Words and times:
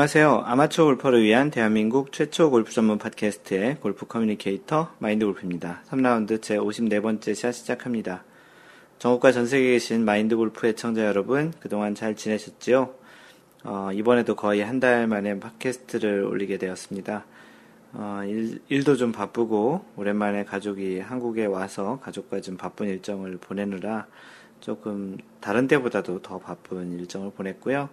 안녕하세요. 0.00 0.44
아마추어 0.46 0.86
골퍼를 0.86 1.22
위한 1.22 1.50
대한민국 1.50 2.10
최초 2.10 2.50
골프 2.50 2.72
전문 2.72 2.96
팟캐스트의 2.96 3.80
골프 3.80 4.06
communicator 4.06 4.90
마인드 4.98 5.26
골프입니다. 5.26 5.82
3라운드 5.90 6.40
제 6.40 6.56
54번째 6.56 7.34
샷 7.34 7.52
시작합니다. 7.52 8.24
전국과 8.98 9.30
전 9.30 9.46
세계에 9.46 9.72
계신 9.72 10.06
마인드 10.06 10.38
골프 10.38 10.66
애청자 10.66 11.04
여러분, 11.04 11.52
그동안 11.60 11.94
잘 11.94 12.16
지내셨지요? 12.16 12.94
어, 13.64 13.90
이번에도 13.92 14.36
거의 14.36 14.64
한 14.64 14.80
달 14.80 15.06
만에 15.06 15.38
팟캐스트를 15.38 16.24
올리게 16.24 16.56
되었습니다. 16.56 17.26
어, 17.92 18.22
일, 18.70 18.84
도좀 18.84 19.12
바쁘고, 19.12 19.84
오랜만에 19.96 20.44
가족이 20.46 21.00
한국에 21.00 21.44
와서 21.44 22.00
가족과 22.02 22.40
좀 22.40 22.56
바쁜 22.56 22.88
일정을 22.88 23.36
보내느라 23.36 24.06
조금 24.60 25.18
다른 25.42 25.68
때보다도 25.68 26.22
더 26.22 26.38
바쁜 26.38 26.98
일정을 26.98 27.32
보냈고요. 27.32 27.90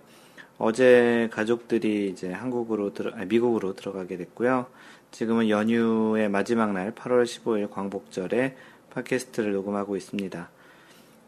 어제 0.57 1.29
가족들이 1.31 2.09
이제 2.09 2.31
한국으로 2.31 2.93
들어, 2.93 3.11
아니, 3.13 3.27
미국으로 3.27 3.73
들어가게 3.73 4.17
됐고요. 4.17 4.65
지금은 5.11 5.49
연휴의 5.49 6.29
마지막 6.29 6.73
날 6.73 6.93
8월 6.93 7.23
15일 7.23 7.69
광복절에 7.69 8.55
팟캐스트를 8.89 9.53
녹음하고 9.53 9.95
있습니다. 9.95 10.49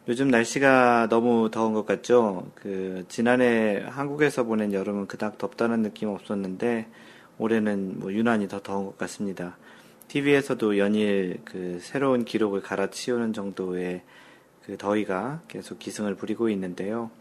요즘 0.07 0.29
날씨가 0.29 1.07
너무 1.09 1.51
더운 1.51 1.73
것 1.73 1.85
같죠? 1.85 2.51
그, 2.55 3.05
지난해 3.07 3.84
한국에서 3.87 4.43
보낸 4.43 4.73
여름은 4.73 5.05
그닥 5.07 5.37
덥다는 5.37 5.84
느낌 5.84 6.09
없었는데, 6.09 6.87
올해는 7.37 7.99
뭐 7.99 8.11
유난히 8.11 8.48
더 8.48 8.59
더운 8.61 8.85
것 8.85 8.98
같습니다. 8.98 9.57
TV에서도 10.07 10.79
연일 10.79 11.39
그 11.45 11.77
새로운 11.82 12.26
기록을 12.26 12.61
갈아치우는 12.61 13.34
정도의 13.34 14.01
그 14.65 14.76
더위가 14.77 15.41
계속 15.48 15.77
기승을 15.77 16.15
부리고 16.15 16.49
있는데요. 16.49 17.11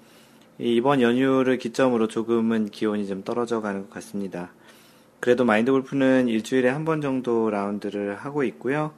이번 0.60 1.00
연휴를 1.02 1.56
기점으로 1.56 2.08
조금은 2.08 2.66
기온이 2.70 3.06
좀 3.06 3.22
떨어져 3.22 3.60
가는 3.60 3.82
것 3.82 3.90
같습니다. 3.90 4.50
그래도 5.20 5.44
마인드 5.44 5.70
골프는 5.70 6.26
일주일에 6.28 6.68
한 6.68 6.84
번 6.84 7.00
정도 7.00 7.48
라운드를 7.50 8.16
하고 8.16 8.42
있고요. 8.42 8.92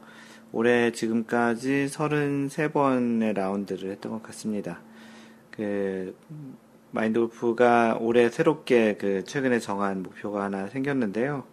올해 0.53 0.91
지금까지 0.91 1.87
33번의 1.91 3.35
라운드를 3.35 3.91
했던 3.91 4.13
것 4.13 4.23
같습니다. 4.23 4.81
그, 5.51 6.17
마인드 6.93 7.21
골프가 7.21 7.97
올해 8.01 8.31
새롭게 8.31 8.97
그 8.99 9.23
최근에 9.25 9.59
정한 9.61 10.03
목표가 10.03 10.45
하나 10.45 10.67
생겼는데요. 10.69 11.45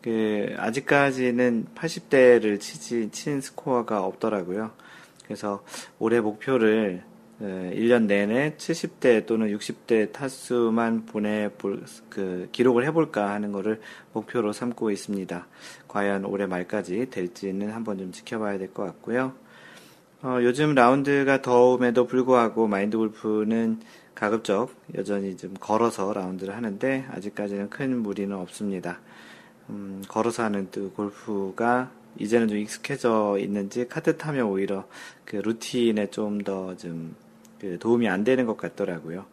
그, 0.00 0.54
아직까지는 0.56 1.66
80대를 1.74 2.58
치지, 2.58 3.10
친 3.12 3.40
스코어가 3.42 4.02
없더라고요. 4.02 4.70
그래서 5.24 5.62
올해 5.98 6.20
목표를 6.20 7.04
1년 7.42 8.06
내내 8.06 8.54
70대 8.56 9.26
또는 9.26 9.48
60대 9.48 10.12
타수만 10.12 11.06
보내볼, 11.06 11.84
그, 12.08 12.48
기록을 12.52 12.86
해볼까 12.86 13.30
하는 13.30 13.52
것을 13.52 13.80
목표로 14.12 14.52
삼고 14.52 14.90
있습니다. 14.90 15.46
과연 15.88 16.24
올해 16.24 16.46
말까지 16.46 17.10
될지는 17.10 17.72
한번 17.72 17.98
좀 17.98 18.12
지켜봐야 18.12 18.58
될 18.58 18.72
것 18.72 18.84
같고요. 18.84 19.32
어, 20.22 20.38
요즘 20.42 20.74
라운드가 20.74 21.42
더움에도 21.42 22.06
불구하고 22.06 22.68
마인드 22.68 22.96
골프는 22.96 23.80
가급적 24.14 24.72
여전히 24.94 25.36
좀 25.36 25.54
걸어서 25.58 26.12
라운드를 26.12 26.54
하는데 26.54 27.06
아직까지는 27.10 27.70
큰 27.70 27.98
무리는 27.98 28.36
없습니다. 28.36 29.00
음, 29.68 30.02
걸어서 30.06 30.44
하는 30.44 30.68
또 30.70 30.90
골프가 30.92 31.90
이제는 32.18 32.46
좀 32.46 32.58
익숙해져 32.58 33.36
있는지 33.40 33.88
카드 33.88 34.16
타면 34.16 34.46
오히려 34.46 34.86
그 35.24 35.36
루틴에 35.36 36.10
좀 36.10 36.40
더좀 36.42 37.16
그 37.18 37.31
도움이 37.80 38.08
안 38.08 38.24
되는 38.24 38.46
것 38.46 38.56
같더라고요. 38.56 39.24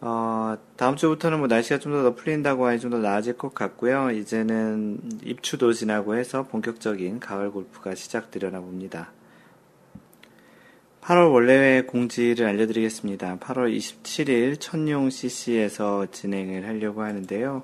어, 0.00 0.58
다음 0.76 0.96
주부터는 0.96 1.38
뭐 1.38 1.46
날씨가 1.48 1.78
좀 1.78 1.92
더 1.92 2.14
풀린다고 2.14 2.66
하니 2.66 2.78
좀 2.80 2.90
더 2.90 2.98
나아질 2.98 3.38
것 3.38 3.54
같고요. 3.54 4.10
이제는 4.10 5.00
입추도 5.22 5.72
지나고 5.72 6.14
해서 6.16 6.42
본격적인 6.44 7.20
가을 7.20 7.50
골프가 7.50 7.94
시작되려나 7.94 8.60
봅니다. 8.60 9.12
8월 11.00 11.32
원래회 11.32 11.82
공지를 11.82 12.46
알려드리겠습니다. 12.46 13.38
8월 13.38 13.76
27일 13.76 14.58
천용 14.58 15.10
CC에서 15.10 16.06
진행을 16.10 16.66
하려고 16.66 17.02
하는데요. 17.02 17.62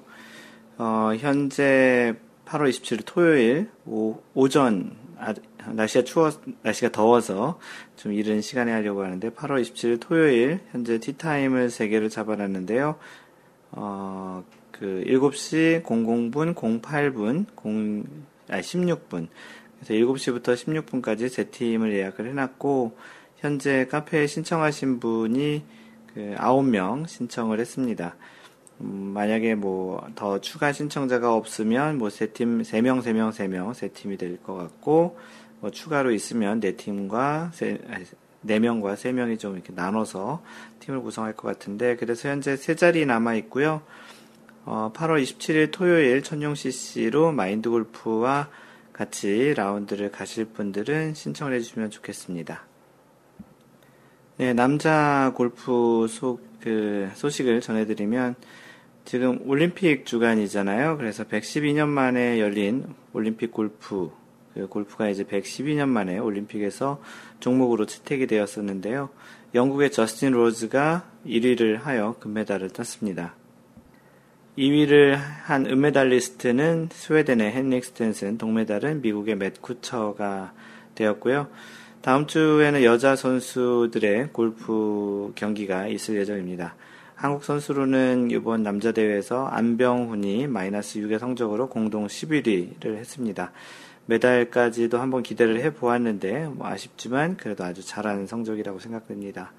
어, 0.78 1.12
현재 1.18 2.14
8월 2.46 2.68
27일 2.70 3.02
토요일 3.06 3.70
오, 3.86 4.18
오전 4.34 4.96
아, 5.18 5.34
날씨가 5.68 6.04
추워, 6.04 6.30
날씨가 6.62 6.90
더워서 6.92 7.58
좀 7.96 8.12
이른 8.12 8.40
시간에 8.40 8.72
하려고 8.72 9.02
하는데 9.04 9.30
8월 9.30 9.62
27일 9.62 10.00
토요일 10.00 10.60
현재 10.72 10.98
티타임을 10.98 11.68
3개를 11.68 12.10
잡아놨는데요. 12.10 12.96
어, 13.72 14.44
그 14.72 15.04
7시 15.06 15.82
00분, 15.82 16.54
08분, 16.54 17.46
0, 17.66 18.04
아 18.48 18.60
16분. 18.60 19.28
그래서 19.80 19.94
7시부터 19.94 20.54
16분까지 20.54 21.28
세 21.28 21.44
팀을 21.44 21.92
예약을 21.94 22.28
해놨고 22.28 22.96
현재 23.36 23.86
카페에 23.86 24.26
신청하신 24.26 25.00
분이 25.00 25.64
그 26.14 26.34
9명 26.38 27.06
신청을 27.08 27.60
했습니다. 27.60 28.16
음, 28.80 29.12
만약에 29.14 29.54
뭐 29.54 30.08
더 30.14 30.40
추가 30.40 30.72
신청자가 30.72 31.34
없으면 31.34 31.98
뭐 31.98 32.08
세 32.10 32.26
팀, 32.32 32.62
세 32.64 32.80
명, 32.80 33.00
세 33.02 33.12
명, 33.12 33.30
세 33.32 33.46
명, 33.48 33.72
세 33.74 33.88
팀이 33.88 34.16
될 34.16 34.38
것 34.42 34.54
같고, 34.54 35.18
뭐 35.60 35.70
추가로 35.70 36.12
있으면 36.12 36.60
네 36.60 36.76
팀과 36.76 37.50
세, 37.52 37.78
네 38.40 38.58
명과 38.58 38.96
세 38.96 39.12
명이 39.12 39.38
좀 39.38 39.54
이렇게 39.54 39.72
나눠서 39.74 40.42
팀을 40.80 41.02
구성할 41.02 41.34
것 41.34 41.48
같은데, 41.48 41.96
그래서 41.96 42.28
현재 42.28 42.56
세 42.56 42.74
자리 42.74 43.04
남아 43.06 43.34
있고요. 43.36 43.82
어, 44.64 44.92
8월 44.94 45.22
27일 45.22 45.70
토요일 45.70 46.22
천용 46.22 46.54
CC로 46.54 47.32
마인드 47.32 47.68
골프와 47.70 48.48
같이 48.92 49.54
라운드를 49.54 50.10
가실 50.10 50.44
분들은 50.46 51.14
신청을 51.14 51.54
해주시면 51.54 51.90
좋겠습니다. 51.90 52.66
네, 54.36 54.54
남자 54.54 55.32
골프 55.34 56.06
소, 56.08 56.40
그 56.60 57.10
소식을 57.14 57.60
전해드리면, 57.60 58.36
지금 59.04 59.40
올림픽 59.46 60.06
주간이잖아요. 60.06 60.96
그래서 60.98 61.24
112년 61.24 61.88
만에 61.88 62.38
열린 62.38 62.94
올림픽 63.12 63.50
골프, 63.50 64.10
그 64.60 64.68
골프가 64.68 65.08
이제 65.08 65.24
112년 65.24 65.88
만에 65.88 66.18
올림픽에서 66.18 67.00
종목으로 67.40 67.86
채택이 67.86 68.26
되었었는데요. 68.26 69.10
영국의 69.54 69.90
저스틴 69.90 70.32
로즈가 70.32 71.04
1위를 71.26 71.80
하여 71.82 72.16
금메달을 72.20 72.70
땄습니다. 72.70 73.34
2위를 74.58 75.16
한 75.44 75.66
은메달리스트는 75.66 76.90
스웨덴의 76.92 77.56
헨릭 77.56 77.84
스텐슨, 77.84 78.36
동메달은 78.36 79.00
미국의 79.00 79.36
맷 79.36 79.62
쿠처가 79.62 80.52
되었고요. 80.94 81.48
다음 82.02 82.26
주에는 82.26 82.82
여자 82.84 83.16
선수들의 83.16 84.30
골프 84.32 85.32
경기가 85.34 85.86
있을 85.86 86.16
예정입니다. 86.16 86.74
한국 87.14 87.44
선수로는 87.44 88.30
이번 88.30 88.62
남자 88.62 88.92
대회에서 88.92 89.46
안병훈이 89.46 90.46
마이너스 90.46 91.00
6의 91.00 91.18
성적으로 91.18 91.68
공동 91.68 92.06
11위를 92.06 92.96
했습니다. 92.96 93.52
메달까지도 94.10 94.98
한번 94.98 95.22
기대를 95.22 95.60
해 95.60 95.72
보았는데 95.72 96.48
뭐 96.48 96.66
아쉽지만 96.66 97.36
그래도 97.36 97.64
아주 97.64 97.86
잘하는 97.86 98.26
성적이라고 98.26 98.80
생각됩니다. 98.80 99.52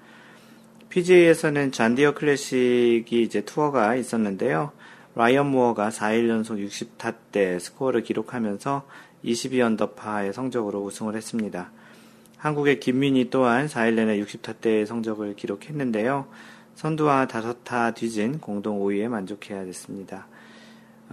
PGA에서는 0.90 1.72
잔디어 1.72 2.12
클래식이 2.12 3.22
이제 3.22 3.40
투어가 3.40 3.96
있었는데요. 3.96 4.72
라이언 5.14 5.46
무어가 5.46 5.88
4일 5.88 6.28
연속 6.28 6.56
60타 6.56 7.14
때 7.32 7.58
스코어를 7.58 8.02
기록하면서 8.02 8.86
22 9.22 9.62
언더파의 9.62 10.34
성적으로 10.34 10.82
우승을 10.82 11.16
했습니다. 11.16 11.70
한국의 12.36 12.80
김민휘 12.80 13.30
또한 13.30 13.66
4일 13.66 13.94
내내 13.94 14.20
60타 14.20 14.60
대의 14.60 14.84
성적을 14.84 15.34
기록했는데요. 15.34 16.26
선두와 16.74 17.26
다섯 17.26 17.64
타 17.64 17.92
뒤진 17.92 18.38
공동 18.38 18.80
5위에 18.80 19.08
만족해야 19.08 19.64
됐습니다. 19.64 20.26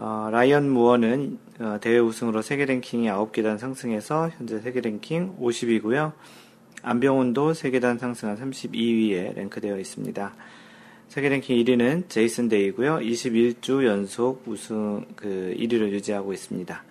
어, 0.01 0.30
라이언 0.31 0.69
무어는 0.69 1.38
어, 1.60 1.78
대회 1.81 2.00
우승으로 2.00 2.42
세계 2.42 2.63
랭킹이 2.63 3.10
9계단 3.10 3.57
상승해서 3.57 4.30
현재 4.30 4.60
세계 4.62 4.80
랭킹 4.80 5.36
50위고요. 5.38 6.13
안병훈도 6.81 7.54
세 7.54 7.64
계단 7.64 7.98
상승한 7.98 8.38
32위에 8.38 9.36
랭크되어 9.36 9.78
있습니다. 9.78 10.34
세계 11.10 11.28
랭킹 11.28 11.57
1위는 11.57 12.07
제이슨 12.07 12.48
데이고요. 12.48 13.00
21주 13.00 13.86
연속 13.86 14.48
우승 14.48 15.06
그 15.18 15.54
1위를 15.57 15.92
유지하고 15.92 16.31
있습니다. 16.31 16.81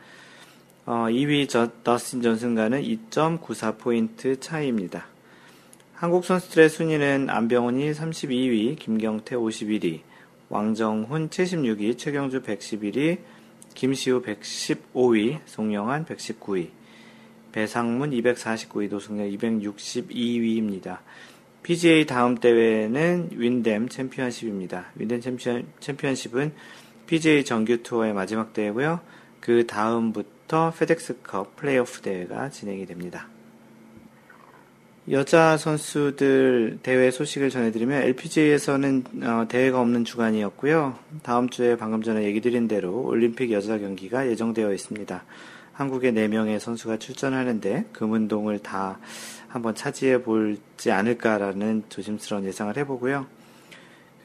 어, 0.85 0.93
2위 1.09 1.49
저, 1.49 1.71
더스틴 1.83 2.21
존슨과는 2.21 2.83
2.94 2.83 3.79
포인트 3.79 4.39
차이입니다. 4.39 5.07
한국 5.95 6.27
선수들의 6.27 6.69
순위는 6.69 7.31
안병훈이 7.31 7.91
32위, 7.91 8.79
김경태 8.79 9.35
51위, 9.35 10.01
왕정훈 10.49 11.29
76위, 11.29 11.99
최경주 11.99 12.43
111위, 12.43 13.19
김시우 13.75 14.23
115위, 14.23 15.41
송영환 15.45 16.05
119위, 16.07 16.71
배상문 17.53 18.11
249위, 18.11 18.89
노승열 18.89 19.31
262위입니다. 19.33 20.99
PGA 21.63 22.07
다음 22.07 22.37
대회는 22.37 23.31
윈댐 23.33 23.89
챔피언십입니다. 23.89 24.87
윈댐 24.95 25.21
챔피언, 25.21 25.67
챔피언십은 25.81 26.53
PGA 27.07 27.45
정규 27.45 27.83
투어의 27.83 28.15
마지막 28.15 28.53
대회고요. 28.53 29.01
그 29.41 29.67
다음부터 29.67 30.73
페덱스컵 30.79 31.57
플레이오프 31.57 32.01
대회가 32.01 32.49
진행이 32.49 32.87
됩니다. 32.87 33.29
여자 35.11 35.57
선수들 35.57 36.81
대회 36.83 37.11
소식을 37.11 37.49
전해드리면 37.49 38.03
LPGA에서는 38.03 39.05
어, 39.23 39.47
대회가 39.49 39.81
없는 39.81 40.05
주간이었고요. 40.05 40.99
다음 41.23 41.49
주에 41.49 41.79
방금 41.79 42.03
전에 42.03 42.25
얘기 42.25 42.43
드린 42.43 42.69
대로 42.69 43.07
올림픽 43.07 43.51
여자 43.51 43.79
경기가 43.79 44.29
예정되어 44.29 44.75
있습니다. 44.75 45.25
한국의 45.73 46.13
4명의 46.13 46.59
선수가 46.59 46.99
출전하는데 46.99 47.87
금운동을 47.93 48.59
다 48.59 48.99
한번 49.47 49.75
차지해 49.75 50.23
볼지 50.23 50.91
않을까라는 50.91 51.85
조심스러운 51.89 52.45
예상을 52.45 52.77
해보고요. 52.77 53.27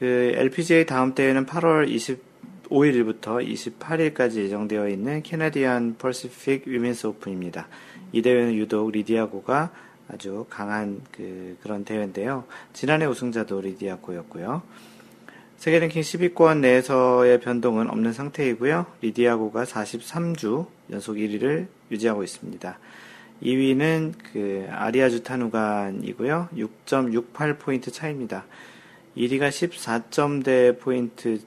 그 0.00 0.32
LPGA 0.34 0.84
다음 0.84 1.14
대회는 1.14 1.46
8월 1.46 1.88
25일부터 2.68 3.42
28일까지 3.42 4.36
예정되어 4.36 4.90
있는 4.90 5.22
캐나디안 5.22 5.96
퍼시픽 5.96 6.64
Women's 6.66 7.06
오픈입니다. 7.06 7.68
이 8.12 8.20
대회는 8.20 8.54
유독 8.54 8.90
리디아고가 8.90 9.70
아주 10.08 10.46
강한 10.50 11.00
그, 11.12 11.56
그런 11.62 11.84
대회인데요. 11.84 12.44
지난해 12.72 13.06
우승자도 13.06 13.60
리디아고였고요. 13.60 14.62
세계 15.56 15.78
랭킹 15.78 16.02
10위권 16.02 16.58
내에서의 16.58 17.40
변동은 17.40 17.88
없는 17.88 18.12
상태이고요. 18.12 18.86
리디아고가 19.00 19.64
43주 19.64 20.66
연속 20.90 21.14
1위를 21.14 21.68
유지하고 21.90 22.22
있습니다. 22.22 22.78
2위는 23.42 24.14
그 24.32 24.66
아리야 24.70 25.22
주타누간이고요. 25.22 26.50
6.68포인트 26.54 27.92
차입니다. 27.92 28.44
1위가 29.16 29.48
14점대 29.48 30.78
포인트이고 30.80 31.44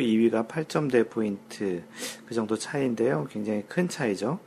2위가 0.00 0.48
8점대 0.48 1.08
포인트 1.08 1.82
그 2.26 2.34
정도 2.34 2.56
차이인데요. 2.56 3.28
굉장히 3.30 3.62
큰 3.68 3.88
차이죠. 3.88 4.40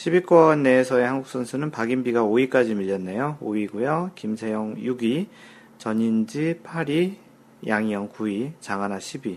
10위권 0.00 0.60
내에서의 0.62 1.06
한국 1.06 1.28
선수는 1.28 1.70
박인비가 1.70 2.22
5위까지 2.22 2.74
밀렸네요. 2.74 3.36
5위고요. 3.42 4.14
김세영 4.14 4.76
6위, 4.76 5.26
전인지 5.76 6.60
8위, 6.64 7.16
양희영 7.66 8.08
9위, 8.08 8.52
장하나 8.60 8.96
10위 8.96 9.36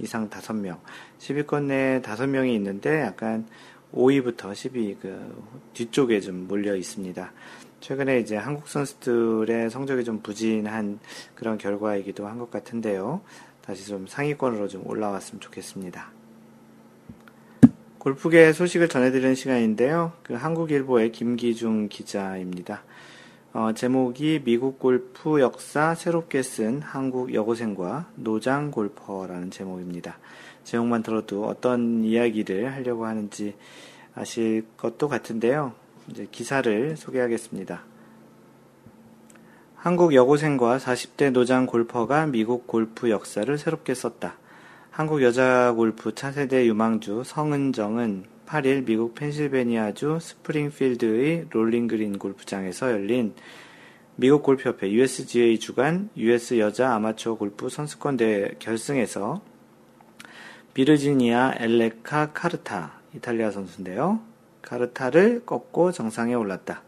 이상 0.00 0.28
5명. 0.28 0.80
10위권 1.18 1.64
내에 1.64 2.02
5명이 2.02 2.54
있는데 2.56 3.00
약간 3.00 3.46
5위부터 3.94 4.52
10위 4.52 4.98
그 5.00 5.34
뒤쪽에 5.72 6.20
좀 6.20 6.46
몰려 6.46 6.76
있습니다. 6.76 7.32
최근에 7.80 8.20
이제 8.20 8.36
한국 8.36 8.68
선수들의 8.68 9.70
성적이 9.70 10.04
좀 10.04 10.20
부진한 10.20 11.00
그런 11.34 11.56
결과이기도 11.56 12.26
한 12.26 12.38
것 12.38 12.50
같은데요. 12.50 13.22
다시 13.62 13.86
좀 13.86 14.06
상위권으로 14.06 14.68
좀 14.68 14.86
올라왔으면 14.86 15.40
좋겠습니다. 15.40 16.21
골프계 18.02 18.52
소식을 18.52 18.88
전해드리는 18.88 19.36
시간인데요. 19.36 20.10
그 20.24 20.34
한국일보의 20.34 21.12
김기중 21.12 21.86
기자입니다. 21.88 22.82
어, 23.52 23.70
제목이 23.76 24.42
미국 24.44 24.80
골프 24.80 25.40
역사 25.40 25.94
새롭게 25.94 26.42
쓴 26.42 26.82
한국 26.82 27.32
여고생과 27.32 28.08
노장 28.16 28.72
골퍼라는 28.72 29.52
제목입니다. 29.52 30.18
제목만 30.64 31.04
들어도 31.04 31.46
어떤 31.46 32.02
이야기를 32.02 32.72
하려고 32.74 33.06
하는지 33.06 33.54
아실 34.16 34.66
것도 34.76 35.06
같은데요. 35.06 35.72
이제 36.10 36.26
기사를 36.28 36.96
소개하겠습니다. 36.96 37.84
한국 39.76 40.12
여고생과 40.12 40.78
40대 40.78 41.30
노장 41.30 41.66
골퍼가 41.66 42.26
미국 42.26 42.66
골프 42.66 43.10
역사를 43.10 43.56
새롭게 43.56 43.94
썼다. 43.94 44.41
한국 44.92 45.22
여자 45.22 45.72
골프 45.72 46.14
차세대 46.14 46.66
유망주 46.66 47.22
성은정은 47.24 48.24
8일 48.44 48.84
미국 48.84 49.14
펜실베니아주 49.14 50.18
스프링필드의 50.20 51.46
롤링그린 51.48 52.18
골프장에서 52.18 52.90
열린 52.92 53.34
미국 54.16 54.42
골프협회 54.42 54.90
USGA 54.92 55.58
주간 55.58 56.10
US 56.18 56.58
여자 56.58 56.94
아마추어 56.94 57.36
골프 57.36 57.70
선수권 57.70 58.18
대회 58.18 58.50
결승에서 58.58 59.40
비르지니아 60.74 61.54
엘레카 61.56 62.34
카르타 62.34 63.00
이탈리아 63.14 63.50
선수인데요. 63.50 64.20
카르타를 64.60 65.46
꺾고 65.46 65.92
정상에 65.92 66.34
올랐다. 66.34 66.82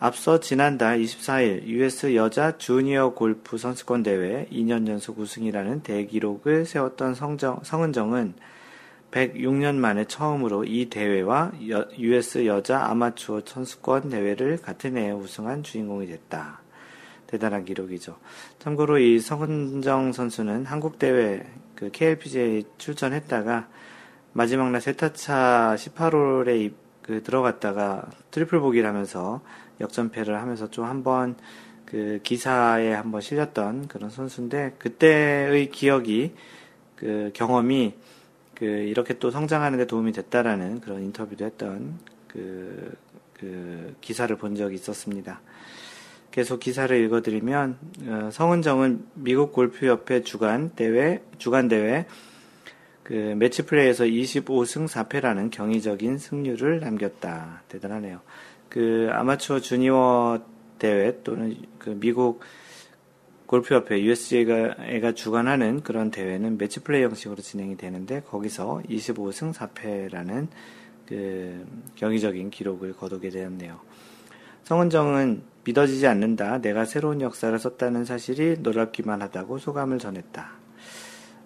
앞서 0.00 0.38
지난달 0.38 1.00
24일 1.00 1.64
US 1.66 2.14
여자 2.14 2.56
주니어 2.56 3.14
골프 3.14 3.58
선수권 3.58 4.04
대회 4.04 4.46
2년 4.52 4.86
연속 4.86 5.18
우승이라는 5.18 5.82
대기록을 5.82 6.66
세웠던 6.66 7.16
성정, 7.16 7.60
성은정은 7.64 8.34
106년 9.10 9.74
만에 9.74 10.04
처음으로 10.04 10.64
이 10.64 10.88
대회와 10.88 11.50
여, 11.70 11.88
US 11.98 12.46
여자 12.46 12.84
아마추어 12.84 13.42
선수권 13.44 14.10
대회를 14.10 14.58
같은 14.58 14.96
해에 14.96 15.10
우승한 15.10 15.64
주인공이 15.64 16.06
됐다. 16.06 16.60
대단한 17.26 17.64
기록이죠. 17.64 18.18
참고로 18.60 18.98
이 18.98 19.18
성은정 19.18 20.12
선수는 20.12 20.64
한국 20.66 21.00
대회 21.00 21.44
그 21.74 21.90
KLPGA 21.90 22.64
출전했다가 22.78 23.68
마지막 24.32 24.70
날 24.70 24.80
세 24.80 25.11
타 25.11 25.43
차 25.43 25.74
18홀에 25.76 26.72
그 27.02 27.22
들어갔다가 27.22 28.08
트리플 28.30 28.60
보기를 28.60 28.88
하면서 28.88 29.40
역전패를 29.80 30.40
하면서 30.40 30.70
좀 30.70 30.84
한번 30.84 31.36
그 31.84 32.20
기사에 32.22 32.92
한번 32.92 33.20
실렸던 33.20 33.88
그런 33.88 34.10
선수인데 34.10 34.76
그때의 34.78 35.70
기억이 35.70 36.34
그 36.96 37.30
경험이 37.32 37.94
그 38.54 38.64
이렇게 38.64 39.18
또 39.18 39.30
성장하는 39.30 39.78
데 39.78 39.86
도움이 39.86 40.12
됐다라는 40.12 40.80
그런 40.80 41.02
인터뷰도 41.04 41.44
했던 41.44 41.98
그, 42.26 42.92
그 43.32 43.94
기사를 44.00 44.34
본 44.36 44.56
적이 44.56 44.74
있었습니다. 44.74 45.40
계속 46.30 46.60
기사를 46.60 46.94
읽어드리면 47.04 47.78
어, 48.06 48.30
성은정은 48.32 49.06
미국 49.14 49.52
골프협회 49.52 50.22
주간 50.22 50.70
대회 50.70 51.22
주간 51.38 51.68
대회 51.68 52.06
그 53.02 53.14
매치 53.14 53.64
플레이에서 53.64 54.04
25승 54.04 54.86
4패라는 54.86 55.50
경이적인 55.50 56.18
승률을 56.18 56.80
남겼다. 56.80 57.62
대단하네요. 57.68 58.20
그 58.68 59.08
아마추어 59.12 59.60
주니어 59.60 60.42
대회 60.78 61.22
또는 61.22 61.56
그 61.78 61.98
미국 61.98 62.40
골프협회 63.46 64.02
USGA가 64.02 65.12
주관하는 65.14 65.82
그런 65.82 66.10
대회는 66.10 66.58
매치 66.58 66.80
플레이 66.80 67.02
형식으로 67.02 67.40
진행이 67.40 67.78
되는데 67.78 68.20
거기서 68.20 68.82
25승 68.88 69.54
4패라는 69.54 70.48
그 71.06 71.66
경이적인 71.94 72.50
기록을 72.50 72.92
거두게 72.94 73.30
되었네요. 73.30 73.80
성은정은 74.64 75.42
믿어지지 75.64 76.06
않는다. 76.06 76.60
내가 76.60 76.84
새로운 76.84 77.22
역사를 77.22 77.58
썼다는 77.58 78.04
사실이 78.04 78.58
놀랍기만 78.60 79.22
하다고 79.22 79.56
소감을 79.56 79.98
전했다. 79.98 80.50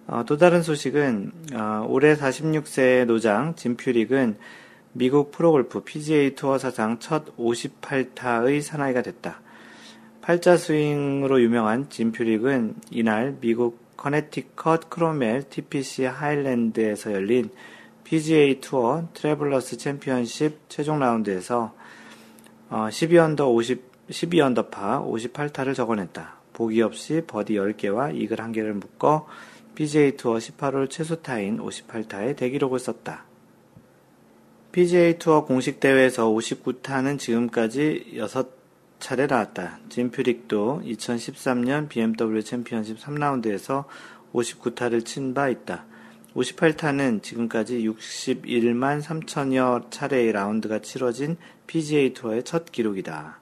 어, 0.07 0.23
또 0.25 0.37
다른 0.37 0.61
소식은 0.61 1.31
어, 1.53 1.85
올해 1.87 2.15
46세 2.15 3.05
노장 3.05 3.55
짐퓨릭은 3.55 4.37
미국 4.95 5.31
프로골프 5.31 5.83
PGA 5.83 6.35
투어 6.35 6.59
사상 6.59 6.99
첫 6.99 7.35
58타의 7.35 8.61
사나이가 8.61 9.01
됐다. 9.01 9.41
팔자 10.21 10.55
스윙으로 10.55 11.41
유명한 11.41 11.89
짐 11.89 12.11
퓨릭은 12.11 12.75
이날 12.91 13.35
미국 13.41 13.97
커네티컷 13.97 14.91
크로멜 14.91 15.49
TPC 15.49 16.05
하일랜드에서 16.05 17.11
열린 17.11 17.49
PGA 18.03 18.61
투어 18.61 19.09
트래블러스 19.15 19.77
챔피언십 19.77 20.69
최종 20.69 20.99
라운드에서 20.99 21.73
12언더 22.69 23.51
50, 23.51 24.09
12언더파 24.09 25.03
58타를 25.09 25.73
적어냈다. 25.73 26.35
보기 26.53 26.83
없이 26.83 27.23
버디 27.25 27.55
10개와 27.55 28.15
이글 28.15 28.37
1개를 28.37 28.73
묶어 28.73 29.25
PGA 29.73 30.17
투어 30.17 30.35
18홀 30.35 30.87
최소 30.91 31.15
타인 31.15 31.57
58타의 31.57 32.35
대기록을 32.35 32.77
썼다. 32.77 33.32
PGA 34.73 35.17
투어 35.19 35.45
공식 35.45 35.79
대회에서 35.79 36.27
59타는 36.29 37.19
지금까지 37.19 38.13
6차례 38.15 39.29
나왔다. 39.29 39.77
짐 39.89 40.09
퓨릭도 40.09 40.81
2013년 40.83 41.87
BMW 41.87 42.41
챔피언십 42.41 42.97
3라운드에서 42.97 43.85
59타를 44.33 45.05
친 45.05 45.35
바 45.35 45.47
있다. 45.47 45.85
58타는 46.33 47.21
지금까지 47.21 47.87
61만 47.87 49.03
3천여 49.03 49.91
차례의 49.91 50.31
라운드가 50.31 50.79
치러진 50.79 51.37
PGA 51.67 52.15
투어의 52.15 52.41
첫 52.41 52.71
기록이다. 52.71 53.39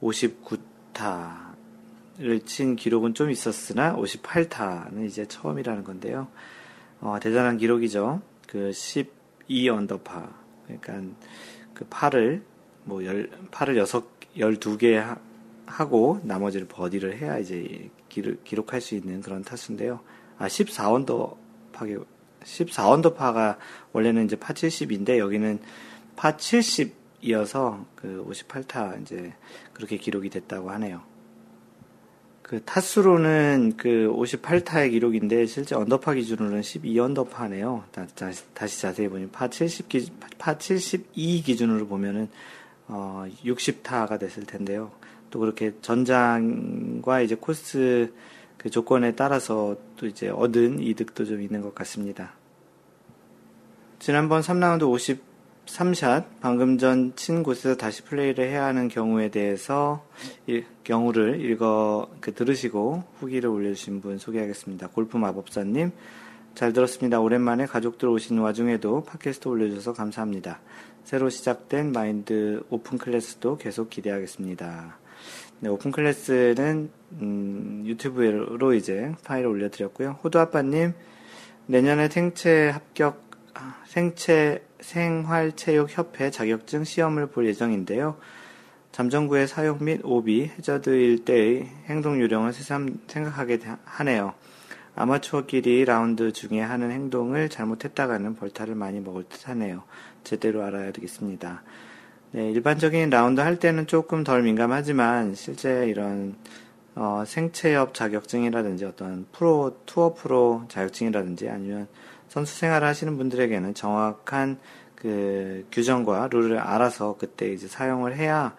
59타를 0.00 2.46
친 2.46 2.74
기록은 2.74 3.12
좀 3.12 3.30
있었으나 3.30 3.94
58타는 3.96 5.04
이제 5.04 5.26
처음이라는 5.26 5.84
건데요. 5.84 6.28
어, 7.02 7.18
대단한 7.20 7.58
기록이죠. 7.58 8.22
그 8.48 8.72
12 8.72 9.68
언더파. 9.68 10.43
그러니까 10.66 11.16
그 11.74 11.84
팔을 11.86 12.42
뭐 12.84 13.04
열, 13.04 13.30
팔을 13.50 13.76
여섯, 13.76 14.04
열두 14.36 14.78
개 14.78 15.02
하고 15.66 16.20
나머지를 16.22 16.66
버디를 16.68 17.18
해야 17.18 17.38
이제 17.38 17.90
기록, 18.08 18.44
기록할 18.44 18.80
수 18.80 18.94
있는 18.94 19.20
그런 19.20 19.42
타수인데요. 19.42 20.00
아, 20.38 20.46
14언더파 20.46 21.36
그게 21.72 21.98
14 22.44 22.90
언더파가 22.90 23.58
원래는 23.92 24.26
이제 24.26 24.36
파 24.36 24.52
70인데 24.52 25.18
여기는 25.18 25.60
파 26.14 26.36
70이어서 26.36 27.84
그 27.96 28.24
58타 28.28 29.00
이제 29.00 29.32
그렇게 29.72 29.96
기록이 29.96 30.30
됐다고 30.30 30.70
하네요. 30.70 31.02
그 32.54 32.62
타수로는 32.64 33.72
그 33.76 34.08
58타의 34.14 34.92
기록인데 34.92 35.44
실제 35.46 35.74
언더파 35.74 36.14
기준으로는 36.14 36.62
12 36.62 37.00
언더파네요. 37.00 37.82
다, 37.90 38.30
시 38.68 38.80
자세히 38.80 39.08
보니 39.08 39.30
파 39.30 39.50
70, 39.50 39.88
기, 39.88 40.08
파 40.38 40.56
72 40.56 41.42
기준으로 41.42 41.88
보면은 41.88 42.28
어 42.86 43.26
60타가 43.44 44.20
됐을 44.20 44.44
텐데요. 44.44 44.92
또 45.30 45.40
그렇게 45.40 45.72
전장과 45.82 47.22
이제 47.22 47.34
코스 47.34 48.12
그 48.56 48.70
조건에 48.70 49.16
따라서 49.16 49.74
또 49.96 50.06
이제 50.06 50.28
얻은 50.28 50.78
이득도 50.78 51.24
좀 51.24 51.42
있는 51.42 51.60
것 51.60 51.74
같습니다. 51.74 52.34
지난번 53.98 54.42
3라운드 54.42 54.88
53샷 55.66 56.24
방금 56.40 56.78
전 56.78 57.14
친 57.16 57.42
곳에서 57.42 57.76
다시 57.76 58.02
플레이를 58.02 58.48
해야 58.48 58.64
하는 58.64 58.88
경우에 58.88 59.30
대해서 59.30 60.04
일, 60.46 60.66
경우를 60.84 61.40
읽어 61.40 62.08
그 62.20 62.34
들으시고 62.34 63.04
후기를 63.18 63.48
올려주신 63.48 64.00
분 64.00 64.18
소개하겠습니다. 64.18 64.88
골프 64.88 65.16
마법사님 65.16 65.92
잘 66.54 66.72
들었습니다. 66.72 67.20
오랜만에 67.20 67.66
가족들 67.66 68.08
오신 68.08 68.38
와중에도 68.38 69.02
팟캐스트 69.04 69.48
올려주셔서 69.48 69.94
감사합니다. 69.94 70.60
새로 71.04 71.28
시작된 71.28 71.92
마인드 71.92 72.62
open 72.70 72.98
class도 72.98 73.56
계속 73.56 73.90
기대하겠습니다. 73.90 74.98
네, 75.60 75.68
open 75.68 75.90
class는 75.90 76.90
음, 77.22 77.82
유튜브로 77.86 78.74
이제 78.74 79.12
파일을 79.24 79.48
올려드렸고요. 79.48 80.18
호두 80.22 80.38
아빠님 80.38 80.92
내년에 81.66 82.08
생체 82.08 82.68
합격 82.68 83.16
아, 83.16 83.23
생체 83.86 84.64
생활체육협회 84.80 86.30
자격증 86.30 86.84
시험을 86.84 87.26
볼 87.26 87.46
예정인데요. 87.46 88.16
잠정구의 88.92 89.48
사용 89.48 89.78
및 89.84 90.00
오비, 90.04 90.50
해저드일 90.56 91.24
때의 91.24 91.68
행동 91.86 92.20
요령을 92.20 92.52
새삼 92.52 93.00
생각하게 93.08 93.60
하네요. 93.84 94.34
아마추어끼리 94.96 95.84
라운드 95.84 96.32
중에 96.32 96.60
하는 96.60 96.90
행동을 96.92 97.48
잘못했다가는 97.48 98.36
벌타를 98.36 98.74
많이 98.74 99.00
먹을 99.00 99.24
듯 99.24 99.48
하네요. 99.48 99.82
제대로 100.22 100.62
알아야 100.62 100.92
되겠습니다. 100.92 101.62
네, 102.32 102.50
일반적인 102.50 103.10
라운드 103.10 103.40
할 103.40 103.58
때는 103.58 103.86
조금 103.86 104.22
덜 104.24 104.42
민감하지만 104.42 105.34
실제 105.34 105.88
이런 105.88 106.36
어, 106.94 107.24
생체협 107.26 107.94
자격증이라든지 107.94 108.84
어떤 108.84 109.26
프로 109.32 109.80
투어 109.86 110.14
프로 110.14 110.64
자격증이라든지 110.68 111.48
아니면 111.48 111.88
선수 112.34 112.58
생활을 112.58 112.88
하시는 112.88 113.16
분들에게는 113.16 113.74
정확한 113.74 114.58
그 114.96 115.68
규정과 115.70 116.30
룰을 116.32 116.58
알아서 116.58 117.16
그때 117.16 117.52
이제 117.52 117.68
사용을 117.68 118.16
해야 118.16 118.56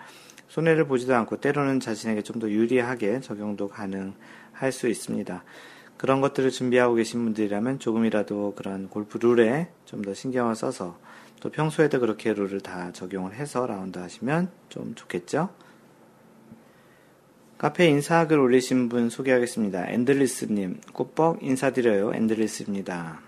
손해를 0.48 0.88
보지도 0.88 1.14
않고 1.14 1.42
때로는 1.42 1.82
자신에게 1.82 2.22
좀 2.22 2.40
더 2.40 2.50
유리하게 2.50 3.20
적용도 3.20 3.68
가능할 3.68 4.72
수 4.72 4.88
있습니다. 4.88 5.44
그런 5.98 6.22
것들을 6.22 6.52
준비하고 6.52 6.96
계신 6.96 7.26
분들이라면 7.26 7.80
조금이라도 7.80 8.54
그런 8.56 8.88
골프 8.88 9.18
룰에 9.18 9.68
좀 9.84 10.04
더 10.04 10.14
신경을 10.14 10.56
써서 10.56 10.98
또 11.42 11.50
평소에도 11.50 12.00
그렇게 12.00 12.32
룰을 12.32 12.62
다 12.62 12.94
적용을 12.94 13.34
해서 13.34 13.68
라운드 13.68 14.00
하시면 14.00 14.52
좀 14.70 14.96
좋겠죠? 14.96 15.50
카페 17.58 17.88
인사글 17.88 18.40
올리신 18.40 18.88
분 18.88 19.10
소개하겠습니다. 19.10 19.90
앤들리스님, 19.90 20.80
꾸뻑 20.94 21.44
인사드려요. 21.44 22.14
앤들리스입니다. 22.14 23.25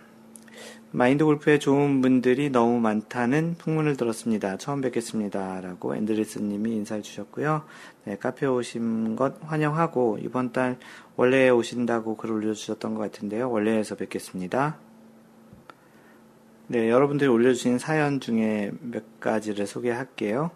마인드 0.91 1.25
골프에 1.25 1.59
좋은 1.59 2.01
분들이 2.01 2.49
너무 2.49 2.79
많다는 2.79 3.55
풍문을 3.57 3.97
들었습니다. 3.97 4.57
처음 4.57 4.79
뵙겠습니다. 4.79 5.59
라고 5.59 5.95
앤들리스님이 5.95 6.75
인사해 6.75 7.01
주셨고요. 7.01 7.63
네, 8.05 8.17
카페 8.17 8.45
오신 8.45 9.17
것 9.17 9.35
환영하고 9.41 10.17
이번 10.21 10.53
달 10.53 10.77
월례에 11.17 11.49
오신다고 11.49 12.15
글 12.15 12.31
올려주셨던 12.31 12.95
것 12.95 13.01
같은데요. 13.01 13.51
월례에서 13.51 13.95
뵙겠습니다. 13.95 14.77
네, 16.67 16.89
여러분들이 16.89 17.29
올려주신 17.29 17.79
사연 17.79 18.21
중에 18.21 18.71
몇 18.79 19.19
가지를 19.19 19.67
소개할게요. 19.67 20.51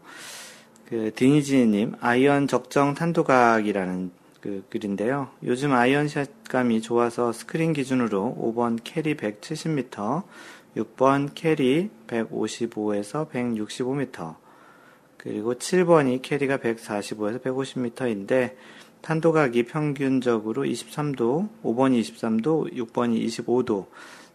그, 0.87 1.11
디니지님, 1.15 1.95
아이언 1.99 2.47
적정 2.47 2.93
탄도각이라는 2.93 4.11
그 4.41 4.63
글인데요. 4.69 5.29
요즘 5.43 5.71
아이언샷감이 5.71 6.81
좋아서 6.81 7.31
스크린 7.31 7.73
기준으로 7.73 8.35
5번 8.39 8.79
carry 8.83 9.15
170m, 9.15 10.23
6번 10.75 11.29
carry 11.35 11.91
155에서 12.07 13.29
165m, 13.29 14.35
그리고 15.17 15.53
7번이 15.53 16.23
carry가 16.23 16.57
145에서 16.57 17.41
150m인데, 17.43 18.55
탄도각이 19.01 19.63
평균적으로 19.63 20.63
23도, 20.63 21.49
5번이 21.63 22.01
23도, 22.01 22.73
6번이 22.73 23.23
25도, 23.27 23.85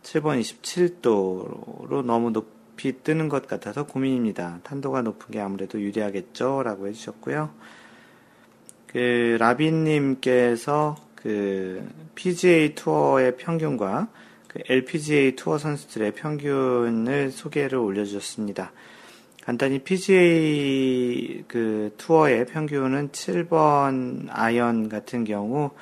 7번 0.04 0.40
27도로 0.40 2.04
너무 2.04 2.30
높이 2.30 3.02
뜨는 3.02 3.28
것 3.28 3.48
같아서 3.48 3.86
고민입니다. 3.86 4.60
탄도가 4.62 5.02
높은 5.02 5.32
게 5.32 5.40
아무래도 5.40 5.80
유리하겠죠? 5.80 6.62
라고 6.62 6.86
해주셨고요. 6.86 7.50
그, 8.96 9.36
라빈님께서 9.38 10.96
그, 11.16 11.86
PGA 12.14 12.74
투어의 12.74 13.36
평균과 13.36 14.08
그 14.48 14.60
LPGA 14.66 15.36
투어 15.36 15.58
선수들의 15.58 16.12
평균을 16.12 17.30
소개를 17.30 17.76
올려주셨습니다. 17.76 18.72
간단히 19.42 19.80
PGA 19.80 21.44
그 21.46 21.92
투어의 21.98 22.46
평균은 22.46 23.10
7번 23.10 24.28
아이언 24.30 24.88
같은 24.88 25.24
경우 25.24 25.72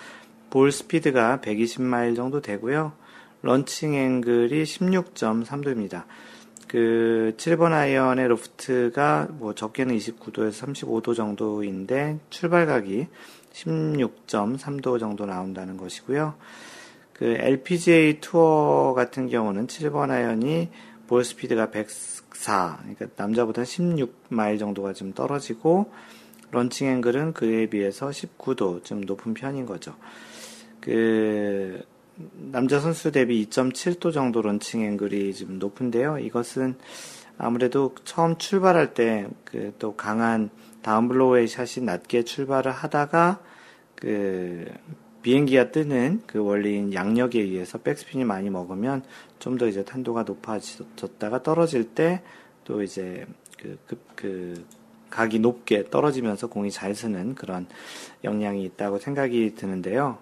볼 0.51 0.73
스피드가 0.73 1.39
120마일 1.41 2.17
정도 2.17 2.41
되고요. 2.41 2.95
launching 3.43 3.95
angle이 3.95 4.65
16.3도입니다. 4.65 6.03
그 6.75 7.35
7번 7.37 7.71
아이언의 7.71 8.27
로프트가 8.27 9.29
뭐 9.31 9.55
적게는 9.55 9.97
29도에서 9.97 10.75
35도 10.75 11.15
정도인데 11.15 12.19
출발각이 12.31 13.07
16.3도 13.53 14.99
정도 14.99 15.25
나온다는 15.25 15.77
것이고요. 15.77 16.35
그 17.13 17.27
LPGA 17.27 18.19
투어 18.21 18.93
같은 18.93 19.29
경우는 19.29 19.69
7번 19.69 20.11
아이언이 20.11 20.71
볼 21.07 21.23
스피드가 21.23 21.71
104, 21.71 22.79
그러니까 22.81 23.07
남자보다 23.15 23.63
16마일 23.63 24.59
정도가 24.59 24.95
좀 24.95 25.13
떨어지고 25.13 25.93
launching 26.51 26.89
angle은 26.89 27.35
그에 27.35 27.67
비해서 27.67 28.09
19도 28.09 28.83
좀 28.83 29.03
높은 29.03 29.33
편인 29.33 29.67
거죠. 29.67 29.95
그 30.81 31.85
남자 32.17 32.79
선수 32.81 33.11
대비 33.13 33.45
2.7도 33.49 34.13
정도 34.13 34.43
launching 34.43 34.83
angle이 34.83 35.35
좀 35.35 35.59
높은데요. 35.59 36.19
이것은 36.19 36.77
아무래도 37.39 37.95
처음 38.05 38.37
출발할 38.39 38.95
때 38.95 39.27
그 39.45 39.73
또 39.79 39.97
강한 39.97 40.51
down 40.83 41.09
blow의 41.09 41.49
샷이 41.49 41.85
낮게 41.85 42.23
출발을 42.25 42.71
하다가 42.73 43.41
그 43.97 44.67
비행기가 45.23 45.71
뜨는 45.71 46.23
그 46.27 46.39
원리인 46.39 46.93
양력에 46.93 47.41
의해서 47.41 47.79
백스핀이 47.79 48.25
많이 48.25 48.51
먹으면 48.51 49.03
좀 49.39 49.59
더 49.59 49.67
이제 49.67 49.85
탄도가 49.85 50.23
높아졌다가 50.25 51.43
떨어질 51.43 51.85
때 51.95 52.23
또 52.65 52.83
이제 52.83 53.27
그, 53.61 53.79
그, 53.87 53.99
그 54.15 54.65
각이 55.11 55.39
높게 55.39 55.89
떨어지면서 55.91 56.49
공이 56.49 56.71
잘 56.71 56.95
쓰는 56.95 57.35
그런 57.35 57.67
영향이 58.25 58.65
있다고 58.65 58.99
생각이 58.99 59.55
드는데요. 59.55 60.19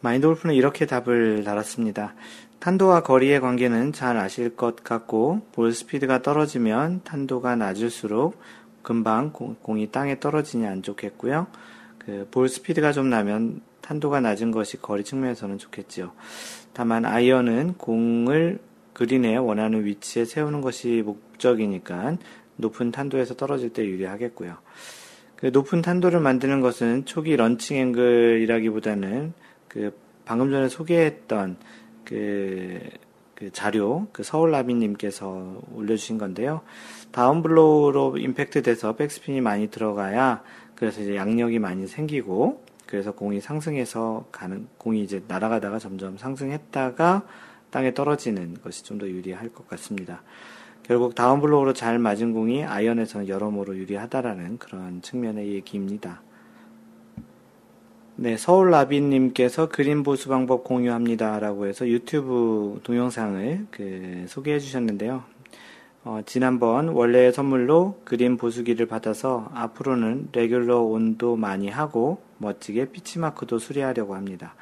마인드 0.00 0.26
골프는 0.26 0.54
이렇게 0.54 0.86
답을 0.86 1.44
달았습니다. 1.44 2.14
탄도와 2.60 3.02
거리의 3.02 3.40
관계는 3.40 3.92
잘 3.92 4.16
아실 4.16 4.56
것 4.56 4.82
같고 4.82 5.42
볼 5.52 5.72
스피드가 5.72 6.22
떨어지면 6.22 7.02
탄도가 7.04 7.56
낮을수록 7.56 8.40
금방 8.82 9.32
공, 9.32 9.78
이 9.78 9.90
땅에 9.90 10.18
떨어지니 10.18 10.66
안 10.66 10.82
좋겠고요. 10.82 11.46
그 11.98 12.26
볼 12.30 12.48
스피드가 12.48 12.92
좀 12.92 13.10
나면 13.10 13.60
탄도가 13.80 14.20
낮은 14.20 14.50
것이 14.50 14.80
거리 14.80 15.04
측면에서는 15.04 15.58
좋겠지요. 15.58 16.12
다만 16.72 17.04
아이언은 17.04 17.74
공을 17.74 18.60
그린에 18.92 19.36
원하는 19.36 19.84
위치에 19.84 20.24
세우는 20.24 20.60
것이 20.60 21.02
목적이니까 21.04 22.16
높은 22.56 22.90
탄도에서 22.90 23.34
떨어질 23.34 23.72
때 23.72 23.84
유리하겠고요. 23.84 24.56
그 25.36 25.46
높은 25.46 25.82
탄도를 25.82 26.20
만드는 26.20 26.60
것은 26.60 27.04
초기 27.04 27.36
launching 27.36 27.76
angle이라기보다는 27.76 29.32
그 29.68 29.92
방금 30.24 30.50
전에 30.50 30.68
소개했던 30.68 31.56
그, 32.04 32.80
그 33.34 33.50
자료, 33.52 34.06
그 34.12 34.22
서울나비님께서 34.22 35.60
올려주신 35.74 36.18
건데요. 36.18 36.62
down 37.12 37.54
blow로 37.54 38.18
임팩트 38.18 38.62
돼서 38.62 38.96
백스핀이 38.96 39.40
많이 39.40 39.68
들어가야 39.70 40.42
그래서 40.74 41.00
이제 41.00 41.16
양력이 41.16 41.58
많이 41.58 41.86
생기고 41.86 42.64
그래서 42.86 43.12
공이 43.12 43.40
상승해서 43.40 44.26
가는 44.32 44.66
공이 44.78 45.02
이제 45.02 45.22
날아가다가 45.28 45.78
점점 45.78 46.16
상승했다가 46.16 47.26
땅에 47.70 47.92
떨어지는 47.92 48.54
것이 48.62 48.84
좀 48.84 48.98
더 48.98 49.06
유리할 49.06 49.50
것 49.50 49.68
같습니다. 49.68 50.22
결국 50.82 51.14
down 51.14 51.38
blow로 51.38 51.74
잘 51.74 51.98
맞은 51.98 52.32
공이 52.32 52.64
아이언에서는 52.64 53.28
여러모로 53.28 53.76
유리하다라는 53.76 54.58
그런 54.58 55.02
측면의 55.02 55.52
얘기입니다. 55.52 56.22
네, 58.20 58.36
서울 58.36 58.72
나비님께서 58.72 59.68
그린 59.68 60.02
보수 60.02 60.28
방법 60.28 60.64
공유합니다라고 60.64 61.68
해서 61.68 61.86
유튜브 61.86 62.80
동영상을 62.82 63.68
그 63.70 64.24
소개해 64.26 64.58
주셨는데요. 64.58 65.22
어, 66.02 66.22
지난번 66.26 66.88
월례회 66.88 67.32
선물로 67.32 68.00
그린 68.02 68.36
보수기를 68.36 68.86
받아서 68.86 69.48
앞으로는 69.54 70.30
regular 70.32 70.80
on도 70.80 71.36
많이 71.36 71.68
하고 71.68 72.20
멋지게 72.38 72.86
pitch 72.86 73.20
mark도 73.20 73.60
수리하려고 73.60 74.16
합니다. 74.16 74.56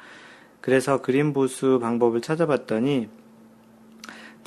그래서 0.61 1.01
그림 1.01 1.33
보수 1.33 1.79
방법을 1.81 2.21
찾아봤더니 2.21 3.09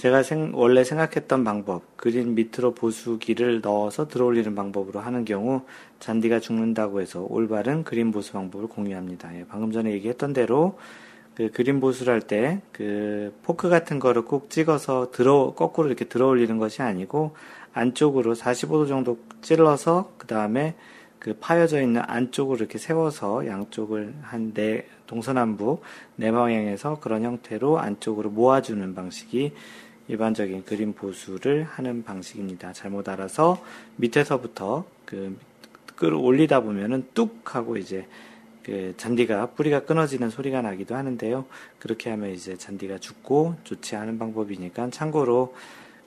제가 0.00 0.23
생, 0.23 0.52
원래 0.54 0.83
생각했던 0.83 1.45
방법, 1.45 1.83
그린 1.99 2.35
밑으로 2.35 2.73
보수기를 2.73 3.61
넣어서 3.61 4.09
들어올리는 4.09 4.54
방법으로 4.54 4.99
하는 4.99 5.26
경우 5.26 5.61
잔디가 5.99 6.40
죽는다고 6.40 7.02
해서 7.02 7.26
올바른 7.28 7.85
그린 7.85 8.11
보수 8.11 8.33
방법을 8.33 8.66
공유합니다. 8.69 9.37
예, 9.37 9.45
방금 9.47 9.73
전에 9.73 9.92
얘기했던 9.92 10.33
대로 10.33 10.78
그 11.35 11.50
그린 11.50 11.80
보수를 11.80 12.14
할 12.14 12.21
때 12.23 12.62
그 12.73 13.35
포크 13.42 13.69
같은 13.69 13.99
거를 13.99 14.25
꼭 14.25 14.49
찍어서 14.49 15.11
들어 15.11 15.52
거꾸로 15.54 15.88
이렇게 15.88 16.07
들어올리는 16.07 16.57
것이 16.57 16.80
아니고 16.80 17.35
안쪽으로 17.75 18.35
45도 18.35 18.88
정도 18.88 19.19
찔러서 19.42 20.12
그 20.16 20.26
다음에 20.26 20.76
그 21.19 21.35
파여져 21.38 21.83
있는 21.83 22.00
안쪽으로 22.07 22.57
이렇게 22.57 22.78
세워서 22.78 23.47
양쪽을 23.47 24.14
한 24.23 24.54
네 24.54 24.87
동서남북 25.07 25.83
네 26.16 26.33
방향에서 26.33 27.00
그런 27.00 27.23
형태로 27.25 27.78
안쪽으로 27.78 28.30
모아주는 28.30 28.95
방식이 28.95 29.52
일반적인 30.10 30.64
그림 30.64 30.92
보수를 30.92 31.62
하는 31.62 32.02
방식입니다. 32.02 32.72
잘못 32.72 33.08
알아서 33.08 33.64
밑에서부터 33.96 34.84
그 35.04 35.38
끌어올리다 35.94 36.60
보면은 36.60 37.06
뚝 37.14 37.54
하고 37.54 37.76
이제 37.76 38.08
그 38.64 38.92
잔디가 38.96 39.52
뿌리가 39.52 39.84
끊어지는 39.84 40.28
소리가 40.28 40.62
나기도 40.62 40.96
하는데요. 40.96 41.44
그렇게 41.78 42.10
하면 42.10 42.30
이제 42.30 42.56
잔디가 42.56 42.98
죽고 42.98 43.54
좋지 43.62 43.94
않은 43.94 44.18
방법이니까 44.18 44.90
참고로 44.90 45.54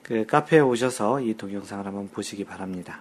그 0.02 0.26
카페에 0.26 0.60
오셔서 0.60 1.22
이 1.22 1.34
동영상을 1.34 1.86
한번 1.86 2.08
보시기 2.08 2.44
바랍니다. 2.44 3.00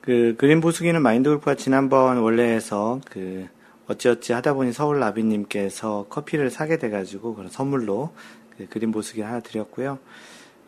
그 0.00 0.34
그린 0.36 0.60
보수기는 0.60 1.00
마인드 1.00 1.30
골프가 1.30 1.54
지난번 1.54 2.18
월례회에서 2.18 3.00
그 3.08 3.46
어찌어찌 3.86 4.32
하다 4.32 4.54
보니 4.54 4.72
서울 4.72 4.98
나비님께서 4.98 6.06
커피를 6.08 6.50
사게 6.50 6.78
돼가지고 6.78 7.34
그런 7.34 7.50
선물로 7.50 8.12
그 8.56 8.66
그린 8.68 8.92
보수기 8.92 9.22
하나 9.22 9.40
드렸고요. 9.40 9.98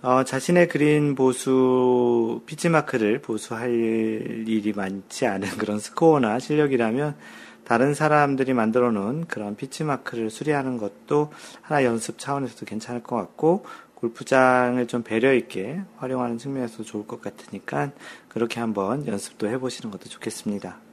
어, 0.02 0.24
자신의 0.24 0.68
그린 0.68 1.14
보수 1.14 2.42
pitch 2.46 2.75
mark를 2.75 3.20
보수할 3.20 3.70
일이 3.72 4.72
많지 4.72 5.26
않은 5.26 5.48
그런 5.58 5.78
스코어나 5.78 6.38
실력이라면 6.38 7.16
다른 7.64 7.94
사람들이 7.94 8.52
만들어 8.52 8.92
놓은 8.92 9.26
그런 9.26 9.56
pitch 9.56 9.85
mark를 9.85 10.30
수리하는 10.30 10.78
것도 10.78 11.32
하나 11.62 11.82
연습 11.84 12.18
차원에서도 12.18 12.64
괜찮을 12.64 13.02
것 13.02 13.16
같고 13.16 13.64
골프장을 13.96 14.86
좀 14.86 15.02
배려 15.02 15.32
있게 15.34 15.80
활용하는 15.96 16.38
측면에서 16.38 16.84
좋을 16.84 17.06
것 17.06 17.20
같으니까 17.20 17.90
그렇게 18.28 18.60
한번 18.60 19.06
연습도 19.06 19.48
해보시는 19.48 19.90
것도 19.90 20.08
좋겠습니다. 20.08 20.85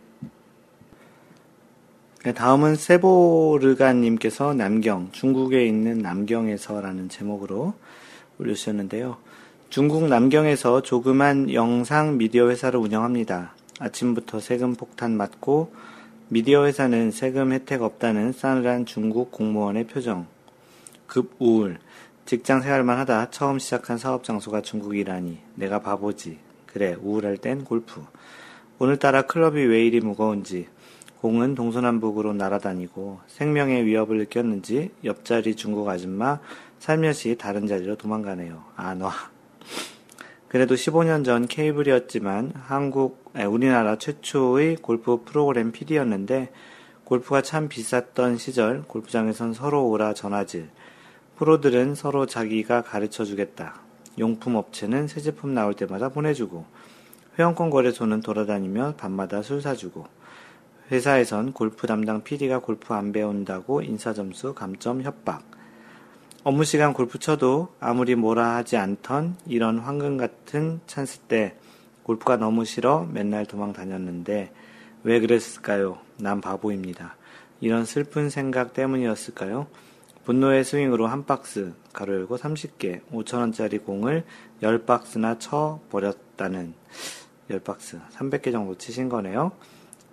네, 2.24 2.34
다음은 2.34 2.76
세보르가님께서 2.78 4.54
남경, 4.54 5.10
중국에 5.12 5.66
있는 5.66 5.98
남경에서라는 5.98 7.10
제목으로 7.10 7.74
올려주셨는데요. 8.40 9.18
중국 9.70 10.08
남경에서 10.08 10.84
조그만 10.84 11.52
영상 11.52 12.18
미디어 12.18 12.48
회사를 12.48 12.80
운영합니다. 12.80 13.54
아침부터 13.78 14.40
세금 14.40 14.76
폭탄 14.76 15.18
맞고 15.18 15.74
미디어 16.30 16.64
회사는 16.64 17.12
세금 17.12 17.52
혜택 17.52 17.82
없다는 17.82 18.32
싸늘한 18.32 18.86
중국 18.86 19.30
공무원의 19.34 19.88
표정. 19.88 20.26
급 21.06 21.36
우울. 21.40 21.78
직장 22.26 22.62
생활만 22.62 23.00
하다 23.00 23.32
처음 23.32 23.60
시작한 23.60 23.98
사업 23.98 24.24
장소가 24.24 24.62
중국이라니 24.62 25.40
내가 25.56 25.82
바보지. 25.82 26.38
그래 26.68 26.96
우울할 27.02 27.36
땐 27.36 27.66
골프. 27.66 28.02
오늘따라 28.80 29.24
클럽이 29.24 29.66
왜 29.66 29.86
이리 29.86 30.00
무거운지 30.00 30.68
공은 31.24 31.56
동서남북으로 31.56 32.34
날아다니고 32.34 33.22
생명의 33.28 33.86
위협을 33.86 34.18
느꼈는지 34.18 34.92
옆자리 35.06 35.56
중국 35.56 35.88
아줌마 35.88 36.42
살며시 36.80 37.38
다른 37.38 37.66
자리로 37.66 37.96
도망가네요. 37.96 38.62
아, 38.76 38.94
놔. 38.94 39.10
그래도 40.50 40.76
15년 40.76 41.24
전 41.24 41.48
케이블이었지만 41.48 42.52
한국, 42.54 43.24
아니, 43.34 43.46
우리나라 43.46 43.98
최초의 43.98 44.76
골프 44.82 45.24
프로그램 45.24 45.72
PD였는데 45.72 46.52
골프가 47.06 47.42
참 47.42 47.70
비쌌던 47.70 48.38
시절 48.38 48.84
골프장에선 48.84 49.54
서로 49.54 49.88
오라 49.88 50.14
전화질. 50.14 50.68
프로들은 51.38 51.96
서로 51.96 52.26
자기가 52.26 52.82
가르쳐 52.82 53.24
주겠다. 53.24 53.76
용품 54.20 54.58
업체는 54.58 55.08
새 55.08 55.22
제품 55.22 55.54
나올 55.54 55.74
때마다 55.74 56.10
보내주고 56.10 56.66
회원권 57.40 57.70
거래소는 57.70 58.20
돌아다니며 58.20 58.96
밤마다 58.98 59.42
술 59.42 59.62
사주고 59.62 60.06
회사에선 60.92 61.54
골프 61.54 61.88
담당 61.88 62.24
PD가 62.24 62.60
골프 62.60 62.94
안 62.94 63.12
배운다고 63.12 63.82
인사점수 63.82 64.54
감점 64.54 65.02
협박. 65.02 65.44
업무 66.44 66.66
시간 66.66 66.94
골프 66.94 67.20
쳐도 67.20 67.70
아무리 67.80 68.16
뭐라 68.16 68.56
하지 68.56 68.76
않던 68.76 69.38
이런 69.48 69.80
황금 69.80 70.18
같은 70.18 70.82
찬스 70.88 71.20
때 71.20 71.56
골프가 72.04 72.36
너무 72.36 72.66
싫어 72.66 73.08
맨날 73.10 73.46
도망 73.46 73.72
다녔는데 73.72 74.52
왜 75.04 75.20
그랬을까요? 75.22 76.00
난 76.18 76.42
바보입니다. 76.42 77.16
이런 77.62 77.86
슬픈 77.86 78.30
생각 78.30 78.74
때문이었을까요? 78.74 79.68
분노의 80.26 80.66
스윙으로 80.66 81.08
한 81.08 81.26
박스, 81.26 81.74
가로 81.94 82.14
열고 82.14 82.38
30개, 82.38 83.02
5천원짜리 83.12 83.84
공을 83.84 84.26
10박스나 84.62 85.40
쳐 85.40 85.80
버렸다는 85.90 86.74
10박스, 87.50 88.02
300개 88.12 88.52
정도 88.52 88.78
치신 88.78 89.08
거네요. 89.08 89.54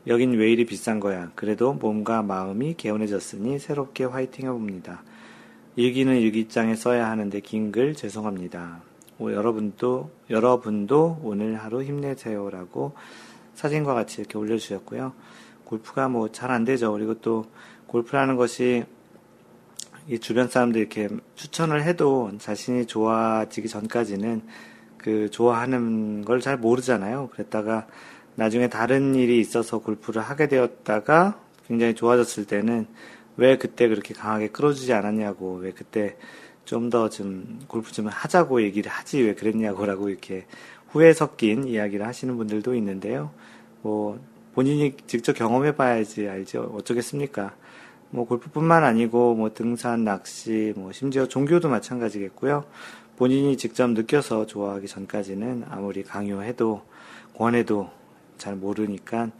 여긴 0.06 0.32
왜 0.32 0.50
이리 0.50 0.64
비싼 0.64 0.98
거야. 0.98 1.30
그래도 1.34 1.74
몸과 1.74 2.22
마음이 2.22 2.74
개운해졌으니 2.74 3.58
새롭게 3.58 4.04
화이팅 4.04 4.46
해봅니다. 4.46 5.02
일기는 5.76 6.16
일기장에 6.16 6.74
써야 6.74 7.10
하는데 7.10 7.38
긴 7.40 7.70
글 7.70 7.94
죄송합니다. 7.94 8.82
오, 9.18 9.30
여러분도, 9.32 10.10
여러분도 10.30 11.20
오늘 11.22 11.56
하루 11.56 11.82
힘내세요라고 11.82 12.94
사진과 13.54 13.92
같이 13.94 14.20
이렇게 14.22 14.38
올려주셨고요. 14.38 15.12
골프가 15.64 16.08
뭐 16.08 16.28
잘 16.28 16.50
안 16.50 16.64
되죠. 16.64 16.90
그리고 16.92 17.14
또 17.20 17.44
골프라는 17.86 18.36
것이 18.36 18.84
이 20.08 20.18
주변 20.18 20.48
사람들 20.48 20.80
이렇게 20.80 21.08
추천을 21.34 21.82
해도 21.84 22.30
자신이 22.38 22.86
좋아지기 22.86 23.68
전까지는 23.68 24.42
그 24.96 25.30
좋아하는 25.30 26.24
걸 26.24 26.40
잘 26.40 26.56
모르잖아요. 26.56 27.28
그랬다가 27.32 27.86
나중에 28.36 28.68
다른 28.68 29.14
일이 29.14 29.40
있어서 29.40 29.78
골프를 29.78 30.22
하게 30.22 30.48
되었다가 30.48 31.40
굉장히 31.66 31.94
좋아졌을 31.94 32.46
때는 32.46 32.86
왜 33.36 33.56
그때 33.58 33.88
그렇게 33.88 34.14
강하게 34.14 34.48
끌어주지 34.48 34.92
않았냐고, 34.92 35.56
왜 35.56 35.72
그때 35.72 36.16
좀더좀 36.64 37.60
골프 37.66 37.92
좀 37.92 38.06
하자고 38.06 38.62
얘기를 38.62 38.90
하지 38.90 39.22
왜 39.22 39.34
그랬냐고라고 39.34 40.08
이렇게 40.08 40.46
후회 40.88 41.12
섞인 41.12 41.66
이야기를 41.66 42.06
하시는 42.06 42.36
분들도 42.36 42.74
있는데요. 42.76 43.30
뭐 43.82 44.20
본인이 44.54 44.94
직접 45.06 45.32
경험해 45.32 45.76
봐야지 45.76 46.28
알죠. 46.28 46.72
어쩌겠습니까? 46.74 47.54
뭐 48.10 48.26
골프뿐만 48.26 48.84
아니고 48.84 49.34
뭐 49.34 49.54
등산, 49.54 50.04
낚시, 50.04 50.72
뭐 50.76 50.92
심지어 50.92 51.26
종교도 51.26 51.68
마찬가지겠고요. 51.68 52.64
본인이 53.16 53.56
직접 53.56 53.88
느껴서 53.90 54.46
좋아하기 54.46 54.86
전까지는 54.88 55.64
아무리 55.68 56.02
강요해도 56.02 56.82
권해도 57.36 57.90
잘 58.40 58.56
모르니까 58.56 59.30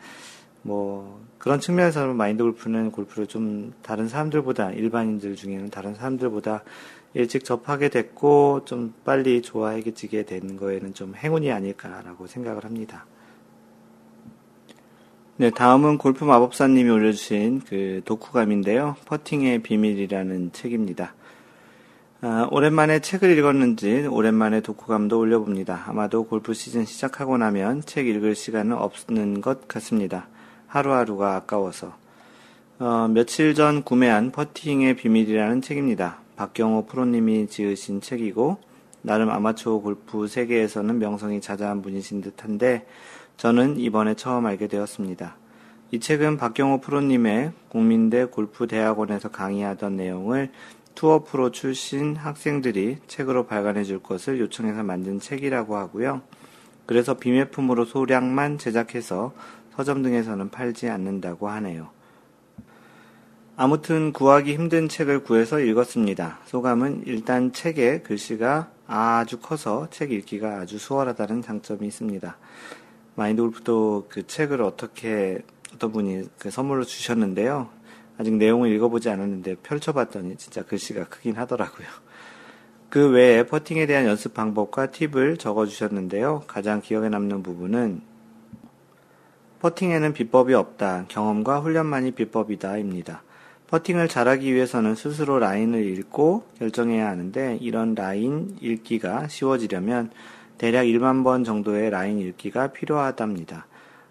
뭐 0.63 1.21
그런 1.39 1.59
측면에서는 1.59 2.15
마인드 2.15 2.45
골프는 2.45 2.93
골프를 2.93 3.27
좀 3.27 3.73
다른 3.83 4.09
사람들보다 4.09 4.73
일반인들 4.73 5.35
중에는 5.35 5.71
다른 5.71 5.95
사람들보다 5.95 6.63
일찍 7.15 7.45
접하게 7.45 7.89
됐고 7.89 8.63
좀 8.67 8.95
빨리 9.05 9.43
좋아해지게 9.43 10.25
된 10.25 10.57
거에는 10.57 10.95
좀 10.95 11.15
행운이 11.17 11.51
아닐까라고 11.51 12.27
생각을 12.27 12.65
합니다. 12.65 13.07
네, 15.37 15.51
다음은 15.51 15.97
골프 15.97 16.25
마법사님이 16.25 16.91
올려주신 16.91 17.63
그 17.67 18.03
독후감인데요. 18.05 18.97
퍼팅의 19.07 19.63
비밀이라는 19.63 20.53
책입니다. 20.53 21.15
아, 22.23 22.47
오랜만에 22.51 22.99
책을 22.99 23.39
읽었는지 23.39 24.07
오랜만에 24.07 24.61
독후감도 24.61 25.19
올려봅니다. 25.19 25.85
아마도 25.87 26.25
골프 26.25 26.53
시즌 26.53 26.85
시작하고 26.85 27.39
나면 27.39 27.81
책 27.87 28.09
읽을 28.09 28.35
시간은 28.35 28.77
없는 28.77 29.41
것 29.41 29.67
같습니다. 29.67 30.29
하루하루가 30.67 31.37
아까워서. 31.37 31.95
어, 32.79 33.09
며칠 33.09 33.55
전 33.55 33.83
구매한 33.83 34.33
퍼팅의 34.33 34.97
비밀이라는 34.97 35.63
책입니다. 35.63 36.19
박경호 36.37 36.85
프로님이 36.85 37.47
지으신 37.47 38.03
책이고 38.03 38.59
나름 39.01 39.31
아마추어 39.31 39.79
골프 39.79 40.27
세계에서는 40.27 40.99
명성이 40.99 41.41
자자한 41.41 41.81
분이신 41.81 42.21
듯한데 42.21 42.87
저는 43.39 43.79
이번에 43.79 44.13
처음 44.13 44.45
알게 44.45 44.67
되었습니다. 44.67 45.37
이 45.93 45.99
책은 45.99 46.37
박경호 46.37 46.83
프로님의 46.83 47.53
국민대 47.71 48.27
골프대학원에서 48.27 49.31
강의하던 49.31 49.97
내용을 49.97 50.51
투어 51.01 51.25
프로 51.25 51.51
출신 51.51 52.15
학생들이 52.15 52.99
책으로 53.07 53.47
발간해 53.47 53.85
줄 53.85 54.03
것을 54.03 54.39
요청해서 54.39 54.83
만든 54.83 55.19
책이라고 55.19 55.75
하고요. 55.75 56.21
그래서 56.85 57.15
비매품으로 57.15 57.87
소량만 57.87 58.59
제작해서 58.59 59.33
서점 59.75 60.03
등에서는 60.03 60.51
팔지 60.51 60.91
않는다고 60.91 61.49
하네요. 61.49 61.89
아무튼 63.57 64.13
구하기 64.13 64.53
힘든 64.53 64.91
책을 64.91 65.25
구해서 65.25 65.59
읽었습니다. 65.61 66.41
소감은 66.45 67.05
일단 67.07 67.55
책에 67.55 68.03
글씨가 68.03 68.71
아주 68.87 69.41
커서 69.41 69.89
책 69.89 70.13
읽기가 70.13 70.59
아주 70.59 70.77
수월하다는 70.77 71.41
장점이 71.41 71.87
있습니다. 71.87 72.37
마인드 73.15 73.41
골프도 73.41 74.09
그 74.11 74.27
책을 74.27 74.61
어떻게 74.61 75.39
어떤 75.73 75.93
분이 75.93 76.25
그 76.39 76.51
선물로 76.51 76.85
주셨는데요. 76.85 77.71
아직 78.21 78.35
내용을 78.35 78.71
읽어보지 78.73 79.09
않았는데 79.09 79.57
펼쳐봤더니 79.63 80.37
진짜 80.37 80.63
글씨가 80.63 81.05
크긴 81.05 81.37
하더라고요. 81.37 81.89
그 82.91 83.09
외에 83.09 83.47
퍼팅에 83.47 83.87
대한 83.87 84.05
연습 84.05 84.35
방법과 84.35 84.91
팁을 84.91 85.39
적어주셨는데요. 85.39 86.43
가장 86.47 86.83
기억에 86.83 87.09
남는 87.09 87.43
부분은 87.43 88.03
퍼팅에는 89.61 90.13
비법이 90.13 90.53
없다. 90.53 91.07
경험과 91.09 91.61
훈련만이 91.61 92.11
비법이다입니다. 92.11 93.23
퍼팅을 93.69 94.09
잘하기 94.09 94.53
위해서는 94.53 94.97
스스로 94.97 95.39
라인을 95.39 95.83
읽고 95.87 96.45
결정해야 96.59 97.09
하는데 97.09 97.57
이런 97.63 97.95
라인 97.95 98.59
읽기가 98.61 99.29
쉬워지려면 99.29 100.11
대략 100.59 100.85
1만 100.85 101.25
번 101.25 101.43
정도의 101.43 101.89
라인 101.89 102.19
읽기가 102.19 102.67
필요하답니다. 102.67 103.67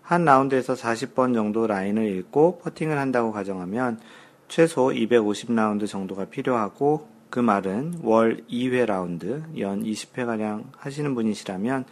한 0.09 0.25
라운드에서 0.25 0.73
40번 0.73 1.35
정도 1.35 1.67
라인을 1.67 2.07
읽고 2.17 2.57
퍼팅을 2.63 2.97
한다고 2.97 3.31
가정하면 3.31 3.99
최소 4.47 4.87
250라운드 4.87 5.85
정도가 5.85 6.25
필요하고 6.25 7.07
그 7.29 7.39
말은 7.39 7.99
월 8.01 8.43
2회 8.49 8.87
라운드, 8.87 9.43
연 9.59 9.83
20회가량 9.83 10.63
하시는 10.75 11.13
분이시라면 11.13 11.85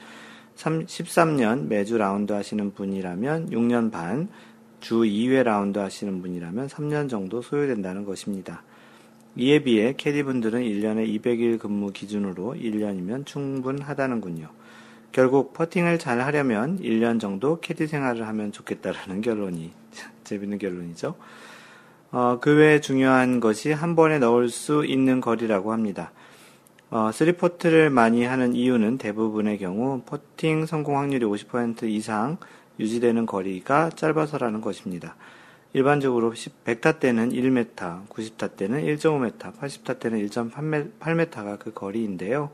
13년 0.55 1.67
매주 1.67 1.99
라운드 1.99 2.33
하시는 2.33 2.73
분이라면 2.73 3.51
6년 3.51 3.91
반, 3.91 4.29
주 4.79 5.01
2회 5.01 5.43
라운드 5.43 5.77
하시는 5.77 6.19
분이라면 6.19 6.69
3년 6.69 7.11
정도 7.11 7.43
소요된다는 7.43 8.03
것입니다. 8.03 8.63
이에 9.35 9.61
비해 9.61 9.93
캐디분들은 9.95 10.63
1년에 10.63 11.21
200일 11.21 11.59
근무 11.59 11.91
기준으로 11.91 12.55
1년이면 12.55 13.27
충분하다는군요. 13.27 14.56
결국 15.17 15.51
퍼팅을 15.53 15.97
잘 15.97 16.21
하려면 16.21 16.77
1년 16.79 17.19
정도 17.19 17.59
캐디 17.59 17.87
생활을 17.87 18.27
하면 18.27 18.51
좋겠다라는 18.51 19.21
결론이 19.21 19.71
재밌는 20.23 20.59
결론이죠. 20.59 21.15
어, 22.11 22.37
그 22.39 22.55
외에 22.55 22.79
중요한 22.81 23.39
것이 23.39 23.71
한 23.71 23.95
번에 23.95 24.19
넣을 24.19 24.49
수 24.49 24.85
있는 24.85 25.19
거리라고 25.19 25.73
합니다. 25.73 26.11
어, 26.91 27.09
3포트를 27.11 27.89
많이 27.89 28.25
하는 28.25 28.53
이유는 28.53 28.99
대부분의 28.99 29.57
경우 29.57 30.03
퍼팅 30.05 30.67
성공 30.67 30.99
확률이 30.99 31.25
50% 31.25 31.89
이상 31.89 32.37
유지되는 32.79 33.25
거리가 33.25 33.89
짧아서라는 33.95 34.61
것입니다. 34.61 35.15
일반적으로 35.73 36.31
100타 36.31 36.99
때는 36.99 37.31
1m, 37.31 38.07
90타 38.07 38.55
때는 38.55 38.83
1.5m, 38.83 39.39
80타 39.39 39.97
때는 39.97 40.27
1.8m가 40.27 41.57
그 41.57 41.73
거리인데요. 41.73 42.51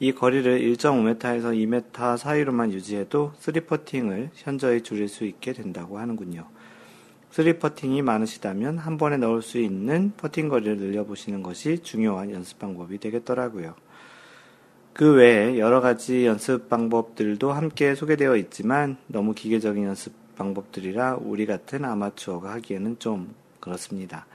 이 0.00 0.12
거리를 0.12 0.60
1.5m에서 0.60 1.82
2m 1.92 2.16
사이로만 2.16 2.72
유지해도 2.72 3.32
3퍼팅을 3.40 4.30
현저히 4.34 4.82
줄일 4.82 5.08
수 5.08 5.24
있게 5.24 5.52
된다고 5.52 5.98
하는군요. 5.98 6.46
3퍼팅이 7.32 8.02
많으시다면 8.02 8.78
한 8.78 8.96
번에 8.96 9.16
넣을 9.16 9.42
수 9.42 9.58
있는 9.58 10.12
퍼팅 10.16 10.48
거리를 10.48 10.78
늘려보시는 10.78 11.42
것이 11.42 11.82
중요한 11.82 12.30
연습 12.30 12.58
방법이 12.58 12.98
되겠더라고요. 12.98 13.74
그 14.92 15.14
외에 15.14 15.58
여러 15.58 15.80
가지 15.80 16.26
연습 16.26 16.68
방법들도 16.68 17.52
함께 17.52 17.94
소개되어 17.94 18.36
있지만 18.36 18.96
너무 19.08 19.34
기계적인 19.34 19.84
연습 19.84 20.12
방법들이라 20.36 21.18
우리 21.20 21.44
같은 21.44 21.84
아마추어가 21.84 22.52
하기에는 22.54 22.98
좀 23.00 23.34
그렇습니다. 23.58 24.26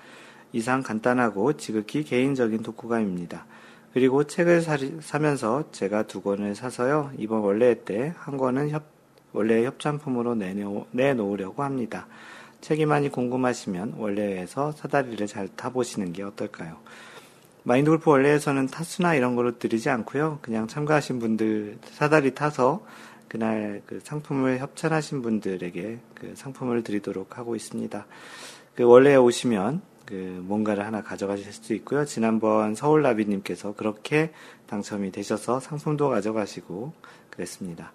이상 0.52 0.84
간단하고 0.84 1.54
지극히 1.54 2.04
개인적인 2.04 2.64
독후감입니다. 2.64 3.46
그리고 3.94 4.24
책을 4.24 4.62
사, 4.62 5.20
면서 5.20 5.72
제가 5.72 6.04
두 6.04 6.22
권을 6.22 6.56
사서요. 6.56 7.12
이번 7.18 7.42
원래 7.42 7.84
때한 7.84 8.38
권은 8.38 8.72
협, 8.72 8.84
원래 9.34 9.64
협찬품으로 9.66 10.34
내놓, 10.34 10.88
내놓으려고 10.92 11.64
합니다. 11.64 12.08
책이 12.62 12.88
많이 12.88 13.10
궁금하시면 13.10 13.96
원래에서 13.98 14.72
사다리를 14.72 15.28
잘 15.28 15.48
타보시는 15.48 16.12
게 16.12 16.24
어떨까요? 16.24 16.78
마인드 17.62 17.92
골프 17.92 18.10
원래에서는 18.10 18.68
타수나 18.68 19.14
이런 19.14 19.36
거를 19.36 19.60
드리지 19.60 19.90
않고요. 19.90 20.40
그냥 20.42 20.68
참가하신 20.68 21.20
분들 21.20 21.78
사다리 21.92 22.34
타서 22.34 22.86
그날 23.28 23.82
그 23.86 24.00
상품을 24.04 24.60
협찬하신 24.60 25.22
분들에게 25.22 26.00
그 26.16 26.34
상품을 26.36 26.84
드리도록 26.84 27.38
하고 27.38 27.56
있습니다. 27.56 28.06
그 28.76 28.84
원래에 28.84 29.16
오시면 29.16 29.82
그 30.14 30.44
뭔가를 30.46 30.86
하나 30.86 31.02
가져가실 31.02 31.52
수도 31.52 31.74
있고요. 31.74 32.06
지난번 32.06 32.76
서울나비님께서 32.76 33.74
그렇게 33.74 34.32
당첨이 34.68 35.12
되셔서 35.12 35.60
상품도 35.60 36.10
가져가시고 36.10 36.94
그랬습니다. 37.32 37.92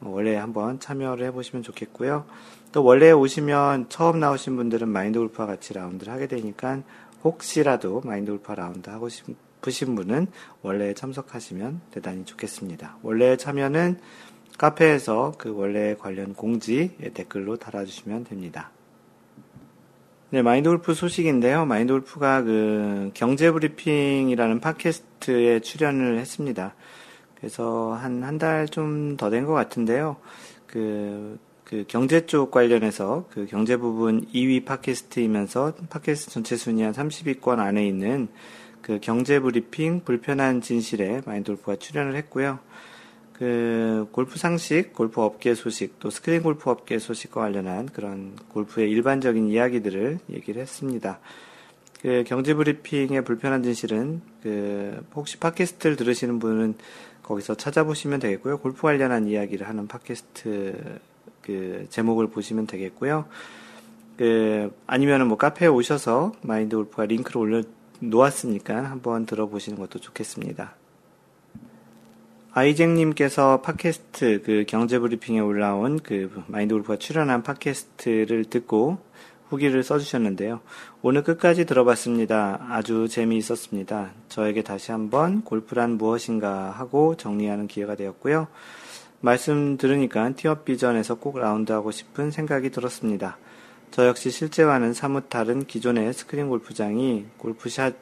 원래 0.00 0.34
한번 0.34 0.80
참여를 0.80 1.26
해보시면 1.26 1.62
좋겠고요. 1.62 2.26
또 2.72 2.82
원래 2.82 3.12
오시면 3.12 3.88
처음 3.88 4.18
나오신 4.18 4.56
분들은 4.56 4.88
마인드 4.88 5.20
골프와 5.20 5.46
같이 5.46 5.72
라운드를 5.72 6.12
하게 6.12 6.26
되니까 6.26 6.82
혹시라도 7.22 8.00
마인드 8.04 8.32
골프 8.32 8.50
라운드 8.50 8.90
하고 8.90 9.08
싶으신 9.08 9.94
분은 9.94 10.26
원래에 10.62 10.94
참석하시면 10.94 11.82
대단히 11.92 12.24
좋겠습니다. 12.24 12.96
월례회 13.02 13.36
참여는 13.36 14.00
카페에서 14.58 15.34
그 15.38 15.54
월례회 15.54 15.94
관련 15.94 16.34
공지에 16.34 17.12
댓글로 17.14 17.58
달아주시면 17.58 18.24
됩니다. 18.24 18.72
네, 20.32 20.42
마인드 20.42 20.68
골프 20.68 20.94
소식인데요. 20.94 21.66
마인드 21.66 21.92
골프가 21.92 22.42
그 22.42 23.10
경제 23.14 23.50
브리핑이라는 23.50 24.60
팟캐스트에 24.60 25.58
출연을 25.60 26.18
했습니다. 26.18 26.74
그래서 27.34 27.94
한, 27.94 28.22
한 28.22 28.38
달 28.38 28.68
좀 28.68 29.16
더 29.16 29.28
된 29.30 29.44
것 29.44 29.54
같은데요. 29.54 30.16
그, 30.68 31.38
그 31.64 31.84
경제 31.88 32.26
쪽 32.26 32.52
관련해서 32.52 33.26
그 33.30 33.46
경제 33.46 33.76
부분 33.76 34.24
2위 34.26 34.64
팟캐스트이면서 34.64 35.74
팟캐스트 35.90 36.30
전체 36.30 36.56
순위 36.56 36.82
한 36.82 36.92
30위권 36.92 37.58
안에 37.58 37.84
있는 37.86 38.28
그 38.82 39.00
경제 39.02 39.40
브리핑 39.40 40.02
불편한 40.04 40.60
진실에 40.60 41.22
마인드 41.26 41.50
골프가 41.50 41.74
출연을 41.74 42.14
했고요. 42.14 42.60
그 43.40 44.06
골프 44.12 44.38
상식, 44.38 44.92
골프 44.92 45.22
업계 45.22 45.54
소식, 45.54 45.98
또 45.98 46.10
스크린 46.10 46.42
골프 46.42 46.68
업계 46.68 46.98
소식과 46.98 47.40
관련한 47.40 47.86
그런 47.86 48.36
골프의 48.50 48.90
일반적인 48.90 49.48
이야기들을 49.48 50.18
얘기를 50.30 50.60
했습니다. 50.60 51.18
그 52.02 52.22
경제 52.26 52.52
브리핑의 52.52 53.24
불편한 53.24 53.62
진실은 53.62 54.20
그 54.42 55.02
혹시 55.14 55.38
팟캐스트를 55.38 55.96
들으시는 55.96 56.38
분은 56.38 56.74
거기서 57.22 57.54
찾아보시면 57.54 58.20
되겠고요. 58.20 58.58
골프 58.58 58.82
관련한 58.82 59.26
이야기를 59.26 59.66
하는 59.66 59.88
팟캐스트 59.88 60.98
그 61.40 61.86
제목을 61.88 62.26
보시면 62.26 62.66
되겠고요. 62.66 63.24
그 64.18 64.70
아니면은 64.86 65.28
뭐 65.28 65.38
카페에 65.38 65.66
오셔서 65.66 66.32
마인드 66.42 66.76
골프가 66.76 67.06
링크를 67.06 67.40
올려 67.40 67.62
놓았으니까 68.00 68.84
한번 68.90 69.24
들어보시는 69.24 69.78
것도 69.78 69.98
좋겠습니다. 69.98 70.74
아이잭님께서 72.52 73.60
팟캐스트 73.60 74.42
그 74.44 74.64
경제 74.66 74.98
브리핑에 74.98 75.38
올라온 75.38 76.00
그 76.00 76.42
마인드 76.48 76.74
골프가 76.74 76.96
출연한 76.96 77.44
팟캐스트를 77.44 78.46
듣고 78.46 78.98
후기를 79.48 79.84
써주셨는데요. 79.84 80.60
오늘 81.00 81.22
끝까지 81.22 81.64
들어봤습니다. 81.64 82.66
아주 82.70 83.06
재미있었습니다. 83.08 84.10
저에게 84.28 84.62
다시 84.62 84.90
한번 84.90 85.42
골프란 85.42 85.92
무엇인가 85.92 86.70
하고 86.70 87.16
정리하는 87.16 87.68
기회가 87.68 87.94
되었고요. 87.94 88.48
말씀 89.20 89.76
들으니까 89.76 90.30
티업 90.30 90.64
비전에서 90.64 91.16
꼭 91.16 91.38
라운드하고 91.38 91.92
싶은 91.92 92.32
생각이 92.32 92.70
들었습니다. 92.70 93.38
저 93.92 94.08
역시 94.08 94.32
실제와는 94.32 94.92
사뭇 94.92 95.28
다른 95.28 95.66
기존의 95.66 96.12
스크린 96.14 96.48
골프장이 96.48 97.26
골프샷 97.36 97.94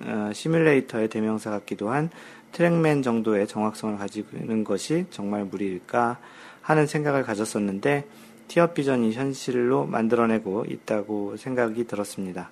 어, 0.00 0.30
시뮬레이터의 0.32 1.08
대명사 1.08 1.50
같기도 1.50 1.90
한 1.90 2.10
트랙맨 2.54 3.02
정도의 3.02 3.46
정확성을 3.48 3.98
가지고 3.98 4.36
있는 4.36 4.62
것이 4.64 5.06
정말 5.10 5.44
무리일까 5.44 6.18
하는 6.62 6.86
생각을 6.86 7.24
가졌었는데 7.24 8.06
티업 8.46 8.74
비전이 8.74 9.12
현실로 9.12 9.86
만들어내고 9.86 10.66
있다고 10.68 11.36
생각이 11.36 11.86
들었습니다. 11.86 12.50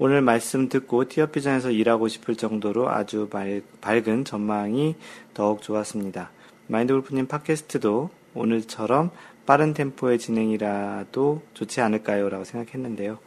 오늘 0.00 0.22
말씀 0.22 0.68
듣고 0.68 1.08
티업 1.08 1.29
비전에서 1.29 1.70
일하고 1.70 2.08
싶을 2.08 2.36
정도로 2.36 2.88
아주 2.88 3.28
말, 3.32 3.62
밝은 3.80 4.24
전망이 4.24 4.96
더욱 5.34 5.62
좋았습니다. 5.62 6.30
마인드 6.66 6.92
골프님 6.92 7.26
팟캐스트도 7.26 8.10
오늘처럼 8.34 9.10
빠른 9.46 9.72
템포의 9.72 10.18
진행이라도 10.18 11.42
좋지 11.54 11.80
않을까요? 11.80 12.28
라고 12.28 12.44
생각했는데요. 12.44 13.18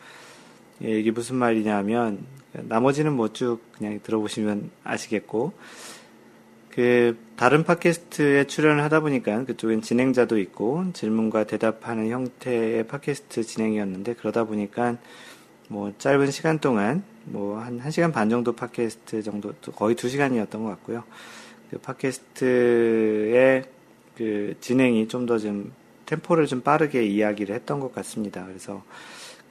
예, 0.83 0.99
이게 0.99 1.11
무슨 1.11 1.35
말이냐면, 1.35 2.25
나머지는 2.53 3.13
뭐 3.13 3.29
쭉 3.29 3.59
그냥 3.77 3.99
들어보시면 4.03 4.71
아시겠고, 4.83 5.53
그, 6.73 7.17
다른 7.35 7.63
팟캐스트에 7.63 8.45
출연을 8.45 8.83
하다 8.83 9.01
보니까 9.01 9.43
그쪽엔 9.45 9.81
진행자도 9.81 10.39
있고, 10.39 10.85
질문과 10.93 11.43
대답하는 11.43 12.09
형태의 12.09 12.87
팟캐스트 12.87 13.43
진행이었는데, 13.43 14.15
그러다 14.15 14.45
보니까 14.45 14.97
뭐 15.67 15.93
짧은 15.97 16.31
시간 16.31 16.59
동안, 16.59 17.03
뭐 17.25 17.59
한, 17.59 17.79
한 17.79 17.91
시간 17.91 18.11
반 18.11 18.29
정도 18.29 18.53
팟캐스트 18.53 19.23
정도, 19.23 19.53
거의 19.75 19.95
두 19.95 20.07
시간이었던 20.09 20.63
것 20.63 20.69
같고요. 20.69 21.03
그 21.69 21.77
팟캐스트의 21.79 23.63
그 24.17 24.55
진행이 24.59 25.07
좀 25.07 25.25
더좀 25.25 25.73
템포를 26.05 26.45
좀 26.45 26.61
빠르게 26.61 27.05
이야기를 27.05 27.55
했던 27.55 27.79
것 27.79 27.93
같습니다. 27.95 28.45
그래서 28.45 28.83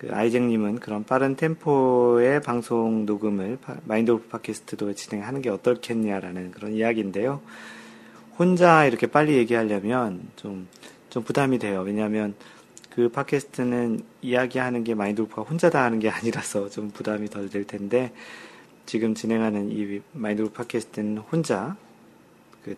그 0.00 0.08
아이잭님은 0.10 0.80
그런 0.80 1.04
빠른 1.04 1.36
템포의 1.36 2.40
방송 2.40 3.04
녹음을 3.04 3.58
마인드 3.84 4.10
골프 4.10 4.28
팟캐스트도 4.28 4.94
진행하는 4.94 5.42
게 5.42 5.50
어떻겠냐라는 5.50 6.52
그런 6.52 6.72
이야기인데요. 6.72 7.42
혼자 8.38 8.86
이렇게 8.86 9.06
빨리 9.06 9.34
얘기하려면 9.34 10.22
좀, 10.36 10.68
좀 11.10 11.22
부담이 11.22 11.58
돼요. 11.58 11.82
왜냐하면 11.82 12.34
그 12.88 13.10
팟캐스트는 13.10 14.00
이야기하는 14.22 14.84
게 14.84 14.94
마인드 14.94 15.20
골프가 15.20 15.42
혼자 15.42 15.68
다 15.68 15.84
하는 15.84 15.98
게 15.98 16.08
아니라서 16.08 16.70
좀 16.70 16.90
부담이 16.90 17.28
덜 17.28 17.50
될 17.50 17.64
텐데 17.64 18.10
지금 18.86 19.14
진행하는 19.14 19.70
이 19.70 20.00
마인드 20.12 20.40
골프 20.40 20.52
팟캐스트는 20.52 21.18
혼자 21.18 21.76
그 21.76 21.89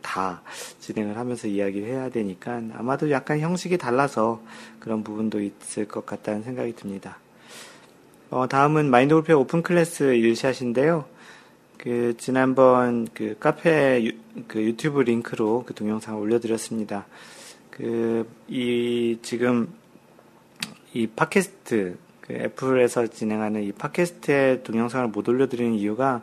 다 0.01 0.43
진행을 0.81 1.17
하면서 1.17 1.49
이야기를 1.49 1.89
해야 1.89 2.09
되니까 2.09 2.61
아마도 2.75 3.11
약간 3.11 3.41
형식이 3.41 3.79
달라서 3.79 4.43
그런 4.79 5.03
부분도 5.03 5.41
있을 5.41 5.87
것 5.87 6.07
같다는 6.07 6.43
생각이 6.43 6.75
듭니다. 6.75 7.19
어, 8.31 8.49
다음은 8.49 8.91
마인드 8.91 9.15
골프의 9.15 9.37
open 9.37 9.63
class 9.63 10.15
일샷인데요. 10.15 11.05
그 11.77 12.15
지난번 12.17 13.09
그 13.13 13.37
카페 13.41 14.05
유, 14.05 14.13
그 14.47 14.63
유튜브 14.63 15.01
링크로 15.01 15.65
그 15.67 15.75
동영상을 15.75 16.21
올려드렸습니다. 16.21 17.07
그 17.71 18.27
이 18.49 19.19
지금 19.23 19.73
이 20.93 21.07
팟캐스트 21.07 21.97
그 22.21 22.33
애플에서 22.35 23.07
진행하는 23.07 23.63
이 23.63 23.73
팟캐스트의 23.73 24.63
동영상을 24.63 25.09
못 25.09 25.27
올려드리는 25.27 25.73
이유가 25.75 26.23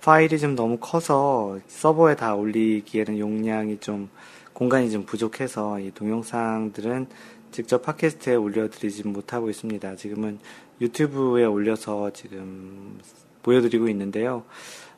파일이 0.00 0.38
좀 0.38 0.56
너무 0.56 0.78
커서 0.78 1.58
서버에 1.66 2.16
다 2.16 2.34
올리기에는 2.34 3.18
용량이 3.18 3.78
좀 3.80 4.08
공간이 4.54 4.90
좀 4.90 5.04
부족해서 5.04 5.78
이 5.78 5.90
동영상들은 5.90 7.06
직접 7.50 7.82
팟캐스트에 7.82 8.34
올려드리지 8.34 9.06
못하고 9.06 9.50
있습니다. 9.50 9.96
지금은 9.96 10.38
유튜브에 10.80 11.44
올려서 11.44 12.12
지금 12.12 12.98
보여드리고 13.42 13.88
있는데요. 13.88 14.44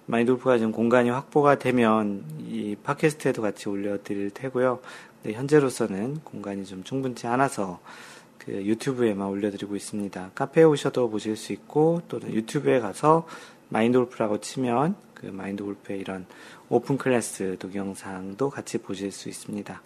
마인돌프가 0.06 0.58
좀 0.58 0.70
공간이 0.70 1.10
확보가 1.10 1.58
되면 1.58 2.24
이 2.40 2.76
팟캐스트에도 2.82 3.42
같이 3.42 3.68
올려드릴 3.68 4.30
테고요. 4.30 4.80
네, 5.24 5.32
현재로서는 5.32 6.20
공간이 6.22 6.64
좀 6.64 6.84
충분치 6.84 7.26
않아서 7.26 7.80
그 8.38 8.52
유튜브에만 8.52 9.28
올려드리고 9.28 9.76
있습니다. 9.76 10.32
카페에 10.34 10.64
오셔도 10.64 11.08
보실 11.08 11.36
수 11.36 11.52
있고 11.52 12.02
또는 12.08 12.32
유튜브에 12.34 12.80
가서 12.80 13.26
마인드 13.72 13.96
골프라고 13.96 14.38
치면 14.38 14.94
그 15.14 15.26
마인드 15.26 15.64
골프의 15.64 16.00
이런 16.00 16.26
오픈 16.68 16.98
클래스 16.98 17.56
동영상도 17.58 18.50
같이 18.50 18.76
보실 18.76 19.10
수 19.10 19.30
있습니다. 19.30 19.80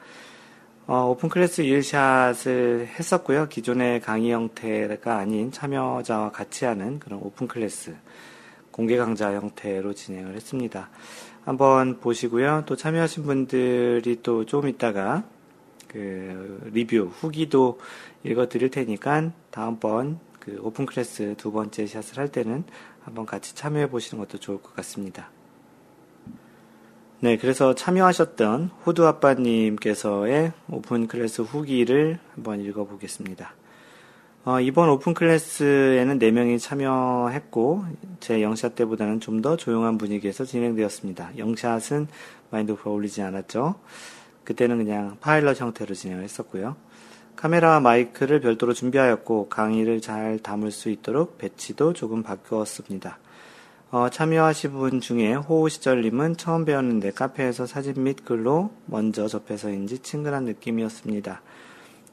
어, 0.89 1.07
오픈 1.07 1.29
클래스 1.29 1.63
1샷을 1.63 2.87
했었고요. 2.87 3.49
기존의 3.49 4.01
강의 4.01 4.33
형태가 4.33 5.17
아닌 5.17 5.53
참여자와 5.53 6.33
같이 6.33 6.65
하는 6.65 6.99
그런 6.99 7.21
오픈 7.23 7.47
클래스 7.47 7.95
공개 8.73 8.97
강좌 8.97 9.33
형태로 9.33 9.95
진행을 9.95 10.35
했습니다. 10.35 10.91
한번 11.45 12.01
보시고요. 12.01 12.65
또 12.67 12.75
참여하신 12.75 13.23
분들이 13.23 14.21
또 14.21 14.45
좀 14.45 14.67
있다가 14.67 15.23
그 15.87 16.71
리뷰 16.73 17.09
후기도 17.21 17.79
읽어 18.25 18.49
드릴 18.49 18.71
테니까 18.71 19.31
다음번 19.53 20.19
그 20.41 20.59
오픈 20.61 20.87
클래스 20.87 21.35
두 21.39 21.53
번째 21.53 21.87
샷을 21.87 22.19
할 22.19 22.29
때는 22.29 22.65
한번 23.07 23.25
같이 23.25 23.55
참여해 23.55 23.89
보시는 23.89 24.23
것도 24.23 24.39
좋을 24.39 24.61
것 24.61 24.75
같습니다. 24.75 25.31
네, 27.21 27.39
그래서 27.39 27.75
참여하셨던 27.75 28.71
호두 28.85 29.07
아빠님께서의 29.07 30.53
오픈 30.69 31.07
클래스 31.07 31.43
후기를 31.43 32.19
한번 32.35 32.61
읽어보겠습니다. 32.61 33.55
어, 34.45 34.61
이번 34.61 34.89
오픈 34.91 35.15
클래스에는 35.15 36.19
4명이 36.19 36.61
참여했고, 36.61 37.85
제 38.21 38.43
영샷 38.43 38.75
때보다는 38.75 39.21
좀 39.21 39.41
더 39.41 39.57
조용한 39.57 39.99
분위기에서 39.99 40.45
진행되었습니다. 40.45 41.39
영샷은 41.39 42.09
마인드골프가 42.51 42.91
올리지 42.91 43.23
않았죠. 43.23 43.77
그때는 44.45 44.79
그냥 44.79 45.17
파일럿 45.21 45.61
형태로 45.61 45.95
진행을 45.95 46.23
했었고요. 46.25 46.77
카메라와 47.37 47.81
마이크를 47.81 48.41
별도로 48.41 48.73
준비하였고 48.73 49.49
강의를 49.49 50.01
잘 50.01 50.39
담을 50.39 50.71
수 50.71 50.89
있도록 50.89 51.39
배치도 51.39 51.93
조금 51.93 52.23
바꾸었습니다. 52.23 53.19
어, 53.91 54.09
참여하신 54.11 54.73
분 54.73 55.01
중에 55.01 55.35
호우시절님은 55.35 56.39
처음 56.39 56.65
배웠는데 56.65 57.13
카페에서 57.13 57.67
사진 57.67 58.03
및 58.03 58.25
글로 58.25 58.71
먼저 58.87 59.29
접해서인지 59.29 60.01
친근한 60.01 60.45
느낌이었습니다. 60.45 61.41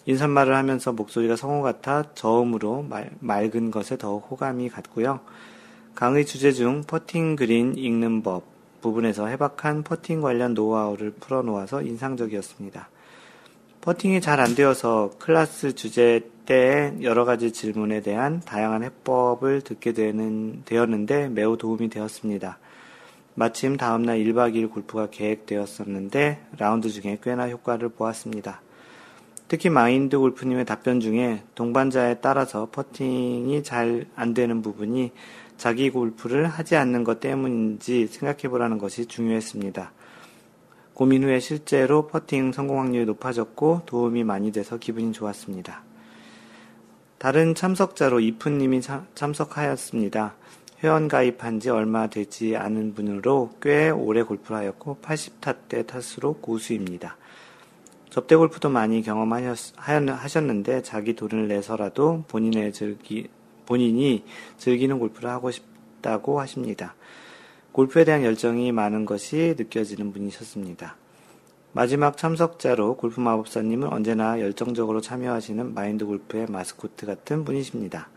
인사말을 0.06 0.56
하면서 0.56 0.92
목소리가 0.92 1.36
성우 1.36 1.64
같아 1.64 2.04
저음으로 2.14 2.84
말, 2.84 3.12
맑은 3.20 3.72
것에 3.72 3.98
더욱 3.98 4.30
호감이 4.30 4.70
갔고요. 4.70 5.22
강의 5.96 6.26
주제 6.26 6.52
중 6.52 6.84
퍼팅 6.84 7.36
그린 7.36 7.76
읽는 7.78 8.22
법 8.22 8.44
부분에서 8.82 9.28
해박한 9.28 9.84
퍼팅 9.84 10.22
관련 10.22 10.54
노하우를 10.54 11.12
풀어놓아서 11.20 11.82
인상적이었습니다. 11.82 12.90
퍼팅이 13.84 14.22
잘 14.22 14.40
안 14.40 14.56
되어서 14.56 15.12
클래스 15.20 15.76
주제 15.76 16.22
때 16.46 16.94
여러 17.02 17.26
가지 17.26 17.52
질문에 17.52 18.00
대한 18.00 18.40
다양한 18.40 18.82
해법을 18.82 19.60
듣게 19.60 19.92
되는, 19.92 20.62
되었는데 20.64 21.28
매우 21.28 21.58
도움이 21.58 21.90
되었습니다. 21.90 22.60
마침 23.36 23.76
다음날 23.76 24.20
1박 24.20 24.56
2일 24.56 24.72
골프가 24.72 25.10
계획되었었는데 25.12 26.46
라운드 26.58 26.90
중에 26.90 27.20
꽤나 27.22 27.50
효과를 27.50 27.90
보았습니다. 27.90 28.62
특히 29.50 29.70
마인드 29.70 30.18
골프님의 30.18 30.64
답변 30.64 31.02
중에 31.02 31.44
동반자에 31.54 32.22
따라서 32.22 32.70
퍼팅이 32.72 33.64
잘 33.64 34.06
안 34.16 34.34
되는 34.34 34.62
부분이 34.62 35.12
자기 35.58 35.90
골프를 35.90 36.48
하지 36.48 36.78
않는 36.78 37.04
것 37.04 37.20
때문인지 37.20 38.08
생각해 38.08 38.48
보라는 38.48 38.78
것이 38.78 39.08
중요했습니다. 39.08 39.92
고민 40.94 41.24
후에 41.24 41.40
실제로 41.40 42.08
퍼팅 42.08 42.52
성공 42.52 42.80
확률이 42.80 43.06
높아졌고 43.06 43.84
도움이 43.86 44.24
많이 44.24 44.52
돼서 44.52 44.78
기분이 44.78 45.12
좋았습니다. 45.12 45.84
다른 47.18 47.56
참석자로 47.56 48.20
이프님이 48.20 48.82
참석하였습니다. 49.16 50.36
회원 50.84 51.08
가입한 51.08 51.62
지 51.62 51.70
얼마 51.70 52.08
되지 52.08 52.58
않은 52.58 52.94
분으로 52.94 53.52
꽤 53.62 53.90
오래 53.90 54.22
골프를 54.22 54.58
하였고 54.58 54.98
80타 55.02 55.56
대 55.70 55.86
타수로 55.86 56.36
고수입니다. 56.42 57.18
접대 58.10 58.36
골프도 58.36 58.70
많이 58.70 59.02
경험하셨는데 59.02 60.84
자기 60.84 61.16
돈을 61.16 61.48
내서라도 61.48 62.26
본인의 62.28 62.74
즐기, 62.74 63.30
본인이 63.66 64.24
즐기는 64.58 65.00
골프를 65.00 65.30
하고 65.30 65.50
싶다고 65.50 66.40
하십니다. 66.40 66.94
골프에 67.74 68.06
대한 68.06 68.24
열정이 68.24 68.72
많은 68.72 69.06
것이 69.06 69.56
느껴지는 69.58 70.14
분이셨습니다. 70.14 70.96
마지막 71.72 72.18
참석자로 72.18 72.98
골프 72.98 73.20
마법사님은 73.20 73.92
언제나 73.92 74.40
열정적으로 74.40 75.02
참여하시는 75.02 75.74
마인드 75.74 76.06
골프의 76.06 76.46
마스코트 76.50 77.08
같은 77.08 77.44
분이십니다. 77.44 78.10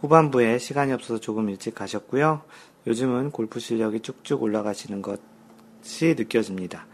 후반부에 0.00 0.58
시간이 0.58 0.92
없어서 0.92 1.18
조금 1.18 1.50
일찍 1.50 1.74
가셨고요. 1.74 2.42
요즘은 2.86 3.32
골프 3.32 3.58
실력이 3.58 3.98
쭉쭉 3.98 4.40
올라가시는 4.40 5.02
것이 5.02 6.14
느껴집니다. 6.16 6.86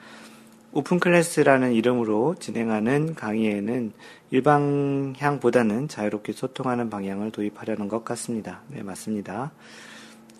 오픈 0.72 1.00
클래스라는 1.00 1.74
이름으로 1.74 2.36
진행하는 2.40 3.14
강의에는 3.14 3.92
일방향보다는 4.30 5.88
자유롭게 5.88 6.32
소통하는 6.32 6.88
방향을 6.88 7.30
도입하려는 7.30 7.88
것 7.88 8.04
같습니다. 8.04 8.62
네, 8.68 8.82
맞습니다. 8.82 9.52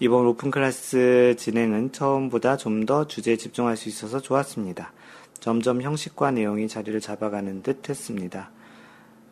이번 0.03 0.27
오픈 0.27 0.51
클래스 0.51 1.35
진행은 1.37 1.93
처음보다 1.93 2.57
좀 2.57 2.87
더 2.87 3.07
주제에 3.07 3.37
집중할 3.37 3.77
수 3.77 3.91
있어서 3.91 4.19
좋았습니다. 4.19 4.95
점점 5.41 5.83
형식과 5.83 6.31
내용이 6.31 6.69
자리를 6.69 6.99
잡아가는 7.01 7.63
듯 7.63 7.87
했습니다. 7.87 8.51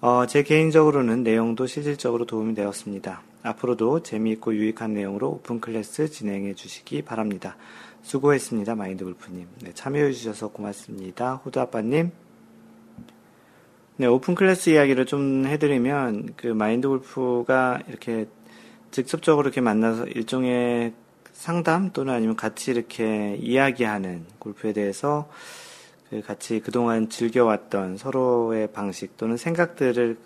어, 0.03 0.27
제 0.27 0.43
개인적으로는 0.43 1.23
내용도 1.23 1.67
실질적으로 1.67 2.27
도움이 2.27 2.55
되었습니다. 2.55 3.23
앞으로도 3.43 4.03
재미있고 4.03 4.55
유익한 4.55 4.93
내용으로 4.93 5.31
오픈 5.31 5.59
클래스 5.59 6.11
진행해 6.11 6.53
주시기 6.53 7.01
바랍니다. 7.01 7.57
수고했습니다. 8.03 8.75
마인드 8.75 9.05
골프님. 9.05 9.47
네, 9.63 9.73
참여해 9.73 10.13
주셔서 10.13 10.49
고맙습니다. 10.49 11.37
호두 11.37 11.61
아빠님. 11.61 12.11
네, 13.97 14.07
오픈 14.07 14.35
클래스 14.35 14.71
이야기를 14.71 15.07
좀 15.07 15.47
해드리면, 15.47 16.35
그 16.37 16.47
마인드 16.47 16.87
골프가 16.87 17.81
이렇게 17.89 18.27
직접적으로 18.90 19.46
이렇게 19.46 19.61
만나서 19.61 20.07
일종의 20.07 20.94
상담 21.33 21.92
또는 21.92 22.14
아니면 22.14 22.37
같이 22.37 22.70
이렇게 22.70 23.37
이야기하는 23.37 24.27
골프에 24.38 24.72
대해서 24.72 25.31
그 26.11 26.20
같이 26.22 26.61
그동안 26.61 27.09
즐겨왔던 27.09 27.98
서로의 27.98 28.72
방식 28.72 29.16
또는 29.16 29.37
생각들을 29.37 30.18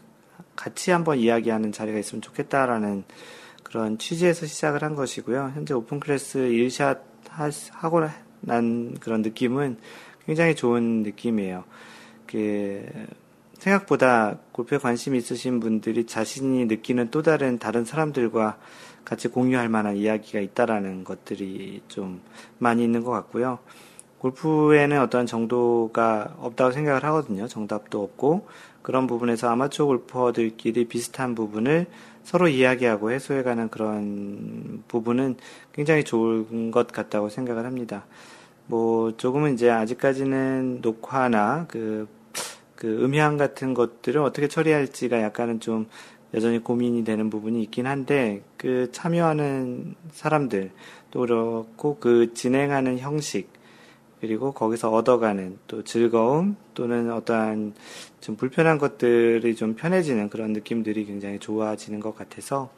같이 0.57 0.91
한번 0.91 1.19
이야기하는 1.19 1.73
자리가 1.73 1.99
있으면 1.99 2.23
좋겠다라는 2.23 3.05
그런 3.63 3.99
취지에서 3.99 4.47
시작을 4.47 4.83
한 4.83 4.95
것이고요. 4.95 5.53
현재 5.55 5.75
오픈 5.75 5.99
클래스 5.99 6.39
1샷 6.39 6.99
하고 7.73 8.01
난 8.41 8.95
그런 9.01 9.23
느낌은 9.23 9.79
굉장히 10.27 10.55
좋은 10.55 11.03
느낌이에요. 11.03 11.65
그 12.27 12.87
생각보다 13.63 14.39
골프에 14.51 14.79
관심 14.79 15.15
있으신 15.15 15.61
분들이 15.61 16.05
자신이 16.05 16.67
느끼는 16.67 17.11
또 17.13 17.23
다른 17.23 17.59
다른 17.59 17.85
사람들과 17.85 18.59
같이 19.05 19.29
공유할 19.29 19.69
만한 19.69 19.97
이야기가 19.97 20.41
있다라는 20.41 21.05
것들이 21.05 21.83
좀 21.87 22.21
많이 22.59 22.83
있는 22.83 23.05
것 23.05 23.13
같고요. 23.13 23.61
골프에는 24.19 25.01
어떠한 25.03 25.27
정도가 25.27 26.37
없다고 26.39 26.73
생각을 26.73 27.05
하거든요. 27.05 27.47
정답도 27.47 28.03
없고 28.03 28.47
그런 28.83 29.07
부분에서 29.07 29.49
아마추어 29.49 29.87
골퍼들끼리 29.87 30.87
비슷한 30.87 31.35
부분을 31.35 31.87
서로 32.25 32.49
이야기하고 32.49 33.13
해소해가는 33.13 33.69
그런 33.69 34.83
부분은 34.89 35.37
굉장히 35.73 36.05
좋은 36.05 36.71
것 36.73 36.89
같다고 36.89 37.29
생각을 37.29 37.65
합니다. 37.65 38.07
뭐 38.67 39.17
조금은 39.17 39.55
이제 39.55 39.71
아직까지는 39.71 40.81
녹화나 40.83 41.67
그 41.69 42.09
그 42.83 43.05
음향 43.05 43.37
같은 43.37 43.75
것들을 43.75 44.21
어떻게 44.21 44.49
처리할지가 44.49 45.23
약간은 45.23 45.61
좀 45.61 45.87
여전히 46.35 46.59
고민이 46.59 47.05
되는 47.05 47.31
부분이 47.31 47.63
있긴 47.63 47.87
한데 47.87 48.43
그 48.57 48.91
참여하는 48.91 49.95
사람들 50.11 50.73
또 51.13 51.21
그렇고 51.21 51.99
그 52.01 52.35
진행하는 52.35 52.99
형식 52.99 53.53
그리고 54.21 54.51
거기서 54.51 54.91
얻어가는 54.91 55.59
또 55.69 55.85
즐거움 55.85 56.57
또는 56.75 57.13
어떠한 57.13 57.75
좀 58.21 58.35
불편한 58.35 58.79
것들이 58.79 59.55
좀 59.55 59.77
편해지는 59.77 60.29
그런 60.29 60.53
느낌들이 60.53 61.05
굉장히 61.05 61.39
좋아지는 61.39 62.01
것 62.01 62.17
같아서 62.17 62.69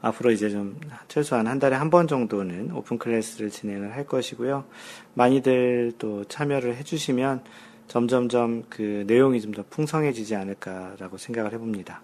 앞으로 0.00 0.30
이제 0.30 0.48
좀 0.48 0.80
최소한 1.08 1.46
한 1.46 1.58
달에 1.58 1.76
한 1.76 1.90
번 1.90 2.08
정도는 2.08 2.72
오픈 2.72 2.96
클래스를 2.96 3.50
진행을 3.50 3.94
할 3.94 4.06
것이고요. 4.06 4.64
많이들 5.12 5.92
또 5.98 6.24
참여를 6.24 6.76
해주시면 6.76 7.42
점점점 7.88 8.64
그 8.68 9.04
내용이 9.06 9.40
좀 9.40 9.52
더 9.52 9.62
풍성해지지 9.68 10.34
않을까라고 10.34 11.18
생각을 11.18 11.52
해봅니다. 11.52 12.02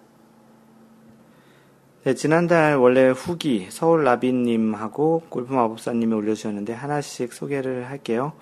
네, 2.03 2.13
지난달 2.13 2.77
원래 2.77 3.09
후기 3.09 3.67
서울 3.69 4.03
라비님하고 4.03 5.23
골프 5.29 5.53
마법사님이 5.53 6.13
올려주셨는데 6.13 6.73
하나씩 6.73 7.33
소개를 7.33 7.89
할게요. 7.89 8.33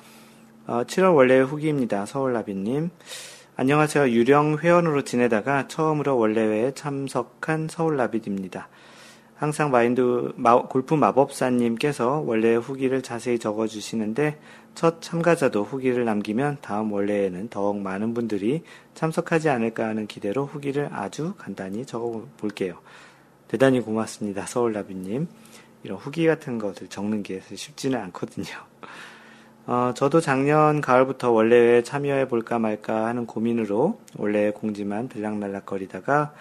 어, 0.67 0.83
7월 0.83 1.15
원래 1.15 1.39
후기입니다. 1.39 2.05
서울 2.05 2.33
라비님. 2.33 2.89
안녕하세요. 3.55 4.09
유령 4.09 4.59
회원으로 4.59 5.03
지내다가 5.03 5.67
처음으로 5.67 6.17
원래회에 6.17 6.73
참석한 6.75 7.67
서울 7.69 7.97
라비입니다. 7.97 8.67
항상 9.35 9.71
마인드 9.71 10.33
마, 10.35 10.61
골프 10.61 10.93
마법사님께서 10.93 12.23
원래 12.25 12.55
후기를 12.55 13.01
자세히 13.01 13.39
적어주시는데 13.39 14.37
첫 14.77 15.01
참가자도 15.01 15.63
후기를 15.63 16.05
남기면 16.05 16.59
다음 16.61 16.91
원래에는 16.91 17.49
더욱 17.49 17.79
많은 17.79 18.13
분들이 18.13 18.61
참석하지 18.93 19.49
않을까 19.49 19.87
하는 19.87 20.05
기대로 20.05 20.45
후기를 20.45 20.89
아주 20.91 21.33
간단히 21.39 21.83
적어 21.83 22.27
볼게요. 22.37 22.77
대단히 23.47 23.79
고맙습니다. 23.81 24.45
서울나비님. 24.45 25.29
이런 25.81 25.97
후기 25.97 26.27
같은 26.27 26.59
것을 26.59 26.89
적는 26.89 27.23
게 27.23 27.41
쉽지는 27.41 27.99
않거든요. 28.01 28.45
어, 29.65 29.93
저도 29.95 30.21
작년 30.21 30.79
가을부터 30.79 31.31
원래에 31.31 31.81
참여해 31.81 32.27
볼까 32.27 32.59
말까 32.59 33.07
하는 33.07 33.25
고민으로 33.25 33.99
원래 34.15 34.51
공지만 34.51 35.09
들락날락거리다가 35.09 36.35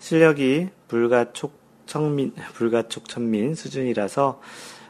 실력이 0.00 0.70
불가촉 0.88 1.56
청민, 1.86 2.34
불가촉 2.54 3.08
천민 3.08 3.54
수준이라서 3.54 4.40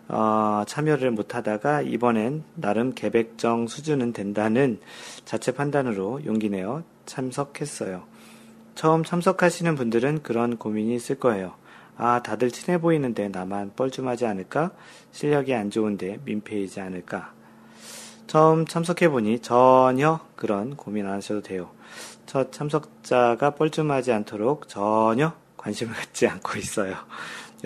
어, 0.09 0.63
참여를 0.67 1.11
못하다가 1.11 1.83
이번엔 1.83 2.45
나름 2.55 2.95
계백정 2.95 3.67
수준은 3.67 4.13
된다는 4.13 4.81
자체 5.25 5.53
판단으로 5.53 6.25
용기 6.25 6.49
내어 6.49 6.83
참석했어요. 7.07 8.05
처음 8.75 9.05
참석하시는 9.05 9.75
분들은 9.75 10.23
그런 10.23 10.59
고민이 10.59 10.95
있을 10.95 11.19
거예요. 11.19 11.55
아, 11.97 12.23
다들 12.23 12.51
친해 12.51 12.79
보이는데 12.79 13.29
나만 13.29 13.73
뻘쭘하지 13.75 14.27
않을까? 14.27 14.73
실력이 15.13 15.55
안 15.55 15.71
좋은데 15.71 16.21
민폐이지 16.25 16.81
않을까? 16.81 17.33
처음 18.27 18.67
참석해보니 18.67 19.41
전혀 19.41 20.21
그런 20.37 20.77
고민 20.77 21.07
안 21.07 21.15
하셔도 21.15 21.41
돼요. 21.41 21.71
첫 22.27 22.53
참석자가 22.53 23.53
뻘쭘하지 23.55 24.13
않도록 24.13 24.69
전혀 24.69 25.33
관심을 25.57 25.95
갖지 25.97 26.27
않고 26.27 26.59
있어요. 26.59 26.95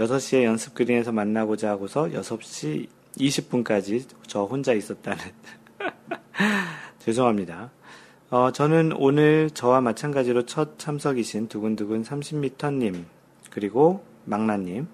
6시에 0.00 0.44
연습 0.44 0.74
그린에서 0.74 1.12
만나고자 1.12 1.68
하고서 1.68 2.04
6시 2.04 2.88
20분까지 3.18 4.06
저 4.26 4.44
혼자 4.44 4.72
있었다는. 4.72 5.22
죄송합니다. 7.00 7.70
어, 8.30 8.50
저는 8.50 8.92
오늘 8.96 9.50
저와 9.50 9.82
마찬가지로 9.82 10.46
첫 10.46 10.78
참석이신 10.78 11.48
두근두근 11.48 12.02
30m님, 12.02 13.04
그리고 13.50 14.02
망나님, 14.24 14.88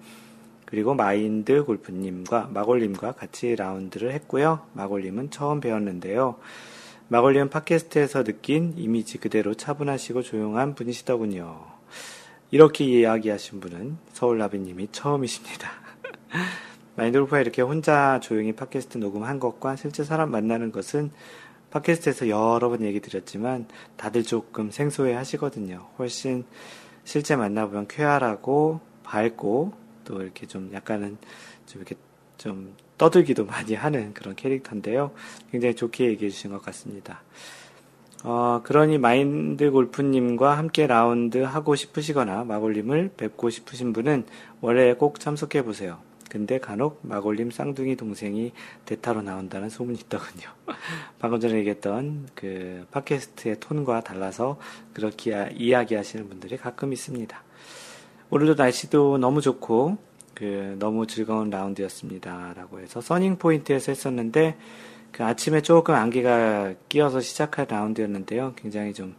그리고 0.65 0.93
마인드 0.93 1.63
골프님과 1.63 2.49
마골님과 2.53 3.13
같이 3.13 3.55
라운드를 3.55 4.11
했고요. 4.11 4.65
마골님은 4.73 5.29
처음 5.29 5.61
배웠는데요. 5.61 6.35
마골님은 7.07 7.49
팟캐스트에서 7.49 8.25
느낀 8.25 8.73
이미지 8.75 9.19
그대로 9.19 9.53
차분하시고 9.53 10.23
조용한 10.23 10.75
분이시더군요. 10.75 11.76
이렇게 12.49 12.85
이야기하신 12.85 13.59
분은 13.59 13.97
서울라비님이 14.13 14.89
처음이십니다. 14.93 15.69
마인드골프가 16.95 17.41
이렇게 17.41 17.61
혼자 17.61 18.19
조용히 18.21 18.53
팟캐스트 18.53 18.99
녹음한 18.99 19.39
것과 19.39 19.75
실제 19.75 20.05
사람 20.05 20.31
만나는 20.31 20.71
것은 20.71 21.11
팟캐스트에서 21.71 22.29
여러 22.29 22.69
번 22.69 22.83
얘기 22.83 23.01
드렸지만 23.01 23.67
다들 23.97 24.23
조금 24.23 24.71
생소해 24.71 25.13
하시거든요. 25.13 25.87
훨씬 25.99 26.45
실제 27.03 27.35
만나보면 27.35 27.89
쾌활하고 27.89 28.79
밝고 29.03 29.73
또 30.05 30.21
이렇게 30.21 30.47
좀 30.47 30.71
약간은 30.73 31.17
좀 31.65 31.81
이렇게 31.81 31.95
좀 32.37 32.75
떠들기도 32.97 33.45
많이 33.45 33.73
하는 33.73 34.13
그런 34.13 34.35
캐릭터인데요. 34.35 35.11
굉장히 35.51 35.75
좋게 35.75 36.05
얘기해 36.05 36.31
주신 36.31 36.51
것 36.51 36.61
같습니다. 36.61 37.21
어, 38.23 38.61
그러니 38.63 38.97
마인드 38.97 39.69
골프님과 39.71 40.57
함께 40.57 40.87
라운드 40.87 41.37
하고 41.39 41.75
싶으시거나 41.75 42.43
마골님을 42.45 43.11
뵙고 43.15 43.49
싶으신 43.49 43.93
분은 43.93 44.25
원래 44.61 44.93
꼭 44.93 45.19
참석해 45.19 45.63
보세요. 45.63 45.99
근데 46.29 46.59
간혹 46.59 46.99
마골님 47.03 47.51
쌍둥이 47.51 47.95
동생이 47.95 48.51
대타로 48.85 49.21
나온다는 49.21 49.69
소문이 49.69 49.99
있더군요. 49.99 50.49
방금 51.19 51.39
전에 51.39 51.55
얘기했던 51.59 52.27
그 52.35 52.85
팟캐스트의 52.91 53.59
톤과 53.59 54.01
달라서 54.01 54.57
그렇게 54.93 55.49
이야기하시는 55.55 56.27
분들이 56.27 56.57
가끔 56.57 56.91
있습니다. 56.91 57.43
오늘도 58.29 58.55
날씨도 58.55 59.19
너무 59.19 59.41
좋고 59.41 59.97
그 60.33 60.75
너무 60.79 61.07
즐거운 61.07 61.49
라운드였습니다. 61.49 62.53
라고 62.55 62.79
해서 62.79 62.99
서닝 62.99 63.37
포인트에서 63.37 63.91
했었는데 63.91 64.57
그 65.17 65.23
아침에 65.23 65.61
조금 65.61 65.95
안개가 65.95 66.75
끼어서 66.89 67.21
시작할 67.21 67.65
라운드였는데요. 67.67 68.53
굉장히 68.55 68.93
좀 68.93 69.15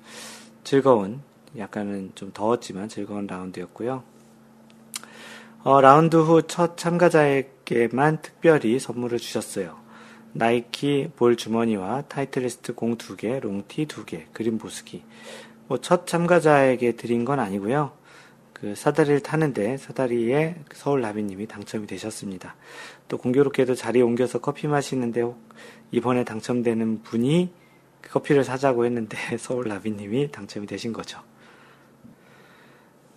즐거운, 0.63 1.23
약간은 1.57 2.13
좀 2.15 2.31
더웠지만 2.33 2.89
즐거운 2.89 3.27
라운드였고요. 3.27 4.05
어, 5.65 5.81
라운드 5.81 6.15
후 6.15 6.43
첫 6.43 6.77
참가자에게만 6.77 8.23
특별히 8.23 8.79
선물을 8.79 9.19
주셨어요. 9.19 9.77
나이키 10.33 11.11
볼 11.17 11.35
주머니와 11.35 12.03
타이틀리스트 12.03 12.75
공 12.77 12.97
2개, 12.97 13.41
long 13.41 13.67
tee 13.67 13.87
2개, 13.89 14.27
그린 14.33 14.57
보수기. 14.57 15.03
뭐 15.67 15.79
첫 15.79 16.07
참가자에게 16.07 16.93
드린 16.93 17.25
건 17.25 17.41
아니고요. 17.41 17.98
그 18.61 18.75
사다리를 18.75 19.21
타는데 19.21 19.77
사다리에 19.77 20.57
서울 20.73 21.01
나비님이 21.01 21.47
당첨이 21.47 21.87
되셨습니다. 21.87 22.57
또 23.07 23.17
공교롭게도 23.17 23.75
자리에 23.75 24.03
옮겨서 24.03 24.41
커피 24.41 24.67
마시는데 24.67 25.23
이번에 25.93 26.25
당첨되는 26.25 27.03
분이 27.03 27.53
그 28.01 28.11
커피를 28.11 28.43
사자고 28.45 28.85
했는데 28.85 29.17
서울 29.39 29.69
나비님이 29.69 30.33
당첨이 30.33 30.67
되신 30.67 30.93
거죠. 30.93 31.21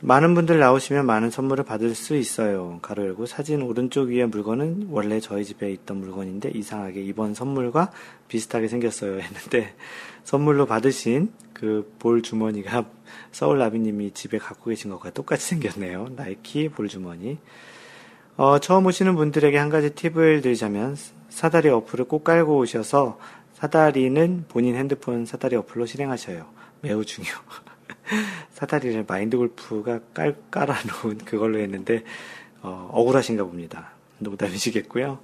많은 0.04 0.34
분들 0.34 0.58
나오시면 0.58 1.06
많은 1.06 1.30
선물을 1.30 1.64
받을 1.64 1.94
수 1.94 2.16
있어요. 2.16 2.80
가로 2.82 3.06
열고 3.06 3.28
사진 3.28 3.62
오른쪽 3.62 4.10
위에 4.10 4.26
물건은 4.26 4.88
원래 4.90 5.20
저희 5.20 5.46
집에 5.46 5.72
있던 5.72 5.98
물건인데 5.98 6.50
이상하게 6.50 7.04
이번 7.04 7.36
선물과 7.36 7.92
비슷하게 8.28 8.68
생겼어요 8.68 9.20
했는데 9.20 9.76
선물로 10.24 10.66
받으신 10.66 11.32
그 11.62 11.94
볼 12.00 12.24
주머니가 12.24 12.86
서울 13.32 13.60
나비님이 13.60 14.12
집에 14.12 14.40
갖고 14.40 14.72
계신 14.72 14.90
것과 14.90 15.12
똑같이 15.12 15.48
생겼네요. 15.48 16.10
나이키 16.16 16.68
볼 16.68 16.88
주머니. 16.90 17.38
어, 18.36 18.58
처음 18.58 18.88
오시는 18.88 19.16
분들에게 19.16 19.56
한 19.56 19.70
가지 19.70 19.92
팁을 19.92 20.42
드리자면 20.42 20.98
사다리 21.30 21.70
어플을 21.70 22.06
꼭 22.06 22.24
깔고 22.24 22.58
오셔서 22.58 23.20
사다리는 23.54 24.46
본인 24.50 24.76
핸드폰 24.76 25.28
사다리 25.28 25.56
어플로 25.56 25.86
실행하셔요. 25.86 26.48
매우 26.82 27.06
중요. 27.06 27.28
사다리를 28.54 29.06
마인드 29.08 29.38
골프가 29.38 30.00
깔, 30.16 30.36
깔아놓은 30.50 31.20
그걸로 31.20 31.60
했는데, 31.60 32.04
어, 32.64 32.90
억울하신가 32.92 33.44
봅니다. 33.44 33.92
농담이시겠고요. 34.18 35.20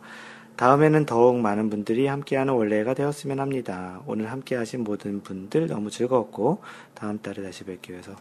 다음에는 0.57 1.05
더욱 1.05 1.37
많은 1.39 1.69
분들이 1.69 2.07
함께하는 2.07 2.53
원래가 2.53 2.95
되었으면 2.95 3.39
합니다. 3.39 4.01
오늘 4.07 4.31
함께하신 4.31 4.83
모든 4.83 5.21
분들 5.21 5.67
너무 5.67 5.91
즐거웠고, 5.91 6.61
다음 6.95 7.19
달에 7.19 7.43
다시 7.43 7.63
뵙기 7.63 7.91
위해서. 7.91 8.15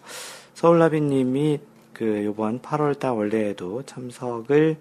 서울나비님이 0.54 1.60
그 1.94 2.24
요번 2.24 2.60
8월달 2.60 3.16
원래에도 3.16 3.82
참석을 3.84 4.76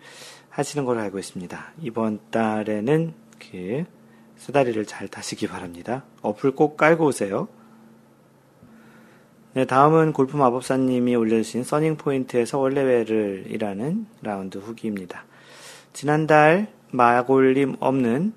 하시는 0.49 0.85
걸로 0.85 0.99
알고 0.99 1.17
있습니다. 1.17 1.71
이번 1.81 2.19
달에는 2.29 3.13
그 3.39 3.85
사다리를 4.35 4.85
잘 4.85 5.07
타시기 5.07 5.47
바랍니다. 5.47 6.03
어플 6.21 6.51
꼭 6.55 6.75
깔고 6.75 7.05
오세요. 7.05 7.47
네, 9.53 9.63
다음은 9.63 10.11
골프 10.11 10.35
마법사님이 10.35 11.15
올려주신 11.15 11.63
써닝 11.63 11.95
포인트에서 11.95 12.59
원래회를 12.59 13.45
이라는 13.47 14.07
라운드 14.21 14.57
후기입니다. 14.57 15.23
지난달 15.93 16.67
마골림 16.95 17.75
없는 17.79 18.33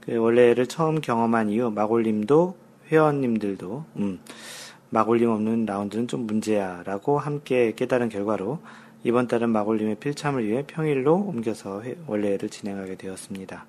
그 0.00 0.16
원래를 0.16 0.66
처음 0.66 1.00
경험한 1.00 1.50
이후 1.50 1.70
마골림도 1.70 2.56
회원님들도 2.90 3.84
음, 3.96 4.20
마골림 4.90 5.28
없는 5.28 5.66
라운드는 5.66 6.08
좀 6.08 6.26
문제야라고 6.26 7.18
함께 7.18 7.72
깨달은 7.76 8.08
결과로 8.08 8.58
이번 9.04 9.28
달은 9.28 9.50
마골림의 9.50 9.96
필참을 9.96 10.46
위해 10.46 10.64
평일로 10.66 11.14
옮겨서 11.14 11.82
원래를 12.06 12.48
진행하게 12.48 12.96
되었습니다. 12.96 13.66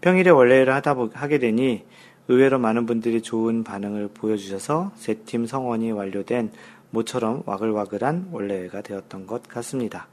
평일에 0.00 0.30
원래를 0.30 0.74
하다 0.74 0.94
보, 0.94 1.10
하게 1.12 1.38
되니 1.38 1.84
의외로 2.28 2.58
많은 2.58 2.86
분들이 2.86 3.20
좋은 3.22 3.64
반응을 3.64 4.08
보여주셔서 4.14 4.92
세 4.96 5.14
팀 5.24 5.46
성원이 5.46 5.92
완료된 5.92 6.52
모처럼 6.90 7.42
와글와글한 7.46 8.28
원래회가 8.30 8.82
되었던 8.82 9.26
것 9.26 9.42
같습니다. 9.48 10.06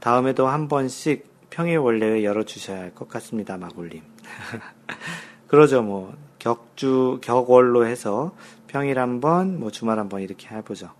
다음에도 0.00 0.46
한 0.46 0.68
번씩 0.68 1.35
평일 1.56 1.78
원래회 1.78 2.22
열어주셔야 2.22 2.78
할 2.80 2.94
것 2.94 3.08
같습니다, 3.08 3.56
마골님. 3.56 4.02
그러죠, 5.48 5.80
뭐, 5.82 6.14
격주, 6.38 7.20
격월로 7.22 7.86
해서 7.86 8.34
평일 8.66 8.98
한 8.98 9.22
번, 9.22 9.58
뭐 9.58 9.70
주말 9.70 9.98
한 9.98 10.10
번 10.10 10.20
이렇게 10.20 10.54
해보죠. 10.54 10.90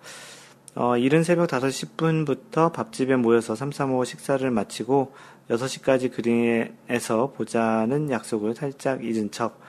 어, 0.74 0.96
이른 0.96 1.24
새벽 1.24 1.48
5시 1.48 1.96
10분부터 1.98 2.72
밥집에 2.72 3.16
모여서 3.16 3.54
335 3.54 4.04
식사를 4.06 4.50
마치고 4.50 5.12
6시까지 5.50 6.10
그린에서 6.10 7.32
보자는 7.36 8.10
약속을 8.10 8.54
살짝 8.54 9.04
잊은 9.04 9.30
척, 9.32 9.60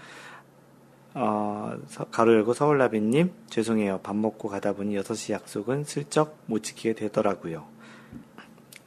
어, 1.15 1.75
가로 2.11 2.33
열고 2.33 2.53
서울나비님, 2.53 3.31
죄송해요. 3.49 3.99
밥 4.03 4.15
먹고 4.15 4.47
가다 4.47 4.71
보니 4.71 4.95
6시 4.97 5.33
약속은 5.33 5.83
슬쩍 5.83 6.37
못 6.45 6.63
지키게 6.63 6.93
되더라고요. 6.93 7.65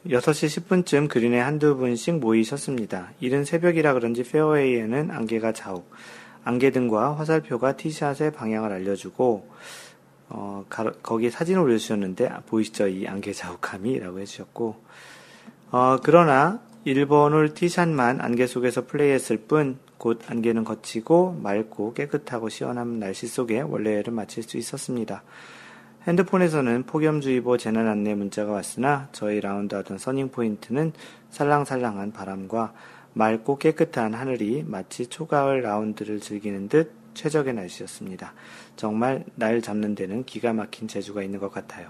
6시 0.07 0.65
10분쯤 0.65 1.07
그린에 1.07 1.39
한두 1.39 1.77
분씩 1.77 2.17
모이셨습니다. 2.17 3.11
이른 3.19 3.45
새벽이라 3.45 3.93
그런지 3.93 4.23
페어웨이에는 4.23 5.11
안개가 5.11 5.53
자욱, 5.53 5.91
안개등과 6.43 7.17
화살표가 7.17 7.77
티샷의 7.77 8.31
방향을 8.33 8.71
알려주고, 8.71 9.47
어, 10.29 10.65
가, 10.69 10.91
거기에 11.03 11.29
사진을 11.29 11.61
올려주셨는데, 11.61 12.27
아, 12.29 12.41
보이시죠? 12.47 12.87
이 12.87 13.07
안개 13.07 13.31
자욱함이라고 13.31 14.19
해주셨고, 14.19 14.75
어, 15.69 15.97
그러나 16.01 16.61
1번 16.87 17.33
홀 17.33 17.53
티샷만 17.53 18.21
안개 18.21 18.47
속에서 18.47 18.87
플레이했을 18.87 19.37
뿐, 19.37 19.77
곧 19.99 20.19
안개는 20.25 20.63
걷히고 20.63 21.39
맑고 21.43 21.93
깨끗하고 21.93 22.49
시원한 22.49 22.97
날씨 22.97 23.27
속에 23.27 23.61
월례를 23.61 24.11
마칠 24.11 24.41
수 24.41 24.57
있었습니다. 24.57 25.21
핸드폰에서는 26.07 26.83
폭염주의보 26.83 27.57
재난 27.57 27.87
안내 27.87 28.15
문자가 28.15 28.53
왔으나 28.53 29.07
저희 29.11 29.39
라운드 29.39 29.75
하던 29.75 29.99
써닝포인트는 29.99 30.93
살랑살랑한 31.29 32.11
바람과 32.11 32.73
맑고 33.13 33.59
깨끗한 33.59 34.15
하늘이 34.15 34.63
마치 34.65 35.05
초가을 35.05 35.61
라운드를 35.61 36.19
즐기는 36.19 36.69
듯 36.69 36.93
최적의 37.13 37.53
날씨였습니다. 37.53 38.33
정말 38.75 39.25
날 39.35 39.61
잡는 39.61 39.93
데는 39.93 40.23
기가 40.23 40.53
막힌 40.53 40.87
재주가 40.87 41.21
있는 41.21 41.39
것 41.39 41.51
같아요. 41.51 41.89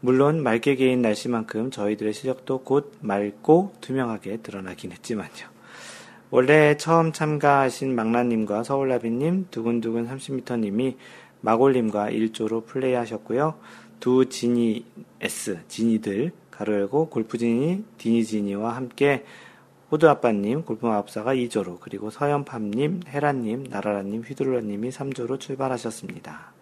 물론 0.00 0.42
맑게 0.42 0.76
개인 0.76 1.02
날씨만큼 1.02 1.70
저희들의 1.70 2.14
실력도 2.14 2.62
곧 2.62 2.94
맑고 3.00 3.74
투명하게 3.82 4.38
드러나긴 4.38 4.90
했지만요. 4.92 5.52
원래 6.30 6.78
처음 6.78 7.12
참가하신 7.12 7.94
망나님과 7.94 8.62
서울라비님, 8.62 9.48
두근두근 9.50 10.08
30m님이 10.08 10.96
마골님과 11.42 12.10
1조로 12.10 12.66
플레이하셨고요. 12.66 13.54
두 14.00 14.28
지니 14.28 14.84
S, 15.20 15.60
지니들, 15.68 16.32
가로 16.50 16.74
열고 16.74 17.08
골프지니, 17.10 17.84
디니지니와 17.98 18.74
함께 18.74 19.24
호두아빠님, 19.90 20.62
골프마법사가 20.62 21.34
2조로, 21.34 21.78
그리고 21.80 22.10
서연팜님, 22.10 23.02
헤라님, 23.06 23.64
나라라님, 23.68 24.22
휘둘러님이 24.22 24.90
3조로 24.90 25.38
출발하셨습니다. 25.38 26.52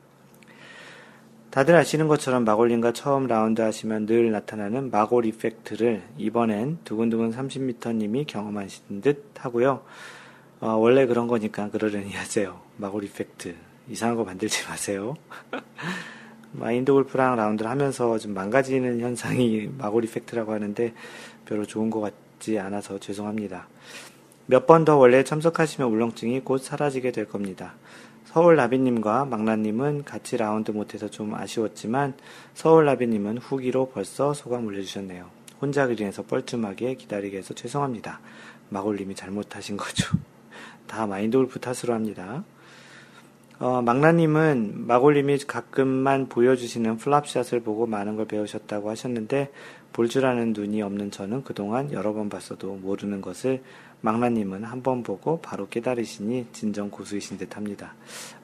다들 1.51 1.74
아시는 1.74 2.07
것처럼 2.09 2.45
마골님과 2.45 2.93
처음 2.93 3.26
라운드 3.26 3.61
하시면 3.61 4.07
늘 4.07 4.31
나타나는 4.31 4.91
마골 4.91 5.26
이펙트를 5.26 6.03
이번엔 6.16 6.78
두근두근 6.85 7.33
30m님이 7.33 8.26
경험하신 8.26 9.01
듯 9.01 9.33
하고요. 9.37 9.83
어, 10.61 10.74
원래 10.74 11.07
그런 11.07 11.26
거니까 11.26 11.70
그러려니 11.70 12.12
하세요. 12.12 12.61
마골 12.76 13.05
이펙트. 13.05 13.70
이상한 13.91 14.16
거 14.16 14.24
만들지 14.24 14.66
마세요. 14.68 15.16
마인드 16.53 16.93
골프랑 16.93 17.36
라운드를 17.36 17.70
하면서 17.70 18.18
좀 18.18 18.34
망가지는 18.34 19.01
현상이 19.01 19.68
마골 19.78 20.05
이펙트라고 20.05 20.53
하는데 20.53 20.95
별로 21.45 21.64
좋은 21.64 21.91
것 21.91 22.01
같지 22.01 22.59
않아서 22.59 22.99
죄송합니다. 22.99 23.68
몇 24.47 24.66
번 24.66 24.84
더 24.84 24.97
원래 24.97 25.22
참석하시면 25.22 25.91
울렁증이 25.91 26.41
곧 26.41 26.59
사라지게 26.59 27.12
될 27.12 27.26
겁니다. 27.28 27.74
서울 28.24 28.57
나비님과 28.57 29.24
망나님은 29.24 30.05
같이 30.05 30.36
라운드 30.36 30.70
못해서 30.70 31.09
좀 31.09 31.34
아쉬웠지만 31.34 32.14
서울 32.55 32.84
나비님은 32.84 33.38
후기로 33.38 33.91
벌써 33.91 34.32
소감 34.34 34.66
올려주셨네요. 34.66 35.28
혼자 35.61 35.86
그린에서 35.86 36.22
뻘쭘하게 36.24 36.95
기다리게 36.95 37.38
해서 37.38 37.55
죄송합니다. 37.55 38.20
마골님이 38.70 39.14
잘못하신 39.14 39.76
거죠. 39.76 40.16
다 40.86 41.07
마인드 41.07 41.36
골프 41.38 41.59
탓으로 41.61 41.93
합니다. 41.95 42.45
어, 43.61 43.83
망나님은 43.83 44.87
마골님이 44.87 45.41
가끔만 45.47 46.31
보여주시는 46.31 46.97
플랍샷을 46.97 47.61
보고 47.61 47.87
많은 47.87 48.17
걸 48.17 48.27
배우셨다고 48.27 48.89
하셨는데 48.89 49.53
볼 49.93 50.09
줄 50.09 50.25
아는 50.25 50.55
눈이 50.55 50.81
없는 50.81 51.11
저는 51.11 51.45
그동안 51.45 51.93
여러 51.93 52.15
번 52.15 52.31
봤어도 52.31 52.77
모르는 52.77 53.21
것을 53.21 53.63
망나님은 54.01 54.65
한 54.65 54.83
번 54.83 55.03
보고 55.03 55.43
바로 55.43 55.69
깨달으시니 55.69 56.47
진정 56.53 56.89
고수이신 56.91 57.37
듯 57.37 57.55
합니다. 57.59 57.93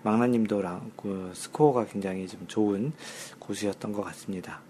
망나님도 0.02 0.62
그 0.98 1.30
스코어가 1.32 1.86
굉장히 1.86 2.28
좀 2.28 2.44
좋은 2.46 2.92
고수였던 3.38 3.92
것 3.94 4.02
같습니다. 4.02 4.60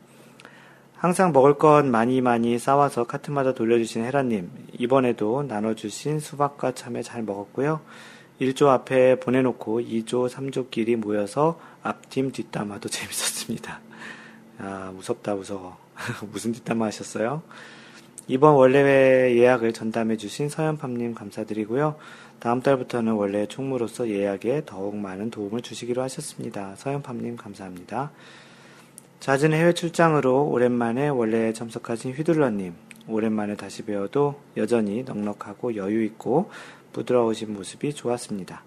항상 0.95 1.33
먹을 1.33 1.59
것 1.59 1.85
많이 1.85 2.21
많이 2.21 2.57
싸와서 2.57 3.03
카트마다 3.05 3.53
돌려주신 3.53 4.05
헤라님, 4.05 4.49
이번에도 4.79 5.43
나눠주신 5.43 6.21
수박과 6.21 6.73
참외 6.73 7.03
잘 7.03 7.25
먹었고요. 7.25 7.81
1조 8.41 8.69
앞에 8.69 9.19
보내놓고 9.21 9.81
2조, 9.81 10.29
3조끼리 10.29 10.97
모여서 10.97 11.59
앞팀 11.83 12.33
뒷담화도 12.33 12.89
재밌었습니다. 12.91 13.81
아, 14.59 14.93
무섭다, 14.95 15.35
무서워. 15.35 15.77
무슨 16.31 16.53
뒷담화 16.53 16.87
하셨어요? 16.87 17.43
이번 18.29 18.55
원래회 18.55 19.37
예약을 19.37 19.73
전담해 19.73 20.17
주신 20.17 20.49
서현팜님 20.49 21.15
감사드리고요. 21.15 21.97
다음 22.41 22.61
달부터는 22.61 23.13
원래 23.13 23.47
총무로서 23.47 24.09
예약에 24.11 24.63
더욱 24.67 24.97
많은 24.97 25.31
도움을 25.31 25.63
주시기로 25.63 26.03
하셨습니다. 26.03 26.75
서현팜님 26.77 27.37
감사합니다. 27.37 28.11
잦은 29.21 29.53
해외 29.53 29.73
출장으로 29.73 30.49
오랜만에 30.49 31.09
원래에 31.09 31.53
참석하신 31.53 32.13
휘둘러님, 32.13 32.75
오랜만에 33.09 33.57
다시 33.57 33.83
배워도 33.85 34.41
여전히 34.57 35.03
넉넉하고 35.05 35.77
여유 35.77 36.05
있고 36.05 36.51
부드러우신 36.97 37.53
모습이 37.53 37.93
좋았습니다. 37.95 38.63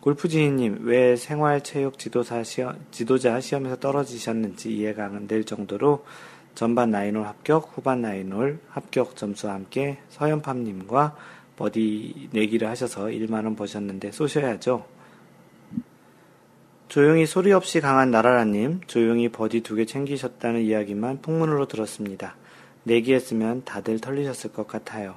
골프지희님, 0.00 0.80
왜 0.82 1.14
생활체육 1.14 1.96
지도사 1.96 2.42
시험, 2.42 2.76
지도자 2.90 3.40
시험에서 3.40 3.76
떨어지셨는지 3.76 4.76
이해가 4.76 5.04
안 5.04 5.28
될 5.28 5.44
정도로 5.44 6.04
전반 6.56 6.90
나인홀 6.90 7.24
합격, 7.24 7.70
후반 7.74 8.02
나인홀 8.02 8.58
합격 8.68 9.16
점수와 9.16 9.54
함께 9.54 9.98
서연팜님과 10.10 11.16
버디 11.56 12.30
내기를 12.32 12.68
하셔서 12.68 13.04
1만원 13.04 13.56
버셨는데 13.56 14.10
쏘셔야죠. 14.10 14.84
조용히 16.88 17.24
소리 17.24 17.52
없이 17.52 17.80
강한 17.80 18.10
나라라님, 18.10 18.80
조용히 18.88 19.28
버디 19.30 19.60
두 19.62 19.76
개 19.76 19.86
챙기셨다는 19.86 20.62
이야기만 20.62 21.22
풍문으로 21.22 21.68
들었습니다. 21.68 22.34
내기했으면 22.82 23.62
다들 23.64 24.00
털리셨을 24.00 24.52
것 24.52 24.66
같아요. 24.66 25.14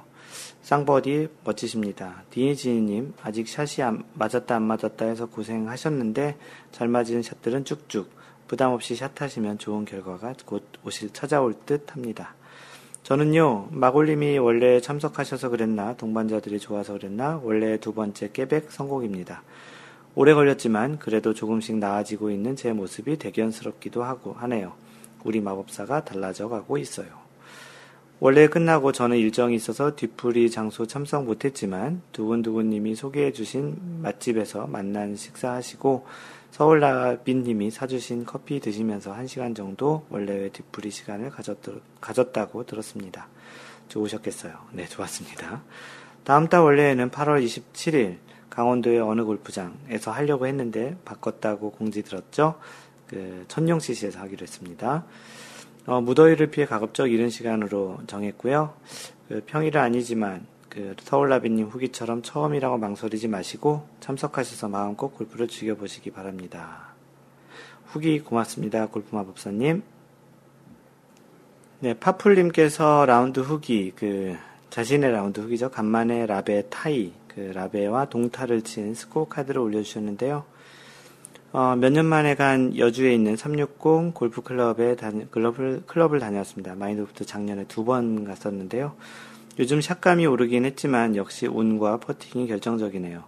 쌍버디 0.66 1.28
멋지십니다. 1.44 2.24
디니지니님 2.30 3.14
아직 3.22 3.46
샷이 3.46 3.86
안, 3.86 4.02
맞았다 4.14 4.56
안 4.56 4.64
맞았다 4.64 5.04
해서 5.04 5.26
고생하셨는데 5.26 6.36
잘 6.72 6.88
맞은 6.88 7.22
샷들은 7.22 7.64
쭉쭉 7.64 8.10
부담 8.48 8.72
없이 8.72 8.96
샷하시면 8.96 9.58
좋은 9.58 9.84
결과가 9.84 10.34
곧 10.44 10.64
오실 10.84 11.12
찾아올 11.12 11.54
듯 11.66 11.94
합니다. 11.94 12.34
저는요 13.04 13.68
마골님이 13.70 14.38
원래 14.38 14.80
참석하셔서 14.80 15.50
그랬나 15.50 15.94
동반자들이 15.94 16.58
좋아서 16.58 16.94
그랬나 16.94 17.40
원래 17.44 17.78
두 17.78 17.94
번째 17.94 18.32
깨백 18.32 18.72
성공입니다. 18.72 19.44
오래 20.16 20.34
걸렸지만 20.34 20.98
그래도 20.98 21.32
조금씩 21.32 21.76
나아지고 21.76 22.32
있는 22.32 22.56
제 22.56 22.72
모습이 22.72 23.18
대견스럽기도 23.18 24.02
하고 24.02 24.32
하네요. 24.32 24.72
우리 25.22 25.40
마법사가 25.40 26.04
달라져 26.04 26.48
가고 26.48 26.76
있어요. 26.76 27.25
원래 28.18 28.48
끝나고 28.48 28.92
저는 28.92 29.18
일정이 29.18 29.54
있어서 29.56 29.94
뒤풀이 29.94 30.50
장소 30.50 30.86
참석 30.86 31.24
못했지만 31.24 32.00
두분두분님이 32.12 32.94
소개해주신 32.94 34.00
맛집에서 34.00 34.66
만난 34.66 35.16
식사하시고 35.16 36.06
서울나비님이 36.50 37.70
사주신 37.70 38.24
커피 38.24 38.60
드시면서 38.60 39.12
한 39.12 39.26
시간 39.26 39.54
정도 39.54 40.06
원래의 40.08 40.48
뒤풀이 40.50 40.90
시간을 40.90 41.30
가졌, 41.30 42.32
다고 42.32 42.64
들었습니다. 42.64 43.28
좋으셨겠어요. 43.88 44.54
네, 44.72 44.86
좋았습니다. 44.86 45.62
다음 46.24 46.48
달 46.48 46.62
원래에는 46.62 47.10
8월 47.10 47.44
27일 47.44 48.16
강원도의 48.48 49.00
어느 49.00 49.22
골프장에서 49.24 50.10
하려고 50.10 50.46
했는데 50.46 50.96
바꿨다고 51.04 51.72
공지 51.72 52.02
들었죠. 52.02 52.58
그 53.06 53.44
천룡 53.48 53.78
CC에서 53.78 54.18
하기로 54.20 54.42
했습니다. 54.42 55.04
어, 55.86 56.00
무더위를 56.00 56.48
피해 56.48 56.66
가급적 56.66 57.06
이른 57.06 57.30
시간으로 57.30 58.00
정했고요. 58.06 58.74
그 59.28 59.42
평일은 59.46 59.80
아니지만 59.80 60.46
그 60.68 60.94
서울라비님 61.00 61.66
후기처럼 61.68 62.22
처음이라고 62.22 62.76
망설이지 62.76 63.28
마시고 63.28 63.86
참석하셔서 64.00 64.68
마음껏 64.68 65.08
골프를 65.08 65.48
즐겨보시기 65.48 66.10
바랍니다. 66.10 66.88
후기 67.86 68.20
고맙습니다. 68.20 68.86
골프마법사님. 68.86 69.82
네, 71.78 71.94
파풀님께서 71.94 73.06
라운드 73.06 73.40
후기, 73.40 73.92
그, 73.94 74.34
자신의 74.70 75.12
라운드 75.12 75.40
후기죠. 75.40 75.70
간만에 75.70 76.26
라베 76.26 76.68
타이, 76.68 77.12
그 77.28 77.52
라베와 77.54 78.06
동타를 78.06 78.62
친 78.62 78.94
스코어 78.94 79.28
카드를 79.28 79.60
올려주셨는데요. 79.60 80.44
어, 81.52 81.74
몇 81.76 81.90
년 81.92 82.04
만에 82.06 82.34
간 82.34 82.76
여주에 82.76 83.14
있는 83.14 83.36
360 83.36 84.14
골프 84.14 84.42
클럽에 84.42 84.96
클럽을, 85.30 85.82
클럽을 85.86 86.18
다녔습니다. 86.20 86.74
마인드골프도 86.74 87.24
작년에 87.24 87.64
두 87.64 87.84
번 87.84 88.24
갔었는데요. 88.24 88.94
요즘 89.58 89.80
샷감이 89.80 90.26
오르긴 90.26 90.64
했지만 90.66 91.16
역시 91.16 91.46
운과 91.46 91.98
퍼팅이 92.00 92.46
결정적이네요. 92.48 93.24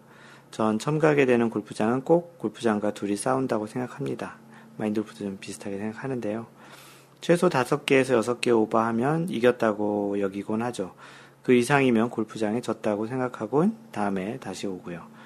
전 0.51 0.79
처음 0.79 0.99
가게 0.99 1.25
되는 1.27 1.49
골프장은 1.49 2.03
꼭 2.03 2.39
골프장과 2.39 2.93
둘이 2.93 3.16
싸운다고 3.16 3.66
생각합니다. 3.66 4.37
마인드골프도 4.77 5.19
좀 5.25 5.39
비슷하게 5.41 5.79
생각하는데요. 5.79 6.47
최소 7.21 7.49
5개에서 7.49 8.21
6개 8.23 8.55
오버하면 8.55 9.29
이겼다고 9.31 10.21
여기곤 10.21 10.62
하죠. 10.62 10.95
그 11.43 11.55
이상이면 11.55 12.11
골프장에 12.11 12.61
졌다고 12.61 13.07
생각하곤 13.07 13.77
다음에 13.91 14.39
다시 14.39 14.66
오고요. 14.66 15.18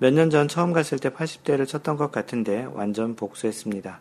몇 0.00 0.14
년 0.14 0.30
전 0.30 0.48
처음 0.48 0.72
갔을 0.72 0.98
때 0.98 1.10
80대를 1.10 1.66
쳤던 1.66 1.96
것 1.96 2.10
같은데 2.10 2.66
완전 2.72 3.14
복수했습니다. 3.16 4.00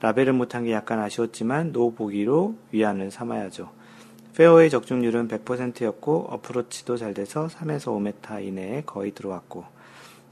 라베를 0.00 0.32
못한 0.34 0.64
게 0.64 0.72
약간 0.72 1.00
아쉬웠지만 1.00 1.72
no 1.72 1.92
보기로 1.94 2.54
위안을 2.70 3.10
삼아야죠. 3.10 3.70
페어웨이 4.36 4.70
적중률은 4.70 5.26
100%였고 5.26 6.26
어프로치도 6.30 6.96
잘 6.98 7.14
돼서 7.14 7.48
3에서 7.48 7.86
5m 7.86 8.44
이내에 8.44 8.82
거의 8.84 9.10
들어왔고 9.12 9.64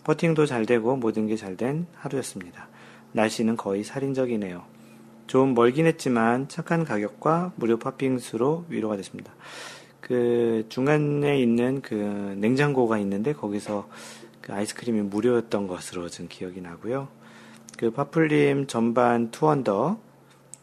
퍼팅도 0.05 0.47
잘 0.47 0.67
되고 0.67 0.97
모든 0.97 1.27
게 1.27 1.35
잘 1.35 1.57
된 1.57 1.87
하루였습니다. 1.95 2.69
날씨는 3.13 3.57
거의 3.57 3.83
살인적이네요. 3.83 4.63
좀 5.27 5.55
멀긴 5.55 5.87
했지만 5.87 6.47
착한 6.49 6.85
가격과 6.85 7.53
무료 7.57 7.79
팝핑수로 7.79 8.67
위로가 8.69 8.97
됐습니다. 8.97 9.33
그 10.01 10.67
중간에 10.69 11.41
있는 11.41 11.81
그 11.81 11.95
냉장고가 12.39 12.99
있는데 12.99 13.33
거기서 13.33 13.89
그 14.47 14.53
아이스크림이 14.53 15.01
무료였던 15.03 15.67
것으로 15.67 16.09
좀 16.09 16.29
기억이 16.29 16.61
나고요. 16.61 17.09
그 17.77 17.91
파플림 17.91 18.69
전반 18.69 19.33
2언더, 19.33 19.99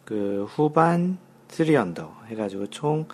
그 0.06 0.48
후반 0.50 1.18
3언더 1.50 2.28
해가지고 2.28 2.68
총 2.68 3.10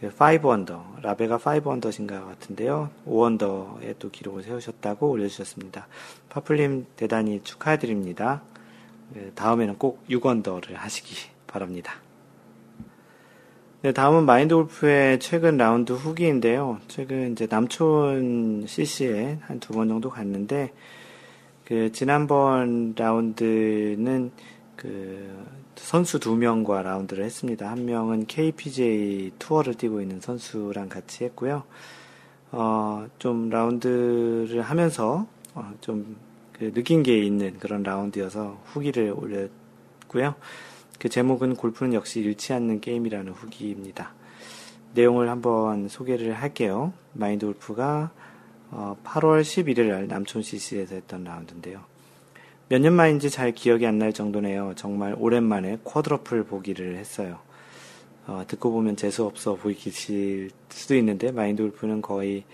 5언더, 0.00 0.96
그 0.96 1.00
라베가 1.02 1.36
5언더신가 1.36 2.24
같은데요. 2.26 2.88
5언더에 3.06 3.96
또 3.98 4.10
기록을 4.10 4.44
세우셨다고 4.44 5.10
올려주셨습니다. 5.10 5.86
파플림 6.30 6.86
대단히 6.96 7.42
축하드립니다. 7.44 8.40
그 9.12 9.32
다음에는 9.34 9.76
꼭 9.76 10.02
6언더를 10.08 10.72
하시기 10.72 11.16
바랍니다. 11.46 12.07
네, 13.82 13.92
다음은 13.92 14.26
마인드 14.26 14.54
골프의 14.56 15.20
최근 15.20 15.56
라운드 15.56 15.92
후기인데요. 15.92 16.78
최근 16.88 17.32
이제 17.32 17.46
남촌 17.46 18.64
CC에 18.66 19.38
한 19.42 19.60
두 19.60 19.72
번 19.72 19.88
정도 19.88 20.10
갔는데, 20.10 20.72
그, 21.64 21.92
지난번 21.92 22.94
라운드는 22.96 24.32
그, 24.74 25.46
선수 25.76 26.18
두 26.18 26.34
명과 26.34 26.82
라운드를 26.82 27.24
했습니다. 27.24 27.70
한 27.70 27.84
명은 27.84 28.26
KPJ 28.26 29.32
투어를 29.38 29.74
뛰고 29.74 30.00
있는 30.00 30.20
선수랑 30.20 30.88
같이 30.88 31.22
했고요. 31.24 31.62
어, 32.50 33.06
좀 33.20 33.48
라운드를 33.48 34.60
하면서, 34.62 35.26
어, 35.54 35.72
좀 35.80 36.16
그 36.58 36.72
느낀 36.72 37.04
게 37.04 37.16
있는 37.22 37.56
그런 37.60 37.84
라운드여서 37.84 38.60
후기를 38.64 39.14
올렸고요. 39.16 40.34
그 40.98 41.08
제목은 41.08 41.54
골프는 41.56 41.94
역시 41.94 42.20
잃지 42.20 42.52
않는 42.52 42.80
게임이라는 42.80 43.32
후기입니다. 43.32 44.12
내용을 44.94 45.28
한번 45.28 45.88
소개를 45.88 46.32
할게요. 46.34 46.92
마인드 47.12 47.46
골프가 47.46 48.10
8월 48.72 49.42
11일 49.42 49.88
날 49.88 50.08
남촌 50.08 50.42
CC에서 50.42 50.94
했던 50.96 51.24
라운드인데요. 51.24 51.80
몇 52.68 52.80
년 52.82 52.92
만인지 52.94 53.30
잘 53.30 53.52
기억이 53.52 53.86
안 53.86 53.98
날 53.98 54.12
정도네요. 54.12 54.72
정말 54.76 55.14
오랜만에 55.18 55.78
쿼드러플 55.84 56.44
보기를 56.44 56.96
했어요. 56.96 57.38
어, 58.26 58.44
듣고 58.46 58.70
보면 58.72 58.96
재수 58.96 59.24
없어 59.24 59.54
보이실 59.54 60.50
수도 60.68 60.94
있는데 60.96 61.32
마인드 61.32 61.62
골프는 61.62 62.02
거의 62.02 62.44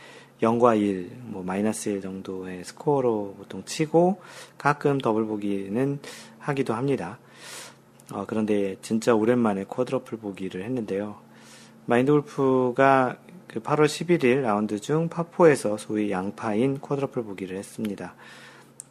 0과 0.40 0.78
1, 0.80 1.10
뭐 1.22 1.42
마이너스 1.42 1.88
1 1.88 2.00
정도의 2.00 2.62
스코어로 2.64 3.34
보통 3.38 3.64
치고 3.64 4.20
가끔 4.58 4.98
더블 4.98 5.24
보기는 5.24 5.98
하기도 6.38 6.74
합니다. 6.74 7.18
어, 8.14 8.24
그런데 8.28 8.76
진짜 8.80 9.12
오랜만에 9.12 9.64
quadruple 9.64 10.18
보기를 10.18 10.62
했는데요. 10.62 11.16
마인드 11.86 12.12
골프가 12.12 13.16
그 13.48 13.60
8월 13.60 13.86
11일 13.86 14.42
라운드 14.42 14.78
중 14.78 15.08
파4에서 15.08 15.76
소위 15.78 16.12
양파인 16.12 16.78
quadruple 16.78 17.24
보기를 17.24 17.56
했습니다. 17.56 18.14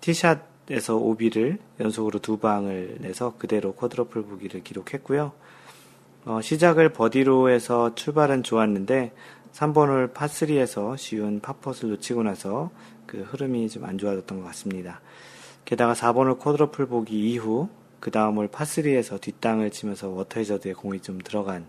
티샷에서 0.02 0.98
오비를 0.98 1.58
연속으로 1.80 2.20
두 2.20 2.38
방을 2.38 2.98
내서 3.00 3.36
그대로 3.38 3.74
quadruple 3.76 4.24
보기를 4.24 4.62
기록했고요. 4.62 5.32
어, 6.26 6.42
시작을 6.42 6.90
버디로 6.90 7.50
해서 7.50 7.96
출발은 7.96 8.44
좋았는데 8.44 9.14
3번을 9.54 10.14
파3에서 10.14 10.98
쉬운 10.98 11.40
파4를 11.40 11.88
놓치고 11.88 12.24
나서 12.24 12.72
그 13.06 13.22
흐름이 13.22 13.70
좀 13.70 13.86
안 13.86 13.98
좋아졌던 13.98 14.42
것 14.42 14.46
같습니다. 14.48 15.00
게다가 15.64 15.94
4번을 15.94 16.40
쿼드러플 16.40 16.88
보기 16.88 17.32
이후 17.32 17.70
그 18.04 18.12
다음을 18.12 18.50
파3에서 18.50 19.22
뒷땅을 19.22 19.72
치면서 19.72 20.10
워터헤저드에 20.10 20.74
공이 20.74 21.00
좀 21.00 21.20
들어간 21.20 21.66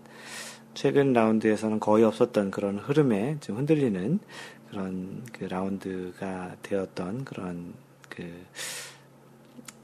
최근 0.73 1.13
라운드에서는 1.13 1.79
거의 1.79 2.03
없었던 2.03 2.51
그런 2.51 2.77
흐름에 2.77 3.37
좀 3.39 3.55
흔들리는 3.55 4.19
그런 4.69 5.23
그 5.31 5.45
라운드가 5.45 6.57
되었던 6.61 7.23
그런 7.23 7.73
그, 8.09 8.29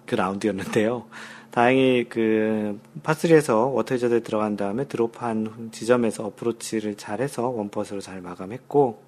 그 0.06 0.16
라운드였는데요. 0.16 1.08
다행히 1.52 2.08
그 2.10 2.78
파3에서 3.02 3.74
워터헤저드에 3.74 4.20
들어간 4.20 4.58
다음에 4.58 4.90
드롭한 4.90 5.70
지점에서 5.72 6.26
어프로치를 6.26 6.96
잘해서 6.96 7.48
원퍼스로 7.48 8.02
잘 8.02 8.20
마감했고 8.20 9.02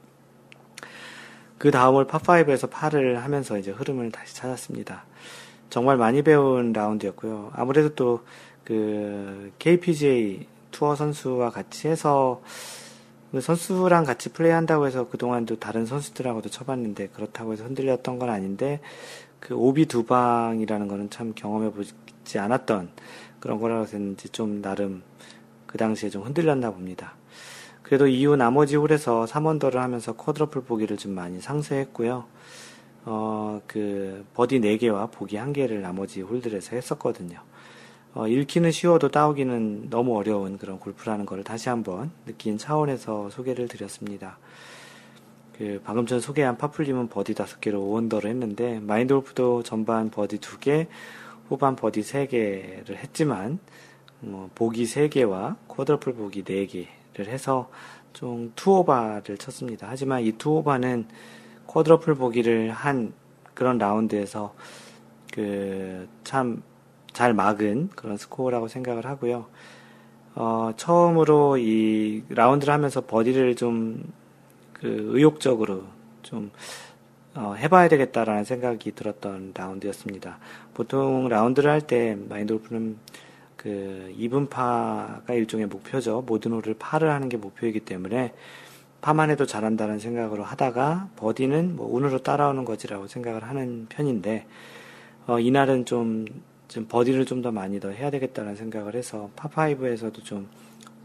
그 1.57 1.71
다음을 1.71 2.07
파5에서 2.07 2.69
파를 2.69 3.21
하면서 3.21 3.57
이제 3.57 3.71
흐름을 3.71 4.13
다시 4.13 4.33
찾았습니다. 4.33 5.03
정말 5.74 5.97
많이 5.97 6.21
배운 6.21 6.71
라운드였고요. 6.71 7.51
아무래도 7.53 7.95
또 7.95 8.24
그 8.63 9.51
KPGA 9.59 10.47
투어 10.71 10.95
선수와 10.95 11.49
같이 11.49 11.88
해서 11.88 12.41
그 13.32 13.41
선수랑 13.41 14.05
같이 14.05 14.30
플레이한다고 14.30 14.88
해서 14.88 15.09
그동안도 15.09 15.59
다른 15.59 15.86
선수들하고도 15.86 16.49
쳐봤는데 16.49 17.07
그렇다고 17.09 17.53
해서 17.53 17.63
흔들렸던 17.63 18.19
건 18.19 18.30
아닌데 18.30 18.80
그 19.39 19.55
오비 19.55 19.88
두 19.88 20.05
방이라는 20.05 20.88
거는 20.88 21.09
참 21.09 21.34
경험해 21.36 21.71
보지 21.71 22.39
않았던 22.39 22.91
그런 23.39 23.59
거라서 23.59 23.97
했는지 23.97 24.30
좀 24.30 24.61
나름 24.61 25.03
그 25.67 25.78
당시에 25.78 26.09
좀 26.09 26.24
흔들렸나 26.24 26.71
봅니다. 26.71 27.15
그래도 27.82 28.07
이후 28.07 28.36
나머지 28.38 28.78
홀에서 28.78 29.26
3원더를 29.26 29.76
하면서 29.76 30.13
쿼드러플 30.13 30.63
보기를 30.63 30.95
좀 30.95 31.13
많이 31.13 31.41
상쇄했고요. 31.41 32.26
어, 33.05 33.61
그, 33.67 34.25
버디 34.33 34.61
4개와 34.61 35.11
보기 35.11 35.35
1개를 35.37 35.81
나머지 35.81 36.21
홀들에서 36.21 36.75
했었거든요. 36.75 37.39
어, 38.13 38.27
읽기는 38.27 38.71
쉬워도 38.71 39.09
따오기는 39.09 39.89
너무 39.89 40.15
어려운 40.15 40.57
그런 40.57 40.79
골프라는 40.79 41.25
것을 41.25 41.43
다시 41.43 41.69
한번 41.69 42.11
느낀 42.25 42.57
차원에서 42.57 43.29
소개를 43.29 43.67
드렸습니다. 43.67 44.37
그, 45.57 45.81
방금 45.83 46.05
전 46.05 46.19
소개한 46.19 46.57
파플님은 46.57 47.09
버디 47.09 47.33
5개로 47.33 47.75
5 47.75 47.81
under를 47.81 48.27
했는데, 48.27 48.79
마인드 48.79 49.13
골프도 49.13 49.63
전반 49.63 50.09
버디 50.09 50.39
2개, 50.39 50.87
후반 51.49 51.75
버디 51.75 52.01
3개를 52.01 52.95
했지만, 52.95 53.59
뭐, 54.21 54.49
보기 54.55 54.83
3개와 54.83 55.57
quadruple 55.67 56.13
보기 56.13 56.43
4개를 56.43 57.27
해서 57.27 57.69
좀 58.13 58.53
two 58.55 58.78
over를 58.78 59.38
쳤습니다. 59.37 59.87
하지만 59.89 60.21
이 60.21 60.31
two 60.31 60.52
over는 60.52 61.07
quadruple 61.67 62.15
보기를 62.16 62.72
한 62.72 63.14
그런 63.53 63.78
라운드에서 63.78 64.53
그 65.34 66.07
참 66.24 66.61
잘 67.14 67.34
막은 67.34 67.89
그런 67.95 68.18
스코어라고 68.18 68.68
생각을 68.68 69.05
하고요. 69.05 69.45
어, 70.36 70.72
처음으로 70.76 71.57
이 71.59 72.24
라운드를 72.30 72.74
하면서 72.74 73.01
버디를 73.01 73.55
좀 73.55 74.11
그 74.74 75.11
의욕적으로 75.14 75.84
좀 76.24 76.51
어, 77.36 77.53
해봐야 77.57 77.88
되겠다라는 77.88 78.43
생각이 78.43 78.91
들었던 78.93 79.53
라운드였습니다. 79.55 80.39
보통 80.74 81.30
라운드를 81.30 81.72
할 81.72 81.80
때 81.82 82.18
마인드 82.28 82.53
골프는 82.53 82.97
그 83.55 84.14
2분파가 84.20 85.30
일종의 85.30 85.68
목표죠. 85.68 86.24
모든 86.28 86.51
홀을 86.51 86.76
파를 86.78 87.11
하는 87.11 87.30
게 87.30 87.38
목표이기 87.38 87.80
때문에 87.82 88.34
파만 89.03 89.29
해도 89.29 89.45
잘한다는 89.45 89.99
생각으로 89.99 90.45
하다가 90.45 91.09
버디는 91.17 91.75
뭐 91.75 91.93
운으로 91.93 92.19
따라오는 92.19 92.63
거지라고 92.63 93.07
생각을 93.07 93.43
하는 93.43 93.85
편인데 93.89 94.47
어, 95.27 95.39
이날은 95.39 95.83
좀, 95.83 96.25
좀 96.69 96.87
버디를 96.87 97.25
좀 97.25 97.41
더 97.41 97.51
많이 97.51 97.81
더 97.81 97.89
해야 97.89 98.09
되겠다는 98.09 98.55
생각을 98.55 98.95
해서 98.95 99.29
파5에서도 99.35 100.23
좀 100.23 100.47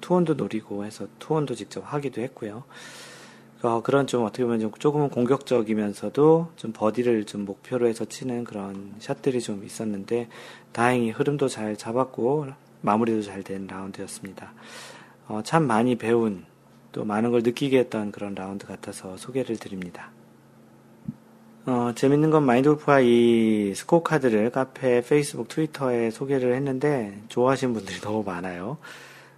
two 0.00 0.15
on도 0.15 0.34
노리고 0.34 0.84
해서 0.84 1.08
two 1.18 1.35
on도 1.35 1.56
직접 1.56 1.80
하기도 1.80 2.20
했고요. 2.22 2.62
어, 3.62 3.82
그런 3.82 4.06
좀 4.06 4.24
어떻게 4.24 4.44
보면 4.44 4.60
좀 4.60 4.70
조금은 4.78 5.08
공격적이면서도 5.10 6.52
좀 6.54 6.72
버디를 6.72 7.24
좀 7.26 7.44
목표로 7.44 7.88
해서 7.88 8.04
치는 8.04 8.44
그런 8.44 8.94
샷들이 9.00 9.40
좀 9.40 9.64
있었는데 9.64 10.28
다행히 10.70 11.10
흐름도 11.10 11.48
잘 11.48 11.76
잡았고 11.76 12.46
마무리도 12.82 13.22
잘 13.22 13.42
된 13.42 13.66
라운드였습니다. 13.66 14.52
어, 15.26 15.40
참 15.42 15.66
많이 15.66 15.96
배운 15.96 16.44
또 16.98 17.04
많은 17.04 17.30
걸 17.30 17.42
느끼게 17.44 17.78
했던 17.78 18.10
그런 18.10 18.34
라운드 18.34 18.66
같아서 18.66 19.16
소개를 19.16 19.56
드립니다. 19.56 20.10
어, 21.64 21.92
재밌는 21.94 22.30
건 22.30 22.44
마인드 22.44 22.70
골프와 22.70 22.98
이 22.98 23.72
스코어 23.76 24.02
카드를 24.02 24.50
카페, 24.50 25.00
페이스북, 25.00 25.46
트위터에 25.46 26.10
소개를 26.10 26.56
했는데 26.56 27.22
좋아하시는 27.28 27.72
분들이 27.72 27.98
너무 28.02 28.24
많아요. 28.24 28.78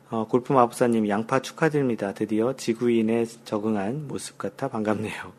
어, 0.08 0.26
골프 0.26 0.54
마법사님 0.54 1.06
양파 1.10 1.40
축하드립니다. 1.40 2.14
드디어 2.14 2.56
지구인에 2.56 3.26
적응한 3.44 4.08
모습 4.08 4.38
같아 4.38 4.68
반갑네요. 4.68 5.30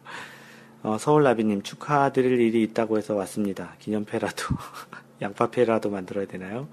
어, 0.84 0.98
서울나비님 1.00 1.64
축하드릴 1.64 2.40
일이 2.40 2.62
있다고 2.62 3.00
해서 3.00 3.16
왔습니다. 3.16 3.74
기념패라도 3.80 4.46
양파패라도 5.24 5.90
만들어야 5.90 6.28
되나요? 6.28 6.68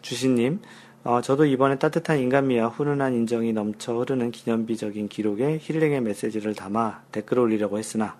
주신님 0.00 0.62
어, 1.04 1.20
저도 1.20 1.46
이번에 1.46 1.78
따뜻한 1.78 2.20
인간미와 2.20 2.68
훈훈한 2.68 3.14
인정이 3.14 3.52
넘쳐 3.52 3.98
흐르는 3.98 4.30
기념비적인 4.30 5.08
기록에 5.08 5.58
힐링의 5.60 6.00
메시지를 6.00 6.54
담아 6.54 7.02
댓글 7.10 7.40
올리려고 7.40 7.76
했으나 7.76 8.16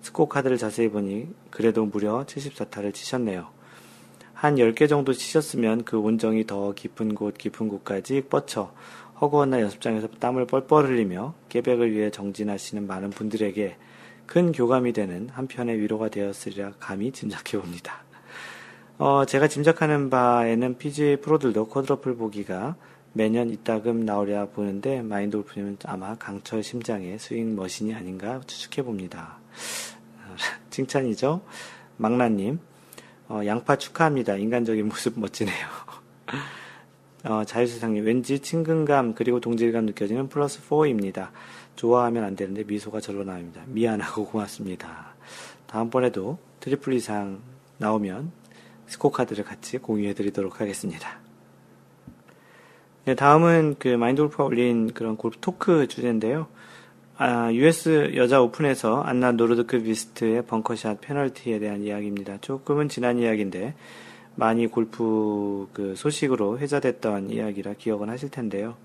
스코 0.00 0.26
카드를 0.26 0.56
자세히 0.56 0.88
보니 0.88 1.28
그래도 1.50 1.84
무려 1.84 2.24
74타를 2.24 2.94
치셨네요. 2.94 3.48
한 4.32 4.56
10개 4.56 4.88
정도 4.88 5.12
치셨으면 5.12 5.84
그 5.84 5.98
온정이 5.98 6.46
더 6.46 6.72
깊은 6.72 7.14
곳 7.14 7.36
깊은 7.36 7.68
곳까지 7.68 8.22
뻗쳐 8.30 8.72
허구한 9.20 9.50
날 9.50 9.60
연습장에서 9.60 10.08
땀을 10.18 10.46
뻘뻘 10.46 10.86
흘리며 10.86 11.34
깨백을 11.50 11.92
위해 11.92 12.10
정진하시는 12.10 12.86
많은 12.86 13.10
분들에게 13.10 13.76
큰 14.26 14.52
교감이 14.52 14.94
되는 14.94 15.28
한편의 15.28 15.78
위로가 15.78 16.08
되었으리라 16.08 16.72
감히 16.78 17.12
짐작해 17.12 17.58
봅니다. 17.58 18.03
어, 18.96 19.24
제가 19.24 19.48
짐작하는 19.48 20.08
바에는 20.08 20.78
PGA 20.78 21.16
프로들도 21.16 21.66
쿼드러플 21.66 22.16
보기가 22.16 22.76
매년 23.12 23.50
이따금 23.50 24.04
나오려 24.04 24.50
보는데 24.50 25.02
마인드 25.02 25.36
골프님은 25.36 25.78
아마 25.84 26.14
강철 26.14 26.62
심장의 26.62 27.18
스윙 27.18 27.56
머신이 27.56 27.92
아닌가 27.92 28.40
추측해 28.46 28.84
봅니다. 28.84 29.38
칭찬이죠? 30.70 31.40
망나님, 31.96 32.60
어, 33.28 33.40
양파 33.46 33.74
축하합니다. 33.74 34.36
인간적인 34.36 34.86
모습 34.86 35.18
멋지네요. 35.18 35.66
어, 37.24 37.42
자유세상님, 37.44 38.04
왠지 38.04 38.38
친근감 38.38 39.14
그리고 39.14 39.40
동질감 39.40 39.86
느껴지는 39.86 40.28
플러스 40.28 40.60
4입니다. 40.68 41.30
좋아하면 41.74 42.22
안 42.22 42.36
되는데 42.36 42.62
미소가 42.62 43.00
절로 43.00 43.24
나옵니다. 43.24 43.62
미안하고 43.66 44.26
고맙습니다. 44.26 45.14
다음번에도 45.66 46.38
트리플 46.60 46.92
이상 46.92 47.40
나오면 47.78 48.43
스코어 48.86 49.10
카드를 49.10 49.44
같이 49.44 49.78
공유해 49.78 50.14
드리도록 50.14 50.60
하겠습니다. 50.60 51.18
네, 53.04 53.14
다음은 53.14 53.76
그 53.78 53.88
마인드 53.88 54.22
골프가 54.22 54.44
올린 54.44 54.92
그런 54.92 55.16
골프 55.16 55.36
토크 55.40 55.88
주제인데요. 55.88 56.46
아, 57.16 57.52
US 57.52 58.12
여자 58.16 58.40
오픈에서 58.40 59.02
안나 59.02 59.32
노르드크비스트의 59.32 60.46
벙커샷 60.46 61.00
페널티에 61.00 61.58
대한 61.58 61.82
이야기입니다. 61.82 62.38
조금은 62.40 62.88
지난 62.88 63.18
이야기인데 63.18 63.74
많이 64.36 64.66
골프 64.66 65.68
그 65.72 65.94
소식으로 65.96 66.58
회자됐던 66.58 67.30
이야기라 67.30 67.74
기억은 67.74 68.08
하실 68.08 68.30
텐데요. 68.30 68.76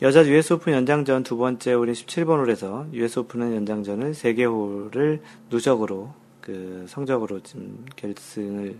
여자 0.00 0.24
US 0.24 0.52
오픈 0.54 0.72
연장전 0.72 1.24
두 1.24 1.36
번째 1.36 1.72
홀인 1.72 1.92
17번 1.92 2.38
홀에서 2.38 2.86
US 2.92 3.18
오픈은 3.18 3.54
연장전을 3.56 4.12
3개 4.12 4.44
홀을 4.44 5.20
누적으로 5.50 6.14
그 6.40 6.86
성적으로 6.88 7.40
지금 7.42 7.84
결승을 7.96 8.76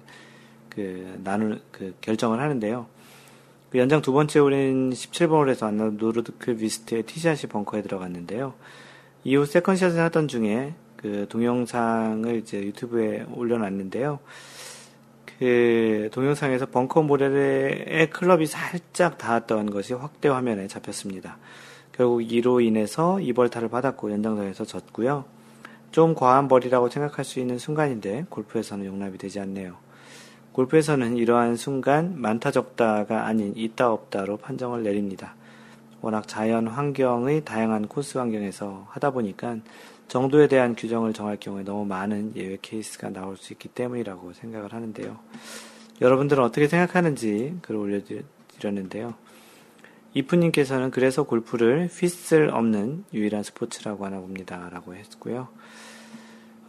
그 0.70 1.20
나눌 1.24 1.60
그 1.72 1.94
결정을 2.00 2.40
하는데요. 2.40 2.86
그 3.70 3.78
연장 3.78 4.00
두 4.00 4.12
번째 4.12 4.38
홀인 4.38 4.90
17번 4.90 5.42
홀에서 5.42 5.66
안나 5.66 5.90
노르드크비스트의 5.90 7.02
티샷이 7.02 7.50
벙커에 7.50 7.82
들어갔는데요. 7.82 8.54
이후 9.24 9.44
세컨샷을 9.44 10.00
하던 10.00 10.28
중에 10.28 10.74
그 10.96 11.26
동영상을 11.28 12.34
이제 12.36 12.62
유튜브에 12.62 13.26
올려놨는데요. 13.32 14.18
그 15.38 16.08
동영상에서 16.12 16.66
벙커 16.66 17.02
모래의 17.02 18.10
클럽이 18.10 18.46
살짝 18.46 19.18
닿았던 19.18 19.70
것이 19.70 19.94
확대 19.94 20.28
화면에 20.28 20.66
잡혔습니다. 20.66 21.38
결국 21.92 22.22
이로 22.22 22.60
인해서 22.60 23.20
이벌타를 23.20 23.68
받았고 23.68 24.10
연장전에서 24.10 24.64
졌고요. 24.64 25.24
좀 25.90 26.14
과한 26.14 26.48
벌이라고 26.48 26.88
생각할 26.88 27.24
수 27.24 27.38
있는 27.38 27.58
순간인데 27.58 28.26
골프에서는 28.30 28.84
용납이 28.86 29.18
되지 29.18 29.40
않네요. 29.40 29.76
골프에서는 30.58 31.16
이러한 31.16 31.54
순간 31.54 32.20
많다 32.20 32.50
적다가 32.50 33.26
아닌 33.26 33.52
있다 33.54 33.92
없다로 33.92 34.38
판정을 34.38 34.82
내립니다. 34.82 35.36
워낙 36.00 36.26
자연 36.26 36.66
환경의 36.66 37.44
다양한 37.44 37.86
코스 37.86 38.18
환경에서 38.18 38.88
하다 38.90 39.12
보니까 39.12 39.58
정도에 40.08 40.48
대한 40.48 40.74
규정을 40.74 41.12
정할 41.12 41.36
경우에 41.38 41.62
너무 41.62 41.84
많은 41.84 42.32
예외 42.34 42.58
케이스가 42.60 43.10
나올 43.10 43.36
수 43.36 43.52
있기 43.52 43.68
때문이라고 43.68 44.32
생각을 44.32 44.72
하는데요. 44.72 45.16
여러분들은 46.00 46.42
어떻게 46.42 46.66
생각하는지 46.66 47.58
글을 47.62 47.78
올려드렸는데요. 47.78 49.14
이프님께서는 50.14 50.90
그래서 50.90 51.22
골프를 51.22 51.86
휘슬 51.86 52.50
없는 52.50 53.04
유일한 53.14 53.44
스포츠라고 53.44 54.06
하나 54.06 54.18
봅니다. 54.18 54.68
라고 54.72 54.96
했고요. 54.96 55.46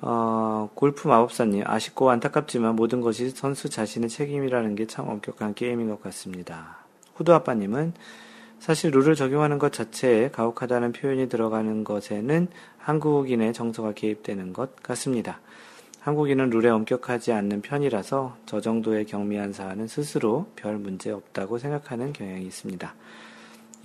어, 0.01 0.69
골프 0.75 1.07
마법사님, 1.07 1.63
아쉽고 1.65 2.09
안타깝지만 2.09 2.75
모든 2.75 3.01
것이 3.01 3.29
선수 3.31 3.69
자신의 3.69 4.09
책임이라는 4.09 4.75
게 4.75 4.85
참 4.85 5.07
엄격한 5.09 5.53
게임인 5.55 5.89
것 5.89 6.01
같습니다. 6.01 6.77
후드 7.15 7.31
아빠님은 7.31 7.93
사실 8.59 8.91
룰을 8.91 9.15
적용하는 9.15 9.59
것 9.59 9.71
자체에 9.71 10.29
가혹하다는 10.31 10.93
표현이 10.93 11.29
들어가는 11.29 11.83
것에는 11.83 12.47
한국인의 12.77 13.53
정서가 13.53 13.93
개입되는 13.93 14.53
것 14.53 14.75
같습니다. 14.81 15.39
한국인은 15.99 16.49
룰에 16.49 16.69
엄격하지 16.69 17.33
않는 17.33 17.61
편이라서 17.61 18.37
저 18.45 18.61
정도의 18.61 19.05
경미한 19.05 19.51
사안은 19.51 19.87
스스로 19.87 20.47
별 20.55 20.77
문제 20.77 21.11
없다고 21.11 21.57
생각하는 21.57 22.13
경향이 22.13 22.45
있습니다. 22.45 22.95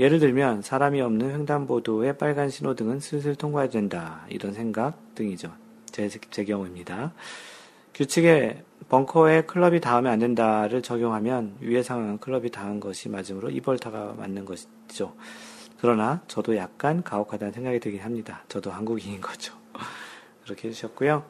예를 0.00 0.20
들면 0.20 0.62
사람이 0.62 1.00
없는 1.00 1.30
횡단보도의 1.32 2.18
빨간 2.18 2.50
신호등은 2.50 3.00
슬슬 3.00 3.34
통과해야 3.34 3.70
된다. 3.70 4.24
이런 4.28 4.52
생각 4.52 5.14
등이죠. 5.14 5.63
제, 5.94 6.08
제 6.08 6.44
경우입니다. 6.44 7.12
규칙에 7.94 8.64
벙커에 8.88 9.42
클럽이 9.42 9.80
닿으면 9.80 10.12
안 10.12 10.18
된다를 10.18 10.82
적용하면 10.82 11.58
위의 11.60 11.84
상황은 11.84 12.18
클럽이 12.18 12.50
닿은 12.50 12.80
것이 12.80 13.08
맞으므로 13.08 13.48
이벌타가 13.50 14.14
맞는 14.18 14.44
것이죠. 14.44 15.14
그러나 15.80 16.20
저도 16.26 16.56
약간 16.56 17.04
가혹하다는 17.04 17.52
생각이 17.52 17.78
들긴 17.78 18.00
합니다. 18.00 18.42
저도 18.48 18.72
한국인인 18.72 19.20
거죠. 19.20 19.54
그렇게 20.42 20.66
해주셨고요. 20.66 21.24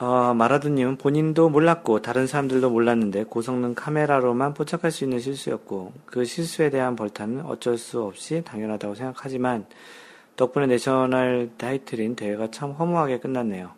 어, 0.00 0.34
마라드님은 0.34 0.98
본인도 0.98 1.48
몰랐고 1.48 2.02
다른 2.02 2.26
사람들도 2.26 2.68
몰랐는데 2.68 3.24
고성능 3.24 3.74
카메라로만 3.74 4.52
포착할 4.52 4.90
수 4.90 5.04
있는 5.04 5.18
실수였고 5.18 5.94
그 6.04 6.26
실수에 6.26 6.68
대한 6.68 6.94
벌타는 6.94 7.46
어쩔 7.46 7.78
수 7.78 8.02
없이 8.02 8.42
당연하다고 8.44 8.94
생각하지만 8.94 9.66
덕분에 10.40 10.66
내셔널 10.68 11.50
타이틀인 11.58 12.16
대회가 12.16 12.50
참 12.50 12.70
허무하게 12.70 13.20
끝났네요. 13.20 13.72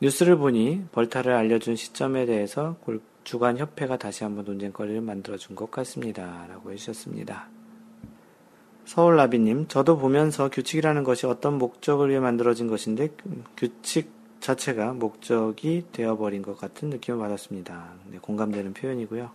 뉴스를 0.00 0.38
보니 0.38 0.84
벌타를 0.92 1.34
알려준 1.34 1.76
시점에 1.76 2.24
대해서 2.24 2.76
주간 3.24 3.58
협회가 3.58 3.98
다시 3.98 4.24
한번 4.24 4.46
논쟁거리를 4.46 5.02
만들어준 5.02 5.54
것 5.54 5.70
같습니다. 5.70 6.46
라고 6.48 6.72
해주셨습니다. 6.72 7.48
서울라비님, 8.86 9.68
저도 9.68 9.98
보면서 9.98 10.48
규칙이라는 10.48 11.04
것이 11.04 11.26
어떤 11.26 11.58
목적을 11.58 12.08
위해 12.08 12.20
만들어진 12.20 12.68
것인데 12.68 13.10
규칙 13.58 14.10
자체가 14.40 14.94
목적이 14.94 15.84
되어버린 15.92 16.40
것 16.40 16.56
같은 16.56 16.88
느낌을 16.88 17.18
받았습니다. 17.18 17.92
네, 18.12 18.18
공감되는 18.18 18.72
표현이고요. 18.72 19.30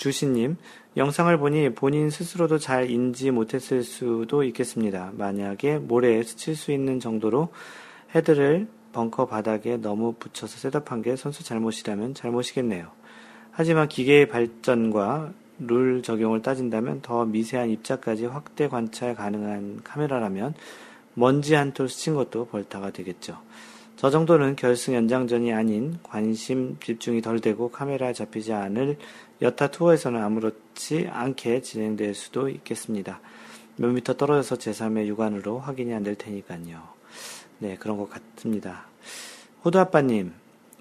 주신님, 0.00 0.56
영상을 0.96 1.36
보니 1.36 1.74
본인 1.74 2.08
스스로도 2.08 2.56
잘 2.56 2.90
인지 2.90 3.30
못했을 3.30 3.84
수도 3.84 4.42
있겠습니다. 4.44 5.12
만약에 5.14 5.76
모래에 5.76 6.22
스칠 6.22 6.56
수 6.56 6.72
있는 6.72 7.00
정도로 7.00 7.50
헤드를 8.14 8.66
벙커 8.94 9.26
바닥에 9.26 9.76
너무 9.76 10.14
붙여서 10.14 10.56
셋업한 10.70 11.02
게 11.02 11.16
선수 11.16 11.44
잘못이라면 11.44 12.14
잘못이겠네요. 12.14 12.88
하지만 13.50 13.88
기계의 13.88 14.28
발전과 14.28 15.34
룰 15.58 16.02
적용을 16.02 16.40
따진다면 16.40 17.02
더 17.02 17.26
미세한 17.26 17.68
입자까지 17.68 18.24
확대 18.24 18.68
관찰 18.68 19.14
가능한 19.14 19.82
카메라라면 19.84 20.54
먼지 21.12 21.54
한 21.54 21.74
톨 21.74 21.90
스친 21.90 22.14
것도 22.14 22.46
벌타가 22.46 22.90
되겠죠. 22.90 23.36
저 24.00 24.08
정도는 24.08 24.56
결승 24.56 24.94
연장전이 24.94 25.52
아닌 25.52 25.98
관심 26.02 26.78
집중이 26.80 27.20
덜 27.20 27.38
되고 27.38 27.70
카메라에 27.70 28.14
잡히지 28.14 28.54
않을 28.54 28.96
여타 29.42 29.66
투어에서는 29.66 30.18
아무렇지 30.22 31.06
않게 31.10 31.60
진행될 31.60 32.14
수도 32.14 32.48
있겠습니다. 32.48 33.20
몇 33.76 33.88
미터 33.88 34.16
떨어져서 34.16 34.56
제3의 34.56 35.06
육안으로 35.06 35.58
확인이 35.58 35.92
안 35.92 36.02
될 36.02 36.14
테니까요. 36.14 36.82
네, 37.58 37.76
그런 37.78 37.98
것 37.98 38.08
같습니다. 38.08 38.86
호두 39.66 39.78
아빠님, 39.78 40.32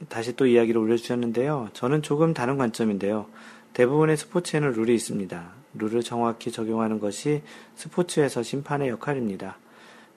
다시 0.07 0.37
또 0.37 0.45
이야기를 0.47 0.79
올려주셨는데요. 0.79 1.71
저는 1.73 2.01
조금 2.03 2.33
다른 2.33 2.57
관점인데요. 2.57 3.25
대부분의 3.73 4.15
스포츠에는 4.15 4.71
룰이 4.71 4.95
있습니다. 4.95 5.51
룰을 5.73 6.03
정확히 6.03 6.53
적용하는 6.53 7.01
것이 7.01 7.41
스포츠에서 7.75 8.43
심판의 8.43 8.87
역할입니다. 8.87 9.57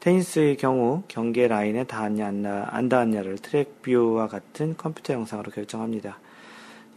테니스의 0.02 0.56
경우 0.56 1.04
경계 1.06 1.46
라인에 1.46 1.84
닿았냐 1.84 2.26
안 2.72 2.88
닿았냐를 2.88 3.38
트랙 3.38 3.82
뷰와 3.82 4.26
같은 4.26 4.76
컴퓨터 4.76 5.12
영상으로 5.12 5.52
결정합니다. 5.52 6.18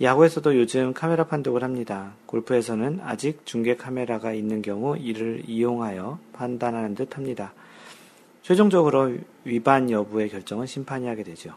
야구에서도 0.02 0.58
요즘 0.58 0.92
카메라 0.92 1.28
판독을 1.28 1.64
합니다. 1.64 2.14
골프에서는 2.26 3.02
아직 3.04 3.46
중계 3.46 3.76
카메라가 3.76 4.34
있는 4.34 4.64
경우 4.64 4.98
이를 4.98 5.44
이용하여 5.48 6.18
판단하는 6.34 6.96
듯 6.96 7.16
합니다. 7.16 7.54
최종적으로 8.42 9.14
위반 9.44 9.92
여부의 9.92 10.30
결정은 10.30 10.66
심판이 10.66 11.06
하게 11.06 11.22
되죠. 11.22 11.54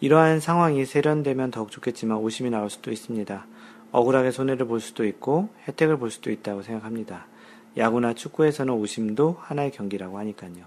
이러한 0.00 0.40
상황이 0.40 0.84
세련되면 0.84 1.52
더욱 1.52 1.70
좋겠지만 1.70 2.18
오심이 2.18 2.50
나올 2.50 2.70
수도 2.70 2.90
있습니다. 2.90 3.46
억울하게 3.92 4.32
손해를 4.32 4.66
볼 4.66 4.80
수도 4.80 5.04
있고 5.04 5.48
혜택을 5.68 5.96
볼 5.96 6.10
수도 6.10 6.32
있다고 6.32 6.62
생각합니다. 6.62 7.28
야구나 7.76 8.14
축구에서는 8.14 8.72
오심도 8.72 9.36
하나의 9.40 9.70
경기라고 9.70 10.18
하니까요. 10.18 10.64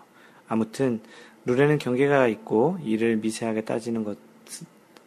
아무튼 0.48 1.00
룰에는 1.46 1.78
경계가 1.78 2.28
있고 2.28 2.78
이를 2.84 3.18
미세하게 3.18 3.62
따지는 3.62 4.04
것 4.04 4.18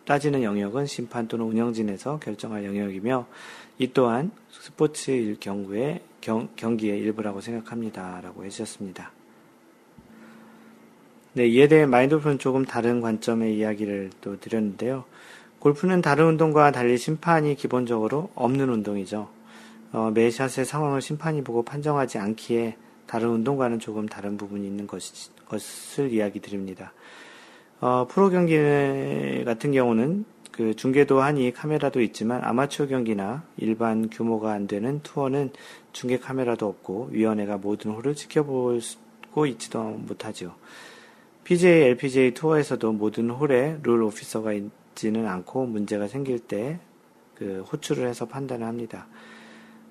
따지는 0.04 0.42
영역은 0.42 0.86
심판 0.86 1.28
또는 1.28 1.46
운영진에서 1.46 2.18
결정할 2.18 2.64
영역이며 2.64 3.26
이 3.78 3.92
또한 3.92 4.30
스포츠 4.50 5.36
경구의 5.38 6.00
경, 6.20 6.48
경기의 6.56 6.98
일부라고 6.98 7.40
생각합니다라고 7.40 8.44
해주셨습니다. 8.44 9.12
네, 11.34 11.46
이에 11.46 11.68
대해 11.68 11.86
마인드풀은 11.86 12.38
조금 12.38 12.64
다른 12.64 13.00
관점의 13.00 13.56
이야기를 13.56 14.10
또 14.20 14.38
드렸는데요. 14.38 15.04
골프는 15.60 16.02
다른 16.02 16.26
운동과 16.26 16.72
달리 16.72 16.98
심판이 16.98 17.54
기본적으로 17.54 18.30
없는 18.34 18.68
운동이죠. 18.68 19.30
어, 19.92 20.10
매 20.12 20.30
샷의 20.30 20.64
상황을 20.64 21.00
심판이 21.00 21.44
보고 21.44 21.62
판정하지 21.62 22.18
않기에 22.18 22.76
다른 23.06 23.28
운동과는 23.28 23.78
조금 23.78 24.08
다른 24.08 24.36
부분이 24.36 24.66
있는 24.66 24.86
것, 24.86 25.02
것을 25.48 26.12
이야기 26.12 26.40
드립니다. 26.40 26.92
어, 27.80 28.06
프로 28.08 28.30
경기 28.30 28.56
같은 29.44 29.72
경우는 29.72 30.24
그 30.50 30.74
중계도 30.74 31.20
하니 31.20 31.52
카메라도 31.52 32.00
있지만 32.02 32.42
아마추어 32.44 32.86
경기나 32.86 33.44
일반 33.56 34.08
규모가 34.10 34.52
안 34.52 34.66
되는 34.66 35.00
투어는 35.02 35.50
중계 35.92 36.18
카메라도 36.18 36.66
없고 36.66 37.08
위원회가 37.12 37.56
모든 37.56 37.92
홀을 37.92 38.14
지켜보고 38.14 39.46
있지도 39.46 39.82
못하죠. 39.82 40.54
PJ, 41.44 41.82
LPGA 41.82 42.34
투어에서도 42.34 42.92
모든 42.92 43.30
홀에 43.30 43.78
룰 43.82 44.02
오피서가 44.02 44.52
있지는 44.52 45.26
않고 45.26 45.66
문제가 45.66 46.06
생길 46.06 46.38
때 46.38 46.78
그 47.42 47.62
호출을 47.72 48.06
해서 48.06 48.26
판단을 48.26 48.66
합니다. 48.66 49.06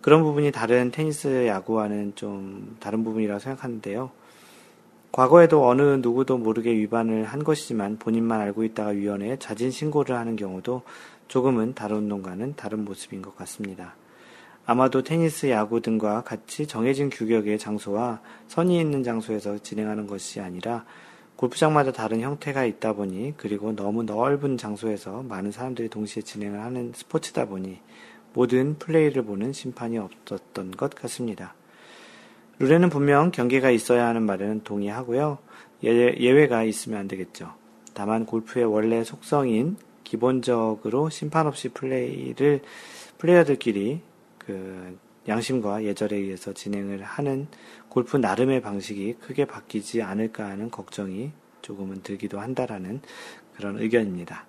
그런 0.02 0.24
부분이 0.24 0.52
다른 0.52 0.90
테니스 0.90 1.48
야구와는 1.48 2.14
좀 2.16 2.76
다른 2.80 3.04
부분이라고 3.04 3.40
생각하는데요. 3.40 4.10
과거에도 5.12 5.68
어느 5.68 5.82
누구도 6.02 6.38
모르게 6.38 6.72
위반을 6.72 7.26
한 7.26 7.44
것이지만 7.44 8.00
본인만 8.00 8.42
알고 8.42 8.64
있다가 8.64 8.92
위원회에 8.92 9.38
자진 9.38 9.70
신고를 9.70 10.16
하는 10.16 10.36
경우도 10.36 10.82
조금은 11.28 11.76
다른 11.76 11.98
운동과는 11.98 12.56
다른 12.56 12.84
모습인 12.86 13.22
것 13.22 13.36
같습니다. 13.36 13.96
아마도 14.66 15.04
테니스, 15.04 15.50
야구 15.50 15.82
등과 15.82 16.24
같이 16.24 16.66
정해진 16.66 17.10
규격의 17.10 17.60
장소와 17.60 18.22
선이 18.48 18.80
있는 18.80 19.04
장소에서 19.04 19.58
진행하는 19.60 20.08
것이 20.08 20.40
아니라 20.40 20.86
골프장마다 21.36 21.92
다른 21.92 22.22
형태가 22.22 22.66
있다 22.66 22.94
보니 22.94 23.34
그리고 23.38 23.76
너무 23.76 24.04
넓은 24.04 24.58
장소에서 24.58 25.24
많은 25.24 25.52
사람들이 25.52 25.90
동시에 25.90 26.22
진행을 26.22 26.62
하는 26.62 26.92
스포츠다 26.96 27.46
보니 27.46 27.80
모든 28.34 28.78
플레이를 28.78 29.24
보는 29.24 29.54
심판이 29.54 29.98
없었던 29.98 30.72
것 30.72 30.94
같습니다. 30.96 31.54
룰에는 32.60 32.90
분명 32.90 33.32
경계가 33.32 33.72
있어야 33.72 34.08
하는 34.08 34.24
말에는 34.24 34.64
동의하고요. 34.64 35.40
예, 35.84 35.90
외 35.92 36.48
가 36.48 36.64
있으면 36.64 37.00
안 37.00 37.08
되겠죠. 37.08 37.54
다만 37.94 38.26
골프의 38.26 38.66
원래 38.66 39.04
속성인 39.04 39.78
기본적으로 40.04 41.10
심판 41.10 41.48
없이 41.48 41.70
플레이를 41.70 42.62
플레이어들끼리 43.18 44.02
그 44.38 44.98
양심과 45.28 45.84
예절에 45.84 46.16
의해서 46.16 46.54
진행을 46.54 47.04
하는 47.04 47.48
골프 47.90 48.18
나름의 48.18 48.62
방식이 48.62 49.16
크게 49.22 49.46
바뀌지 49.46 50.02
않을까 50.02 50.48
하는 50.48 50.72
걱정이 50.72 51.32
조금은 51.62 52.02
들기도 52.02 52.40
한다라는 52.40 53.02
그런 53.56 53.80
의견입니다. 53.80 54.46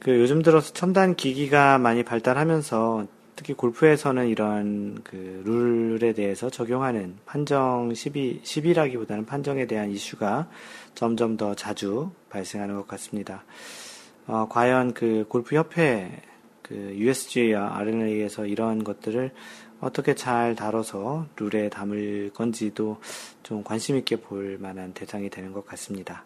그 0.00 0.18
요즘 0.18 0.40
들어서 0.40 0.72
첨단 0.72 1.14
기기가 1.14 1.76
많이 1.76 2.02
발달하면서 2.02 3.06
특히 3.36 3.52
골프에서는 3.52 4.28
이런 4.28 4.98
그 5.04 5.42
룰에 5.44 6.14
대해서 6.14 6.48
적용하는 6.48 7.16
판정 7.26 7.92
시비, 7.92 8.40
시비라기보다는 8.42 9.26
판정에 9.26 9.66
대한 9.66 9.90
이슈가 9.90 10.48
점점 10.94 11.36
더 11.36 11.54
자주 11.54 12.10
발생하는 12.30 12.76
것 12.76 12.88
같습니다. 12.88 13.44
어, 14.26 14.46
과연 14.48 14.94
그 14.94 15.26
골프 15.28 15.54
협회, 15.54 16.22
그 16.62 16.74
USGA와 16.96 17.76
R&A에서 17.76 18.46
이러한 18.46 18.84
것들을 18.84 19.32
어떻게 19.80 20.14
잘 20.14 20.54
다뤄서 20.54 21.26
룰에 21.36 21.68
담을 21.68 22.30
건지도 22.32 23.00
좀 23.42 23.62
관심 23.62 23.96
있게 23.96 24.16
볼 24.16 24.56
만한 24.58 24.94
대상이 24.94 25.28
되는 25.28 25.52
것 25.52 25.66
같습니다. 25.66 26.24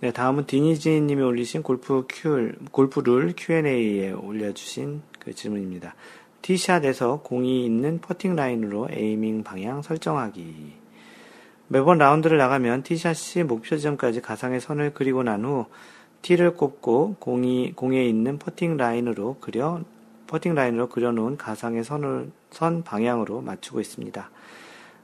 네, 0.00 0.12
다음은 0.12 0.46
디니지 0.46 1.00
님이 1.00 1.22
올리신 1.22 1.64
골프 1.64 2.04
Q, 2.08 2.52
골프 2.70 3.00
룰 3.00 3.34
Q&A에 3.36 4.12
올려주신 4.12 5.02
그 5.18 5.34
질문입니다. 5.34 5.96
티샷에서 6.40 7.22
공이 7.22 7.64
있는 7.64 8.00
퍼팅 8.00 8.36
라인으로 8.36 8.88
aiming 8.92 9.42
방향 9.42 9.82
설정하기. 9.82 10.72
매번 11.66 11.98
라운드를 11.98 12.38
나가면 12.38 12.84
티샷이 12.84 13.42
목표 13.44 13.76
지점까지 13.76 14.20
가상의 14.20 14.60
선을 14.60 14.94
그리고 14.94 15.24
난 15.24 15.44
후 15.44 15.66
티를 16.22 16.54
꼽고 16.54 17.16
공이 17.18 17.72
공에 17.74 18.06
있는 18.06 18.38
퍼팅 18.38 18.76
라인으로 18.76 19.38
그려 19.40 19.80
퍼팅 20.28 20.54
라인으로 20.54 20.90
그려놓은 20.90 21.36
가상의 21.36 21.82
선을 21.82 22.30
선 22.50 22.84
방향으로 22.84 23.40
맞추고 23.40 23.80
있습니다. 23.80 24.30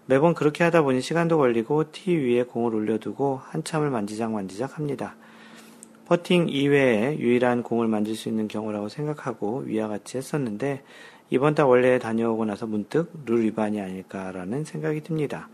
매번 0.06 0.34
그렇게 0.34 0.64
하다 0.64 0.82
보니 0.82 1.00
시간도 1.00 1.38
걸리고 1.38 1.90
티 1.90 2.14
위에 2.14 2.42
공을 2.42 2.74
올려두고 2.74 3.40
한참을 3.42 3.90
만지작 3.90 4.32
만지작 4.32 4.76
합니다. 4.76 5.16
퍼팅 6.06 6.48
이외에 6.50 7.18
유일한 7.18 7.62
공을 7.62 7.88
만질 7.88 8.14
수 8.14 8.28
있는 8.28 8.46
경우라고 8.46 8.90
생각하고 8.90 9.60
위와 9.60 9.88
같이 9.88 10.18
했었는데 10.18 10.82
이번 11.30 11.54
달 11.54 11.64
월례 11.64 11.98
다녀오고 11.98 12.44
나서 12.44 12.66
문득 12.66 13.10
룰 13.24 13.42
위반이 13.44 13.80
아닐까라는 13.80 14.64
생각이 14.64 15.02
듭니다. 15.02 15.48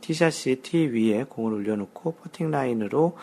티샷이 0.00 0.56
티 0.62 0.88
위에 0.88 1.24
공을 1.28 1.52
올려놓고 1.52 2.14
퍼팅 2.16 2.50
라인으로 2.50 3.16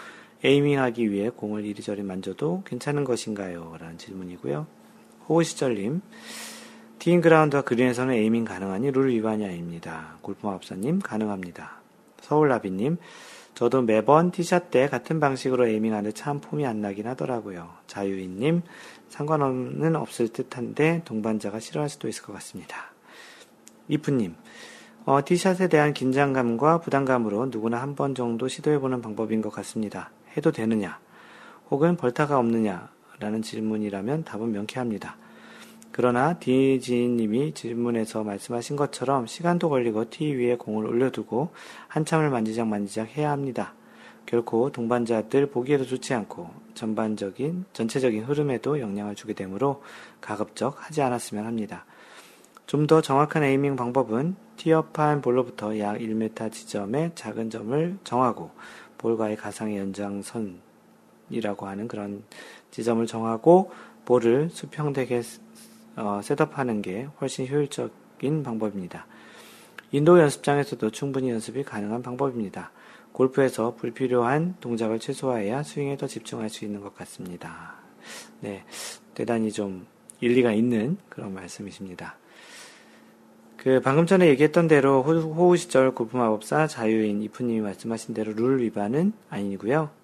aiming하기 0.46 1.12
위해 1.12 1.30
공을 1.30 1.66
이리저리 1.66 2.04
만져도 2.04 2.64
괜찮은 2.66 3.04
것인가요? 3.04 3.76
라는 3.78 3.98
질문이고요. 3.98 4.66
호우시절님, 5.28 6.02
teeing 7.00 7.22
ground와 7.22 7.62
그린에서는 7.64 8.14
aiming 8.14 8.44
가능하니 8.44 8.92
룰 8.92 9.10
위반이 9.10 9.46
아닙니다. 9.46 10.18
골프마법사님, 10.22 11.00
가능합니다. 11.00 11.80
서울나비님, 12.22 12.98
저도 13.56 13.82
매번 13.82 14.32
티샷 14.32 14.70
때 14.70 14.88
같은 14.88 15.20
방식으로 15.22 15.68
aiming하는데 15.68 16.14
참 16.14 16.42
폼이 16.42 16.66
안 16.66 16.82
나긴 16.82 17.08
하더라고요. 17.08 17.70
자유인님, 17.88 18.64
상관없는 19.08 19.96
없을 19.96 20.28
듯 20.28 20.58
한데 20.58 21.02
동반자가 21.06 21.60
싫어할 21.60 21.90
수도 21.90 22.10
있을 22.10 22.24
것 22.24 22.34
같습니다. 22.34 22.92
이프님, 23.88 24.36
어, 25.06 25.24
티샷에 25.24 25.70
대한 25.70 25.94
긴장감과 25.94 26.82
부담감으로 26.82 27.48
누구나 27.48 27.82
한 27.82 27.96
번 27.96 28.14
정도 28.14 28.48
시도해보는 28.50 29.02
방법인 29.02 29.42
것 29.42 29.52
같습니다. 29.52 30.12
해도 30.36 30.52
되느냐? 30.52 31.00
혹은 31.72 31.96
벌타가 31.96 32.38
없느냐? 32.38 32.90
라는 33.20 33.42
질문이라면 33.42 34.26
답은 34.26 34.52
명쾌합니다. 34.52 35.18
그러나 36.00 36.40
디지님이 36.40 37.54
질문에서 37.54 38.24
말씀하신 38.24 38.78
것처럼 38.78 39.28
시간도 39.28 39.68
걸리고 39.68 40.10
티 40.10 40.34
위에 40.34 40.56
공을 40.56 40.86
올려두고 40.86 41.50
한참을 41.90 42.30
만지작 42.30 42.70
만지작 42.70 43.18
해야 43.18 43.32
합니다. 43.32 43.74
결코 44.26 44.72
동반자들 44.72 45.48
보기에도 45.48 45.84
좋지 45.84 46.14
않고 46.14 46.52
전반적인 46.74 47.66
전체적인 47.74 48.24
흐름에도 48.24 48.80
영향을 48.80 49.14
주게 49.14 49.34
되므로 49.34 49.84
가급적 50.22 50.78
하지 50.88 51.02
않았으면 51.02 51.46
합니다. 51.46 51.84
좀 52.66 52.88
더 52.88 53.02
정확한 53.02 53.44
에이밍 53.44 53.76
방법은 53.76 54.38
티업한 54.56 55.20
볼로부터 55.22 55.78
약 55.80 55.98
1m 55.98 56.50
지점의 56.54 57.12
작은 57.16 57.50
점을 57.50 57.98
정하고 58.06 58.52
볼과의 58.98 59.36
가상의 59.36 59.78
연장선이라고 59.80 61.68
하는 61.68 61.90
그런 61.90 62.24
지점을 62.72 63.06
정하고 63.06 63.72
볼을 64.06 64.50
수평되게 64.50 65.22
어, 66.00 66.22
셋업하는 66.24 66.82
게 66.82 67.08
훨씬 67.20 67.46
효율적인 67.46 68.42
방법입니다. 68.42 69.06
인도 69.92 70.20
연습장에서도 70.20 70.90
충분히 70.92 71.30
연습이 71.30 71.64
가능한 71.64 72.02
방법입니다. 72.02 72.72
골프에서 73.12 73.76
불필요한 73.76 74.56
동작을 74.62 75.00
최소화해야 75.00 75.62
스윙에 75.64 75.98
더 75.98 76.08
집중할 76.08 76.50
수 76.50 76.64
있는 76.64 76.80
것 76.80 76.96
같습니다. 76.96 77.76
네, 78.40 78.64
대단히 79.14 79.52
좀 79.52 79.86
일리가 80.22 80.54
있는 80.54 80.98
그런 81.10 81.34
말씀이십니다. 81.34 82.16
그 83.58 83.82
방금 83.82 84.06
전에 84.06 84.28
얘기했던 84.30 84.70
대로 84.70 85.04
호우 85.04 85.58
시절 85.58 85.94
골프 85.94 86.16
마법사 86.16 86.68
자유인 86.68 87.22
이프님이 87.24 87.60
말씀하신 87.60 88.14
대로 88.14 88.32
룰 88.32 88.62
위반은 88.62 89.12
아니고요. 89.30 89.99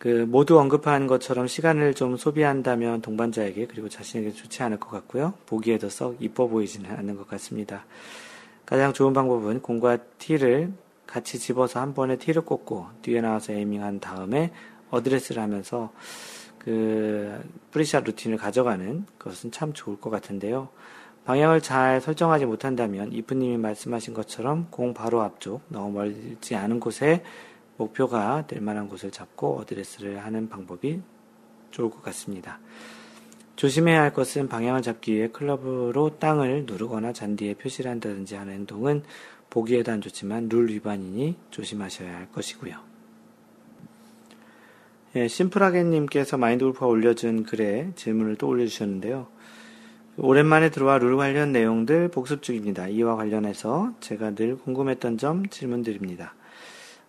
그 0.00 0.24
모두 0.26 0.58
언급한 0.58 1.06
것처럼 1.06 1.46
시간을 1.46 1.92
좀 1.92 2.16
소비한다면 2.16 3.02
동반자에게 3.02 3.66
그리고 3.66 3.90
자신에게 3.90 4.32
좋지 4.32 4.62
않을 4.62 4.80
것 4.80 4.88
같고요. 4.88 5.34
보기에도 5.44 5.90
썩 5.90 6.16
이뻐 6.20 6.46
보이지는 6.46 6.90
않는 6.90 7.18
것 7.18 7.28
같습니다. 7.28 7.84
가장 8.64 8.94
좋은 8.94 9.12
방법은 9.12 9.60
공과 9.60 9.98
티를 10.16 10.72
같이 11.06 11.38
집어서 11.38 11.80
한 11.80 11.92
번에 11.92 12.16
티를 12.16 12.46
꽂고 12.46 12.86
뒤에 13.02 13.20
나와서 13.20 13.52
에이밍한 13.52 14.00
다음에 14.00 14.52
어드레스를 14.90 15.42
하면서 15.42 15.92
그 16.58 17.38
pre-shot 17.70 18.04
routine을 18.04 18.38
가져가는 18.38 19.04
것은 19.18 19.50
참 19.50 19.74
좋을 19.74 20.00
것 20.00 20.08
같은데요. 20.08 20.70
방향을 21.26 21.60
잘 21.60 22.00
설정하지 22.00 22.46
못한다면 22.46 23.12
이프님이 23.12 23.58
말씀하신 23.58 24.14
것처럼 24.14 24.68
공 24.70 24.94
바로 24.94 25.20
앞쪽 25.20 25.60
너무 25.68 25.90
멀지 25.92 26.56
않은 26.56 26.80
곳에 26.80 27.22
목표가 27.80 28.46
될 28.46 28.60
만한 28.60 28.88
곳을 28.88 29.10
잡고 29.10 29.58
어드레스를 29.60 30.18
하는 30.18 30.48
방법이 30.48 31.00
좋을 31.70 31.90
것 31.90 32.02
같습니다. 32.02 32.60
조심해야 33.56 34.00
할 34.00 34.12
것은 34.12 34.48
방향을 34.48 34.82
잡기 34.82 35.14
위해 35.14 35.28
클럽으로 35.28 36.18
땅을 36.18 36.64
누르거나 36.66 37.12
잔디에 37.12 37.54
표시를 37.54 37.90
한다든지 37.90 38.34
하는 38.34 38.52
행동은 38.54 39.02
보기에도 39.48 39.92
안 39.92 40.00
좋지만 40.00 40.48
룰 40.48 40.68
위반이니 40.68 41.36
조심하셔야 41.50 42.14
할 42.14 42.30
것이고요. 42.32 42.76
예, 45.16 45.26
심플하게님께서 45.26 46.38
마인드 46.38 46.64
골프가 46.64 46.86
올려준 46.86 47.42
글에 47.42 47.90
질문을 47.96 48.36
또 48.36 48.46
올려주셨는데요. 48.46 49.26
오랜만에 50.18 50.70
들어와 50.70 50.98
룰 50.98 51.16
관련 51.16 51.50
내용들 51.50 52.08
복습 52.08 52.42
중입니다. 52.42 52.88
이와 52.88 53.16
관련해서 53.16 53.94
제가 54.00 54.34
늘 54.34 54.56
궁금했던 54.56 55.18
점 55.18 55.48
질문드립니다. 55.48 56.34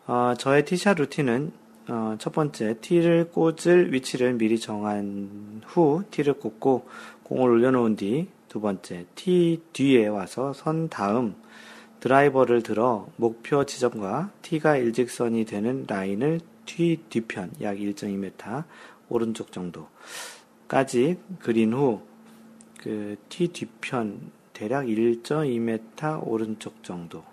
어, 0.07 0.33
저의 0.37 0.65
티샷 0.65 0.97
routine은 0.97 1.51
어, 1.89 2.15
첫 2.19 2.33
번째 2.33 2.79
티를 2.79 3.31
꽂을 3.31 3.93
위치를 3.93 4.33
미리 4.33 4.59
정한 4.59 5.61
후 5.65 6.03
티를 6.11 6.33
꽂고 6.33 6.87
공을 7.23 7.49
올려놓은 7.49 7.95
뒤 7.95 8.27
두 8.47 8.59
번째 8.59 9.05
티 9.15 9.61
뒤에 9.71 10.07
와서 10.07 10.51
선 10.51 10.89
다음 10.89 11.35
드라이버를 12.01 12.63
들어 12.63 13.07
목표 13.15 13.65
지점과 13.65 14.31
티가 14.41 14.75
일직선이 14.75 15.45
되는 15.45 15.85
라인을 15.87 16.41
티 16.65 16.99
뒤편 17.09 17.51
약 17.61 17.77
1.2m 17.77 18.65
오른쪽 19.07 19.53
정도까지 19.53 21.17
그린 21.39 21.71
후 21.73 22.11
그 22.81 23.15
티 23.29 23.47
뒤편 23.47 24.31
대략 24.53 24.85
1.2m 24.85 26.27
오른쪽 26.27 26.83
정도. 26.83 27.23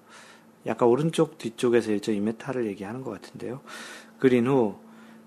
약간 0.68 0.88
오른쪽 0.88 1.38
뒤쪽에서 1.38 1.90
1.2m를 1.90 2.66
얘기하는 2.66 3.02
것 3.02 3.10
같은데요. 3.10 3.60
그린 4.18 4.46
후 4.46 4.76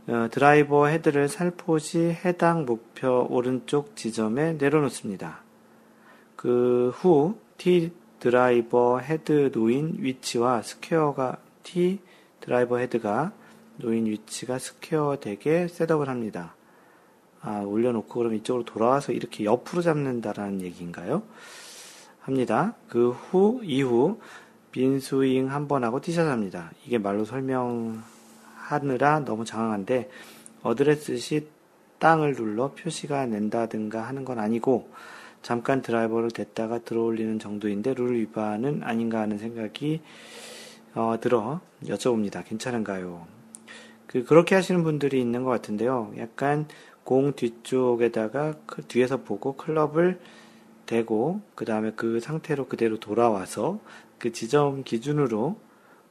어, 0.07 0.27
드라이버 0.31 0.87
헤드를 0.87 1.27
살포시 1.27 2.15
해당 2.23 2.65
목표 2.65 3.27
오른쪽 3.29 3.95
지점에 3.95 4.53
내려놓습니다. 4.53 5.41
그 6.35 6.91
후 6.95 7.35
T 7.57 7.91
드라이버 8.19 8.99
헤드 8.99 9.51
놓인 9.53 9.97
위치와 9.99 10.61
스퀘어가 10.61 11.37
T 11.63 11.99
드라이버 12.39 12.77
헤드가 12.77 13.33
놓인 13.77 14.05
위치가 14.05 14.59
square 14.59 15.17
되게 15.19 15.67
setup을 15.67 16.09
합니다. 16.09 16.55
아, 17.41 17.61
올려놓고 17.61 18.19
그럼 18.19 18.35
이쪽으로 18.35 18.63
돌아와서 18.65 19.11
이렇게 19.11 19.43
옆으로 19.43 19.81
잡는다라는 19.81 20.61
얘기인가요? 20.61 21.23
합니다. 22.19 22.75
그 22.87 23.09
후, 23.09 23.61
이후, 23.63 24.19
빈 24.71 24.99
스윙 24.99 25.51
한 25.51 25.67
번 25.67 25.83
하고 25.83 25.99
티샷 25.99 26.27
합니다. 26.27 26.71
이게 26.85 26.97
말로 26.97 27.25
설명하느라 27.25 28.01
너무 29.25 29.45
장황한데, 29.45 30.09
어드레스시 30.63 31.47
땅을 31.99 32.35
눌러 32.35 32.71
표시가 32.73 33.25
낸다든가 33.25 34.01
하는 34.01 34.23
건 34.25 34.39
아니고, 34.39 34.89
잠깐 35.41 35.81
드라이버를 35.81 36.31
댔다가 36.31 36.79
들어올리는 36.79 37.37
정도인데, 37.39 37.93
룰 37.95 38.15
위반은 38.15 38.81
아닌가 38.83 39.19
하는 39.21 39.37
생각이 39.37 40.01
어, 40.93 41.15
들어 41.21 41.61
여쭤봅니다. 41.85 42.43
괜찮은가요? 42.45 43.25
그, 44.07 44.25
그렇게 44.25 44.55
하시는 44.55 44.83
분들이 44.83 45.21
있는 45.21 45.43
것 45.43 45.49
같은데요. 45.49 46.13
약간 46.17 46.67
공 47.03 47.33
뒤쪽에다가 47.33 48.55
그 48.65 48.81
뒤에서 48.83 49.23
보고 49.23 49.55
클럽을 49.55 50.19
대고 50.85 51.41
그 51.55 51.63
다음에 51.63 51.93
그 51.95 52.19
상태로 52.19 52.67
그대로 52.67 52.99
돌아와서 52.99 53.79
그 54.21 54.31
지점 54.31 54.83
기준으로 54.83 55.59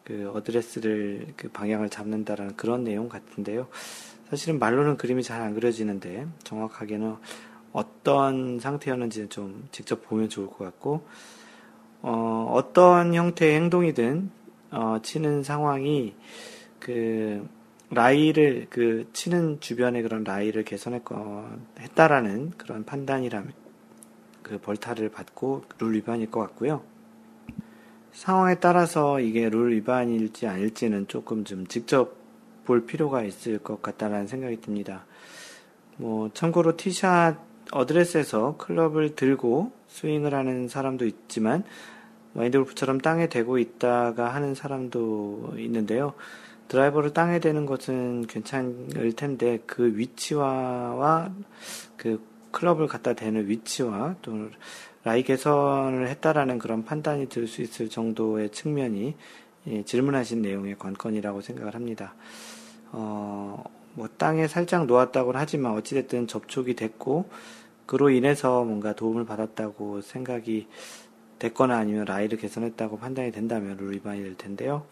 그 0.03 0.33
어드레스를 0.35 1.29
그 1.37 1.49
방향을 1.49 1.91
잡는다라는 1.91 2.57
그런 2.57 2.83
내용 2.83 3.09
같은데요. 3.09 3.69
사실은 4.29 4.59
말로는 4.59 4.97
그림이 4.97 5.23
잘 5.23 5.41
안 5.41 5.55
그려지는데 5.55 6.27
정확하게는 6.43 7.15
어떤 7.73 8.59
상태였는지는 8.59 9.29
좀 9.29 9.69
직접 9.71 10.03
보면 10.03 10.29
좋을 10.29 10.49
것 10.49 10.59
같고 10.59 11.07
어, 12.03 12.51
어떤 12.53 13.15
형태의 13.15 13.55
행동이든 13.55 14.31
어, 14.73 14.99
치는 15.05 15.45
상황이 15.45 16.17
그 16.81 17.47
라이를 17.91 18.67
그 18.71 19.09
치는 19.13 19.61
주변의 19.61 20.03
그런 20.03 20.25
라이를 20.25 20.65
개선했건 20.65 21.67
했다라는 21.79 22.51
그런 22.57 22.85
판단이라면 22.85 23.53
그 24.43 24.59
벌타를 24.59 25.11
받고 25.11 25.63
룰 25.79 25.95
위반일 25.95 26.29
것 26.33 26.41
같고요. 26.41 26.83
상황에 28.13 28.57
따라서 28.57 29.21
이게 29.21 29.49
룰 29.49 29.73
위반일지 29.73 30.47
아닐지는 30.47 31.07
조금 31.09 31.45
좀 31.45 31.67
직접 31.67 32.17
볼 32.65 32.87
필요가 32.87 33.23
있을 33.23 33.59
것 33.59 33.83
같다는 33.83 34.27
생각이 34.27 34.61
듭니다. 34.61 35.05
뭐 35.97 36.31
참고로 36.33 36.77
티샷 36.77 37.37
어드레스에서 37.73 38.57
클럽을 38.57 39.15
들고 39.15 39.73
스윙을 39.89 40.35
하는 40.35 40.69
사람도 40.69 41.07
있지만 41.07 41.65
마인드 42.35 42.59
골프처럼 42.59 42.99
땅에 42.99 43.29
대고 43.29 43.59
있다가 43.59 44.35
하는 44.35 44.55
사람도 44.55 45.55
있는데요. 45.59 46.15
드라이버를 46.69 47.13
땅에 47.13 47.41
대는 47.41 47.67
것은 47.67 48.27
괜찮을 48.29 49.13
텐데 49.17 49.59
그 49.67 49.97
위치와 49.97 51.31
그 51.97 52.25
클럽을 52.53 52.87
갖다 52.87 53.15
대는 53.15 53.49
위치와 53.49 54.17
또 54.23 54.49
라이 55.05 55.23
개선을 55.23 56.09
했다라는 56.09 56.59
그런 56.59 56.85
판단이 56.85 57.29
들 57.29 57.47
수 57.49 57.63
있을 57.63 57.89
정도의 57.89 58.51
측면이 58.51 59.15
예, 59.69 59.83
질문하신 59.85 60.43
내용의 60.43 60.79
관건이라고 60.79 61.41
생각을 61.43 61.75
합니다. 61.75 62.15
어, 62.93 63.63
뭐 63.95 64.09
땅에 64.19 64.47
살짝 64.49 64.87
놓았다고는 64.87 65.39
하지만 65.41 65.73
어찌됐든 65.73 66.27
접촉이 66.29 66.75
됐고 66.75 67.29
그로 67.87 68.11
인해서 68.11 68.65
뭔가 68.65 68.93
도움을 68.95 69.25
받았다고 69.27 70.01
생각이 70.03 70.69
됐거나 71.39 71.77
아니면 71.79 72.05
라이를 72.05 72.39
개선했다고 72.39 72.99
판단이 72.99 73.33
된다면 73.33 73.77
룰 73.79 73.93
위반이 73.93 74.23
될 74.23 74.37
텐데요. 74.37 74.85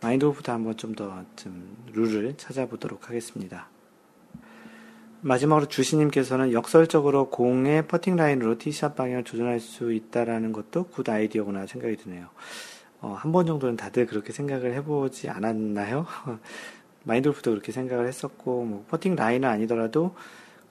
마인드 0.00 0.26
골프도 0.26 0.50
한번 0.52 0.76
좀 0.76 0.94
더 0.94 1.24
좀 1.36 1.76
룰을 1.92 2.34
찾아보도록 2.38 3.08
하겠습니다. 3.08 3.68
마지막으로 5.22 5.66
주시님께서는 5.68 6.52
역설적으로 6.52 7.28
공의 7.28 7.86
퍼팅 7.86 8.16
라인으로 8.16 8.58
티샷 8.58 8.96
방향을 8.96 9.24
조절할 9.24 9.60
수 9.60 9.92
있다라는 9.92 10.52
것도 10.52 10.84
good 10.84 11.08
idea구나 11.08 11.66
생각이 11.66 11.96
드네요. 11.96 12.28
어, 13.02 13.14
한 13.18 13.32
번 13.32 13.46
정도는 13.46 13.76
다들 13.76 14.06
그렇게 14.06 14.32
생각을 14.32 14.74
해보지 14.74 15.28
않았나요? 15.28 16.06
마인드골프도 17.04 17.50
그렇게 17.50 17.72
생각을 17.72 18.06
했었고, 18.06 18.64
뭐, 18.64 18.84
퍼팅 18.88 19.14
라인은 19.16 19.48
아니더라도 19.48 20.14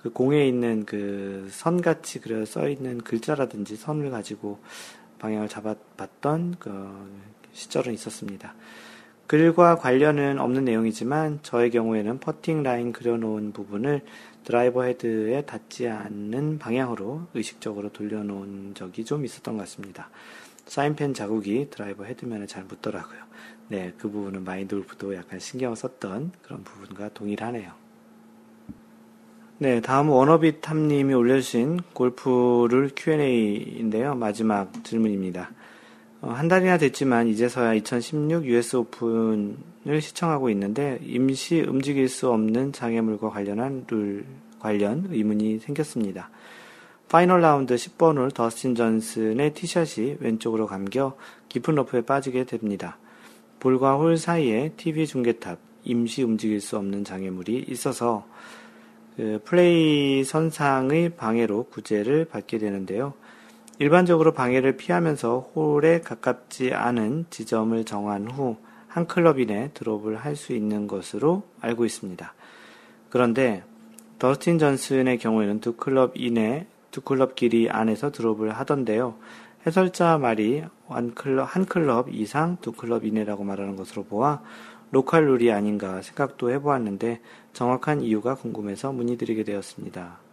그 0.01 0.11
공에 0.11 0.47
있는 0.47 0.85
그 0.85 1.47
선 1.51 1.81
같이 1.81 2.19
그려 2.19 2.45
써 2.45 2.69
있는 2.69 2.99
글자라든지 2.99 3.75
선을 3.75 4.11
가지고 4.11 4.59
방향을 5.19 5.47
잡아봤던 5.49 6.55
그 6.59 6.89
시절은 7.53 7.93
있었습니다. 7.93 8.53
글과 9.27 9.75
관련은 9.75 10.39
없는 10.39 10.65
내용이지만 10.65 11.39
저의 11.43 11.69
경우에는 11.71 12.19
퍼팅 12.19 12.63
라인 12.63 12.91
그려놓은 12.93 13.51
부분을 13.53 14.01
드라이버 14.43 14.83
헤드에 14.83 15.41
닿지 15.45 15.87
않는 15.87 16.59
방향으로 16.59 17.27
의식적으로 17.33 17.89
돌려놓은 17.89 18.73
적이 18.75 19.05
좀 19.05 19.25
있었던 19.25 19.57
것 19.57 19.63
같습니다. 19.63 20.09
사인펜 20.65 21.13
자국이 21.13 21.69
드라이버 21.69 22.03
헤드면에 22.03 22.45
잘 22.45 22.63
묻더라고요. 22.63 23.19
네, 23.69 23.93
그 23.97 24.09
부분은 24.09 24.43
마인드 24.43 24.75
골프도 24.75 25.15
약간 25.15 25.39
신경 25.39 25.71
을 25.71 25.75
썼던 25.75 26.31
그런 26.41 26.63
부분과 26.63 27.09
동일하네요. 27.09 27.71
네, 29.59 29.81
다음 29.81 30.09
워너비 30.09 30.61
탐님이 30.61 31.13
올려주신 31.13 31.81
골프를 31.93 32.91
Q&A인데요. 32.95 34.15
마지막 34.15 34.71
질문입니다. 34.83 35.51
어, 36.21 36.31
한 36.31 36.49
달이나 36.49 36.77
됐지만 36.77 37.27
이제서야 37.27 37.75
2016 37.75 38.45
US 38.45 38.75
오픈을 38.75 40.01
시청하고 40.01 40.49
있는데 40.49 40.99
임시 41.01 41.61
움직일 41.61 42.09
수 42.09 42.29
없는 42.29 42.73
장애물과 42.73 43.29
관련한 43.29 43.85
룰 43.87 44.25
관련 44.59 45.07
의문이 45.09 45.59
생겼습니다. 45.59 46.29
파이널 47.07 47.41
라운드 47.41 47.73
10번 47.75 48.17
홀 48.17 48.31
더스틴 48.31 48.75
존슨의 48.75 49.53
티샷이 49.53 50.17
왼쪽으로 50.19 50.67
감겨 50.67 51.15
깊은 51.47 51.75
러프에 51.75 52.01
빠지게 52.01 52.43
됩니다. 52.43 52.97
볼과 53.61 53.95
홀 53.95 54.17
사이에 54.17 54.73
TV 54.75 55.07
중계탑, 55.07 55.57
임시 55.85 56.23
움직일 56.23 56.59
수 56.59 56.77
없는 56.77 57.05
장애물이 57.05 57.65
있어서 57.69 58.27
그 59.15 59.39
플레이 59.45 60.23
선상의 60.25 61.11
방해로 61.11 61.63
구제를 61.65 62.25
받게 62.25 62.57
되는데요. 62.57 63.13
일반적으로 63.79 64.33
방해를 64.33 64.77
피하면서 64.77 65.51
홀에 65.55 66.01
가깝지 66.01 66.73
않은 66.73 67.25
지점을 67.29 67.83
정한 67.85 68.29
후 68.29 68.69
한 68.89 69.05
클럽 69.05 69.39
이내 69.39 69.69
드롭을 69.73 70.17
할 70.17 70.35
수 70.35 70.53
있는 70.53 70.87
것으로 70.87 71.43
알고 71.61 71.85
있습니다. 71.85 72.33
그런데 73.09 73.63
더스틴 74.17 74.59
존슨의 74.59 75.17
경우에는 75.19 75.59
두 75.59 75.73
클럽 75.73 76.13
이내, 76.15 76.67
두 76.91 77.01
클럽 77.01 77.35
길이 77.35 77.69
안에서 77.69 78.11
드롭을 78.11 78.51
하던데요. 78.51 79.15
해설자 79.65 80.17
말이 80.17 80.63
한 80.87 81.13
클럽, 81.13 81.43
한 81.43 81.65
클럽 81.65 82.13
이상 82.13 82.57
두 82.61 82.71
클럽 82.71 83.05
이내라고 83.05 83.43
말하는 83.43 83.75
것으로 83.75 84.03
보아 84.05 84.41
로컬 84.91 85.25
룰이 85.27 85.51
아닌가 85.51 86.01
생각도 86.01 86.49
해보았는데 86.51 87.21
정확한 87.53 88.01
이유가 88.01 88.35
궁금해서 88.35 88.91
문의드리게 88.91 89.43
되었습니다. 89.43 90.28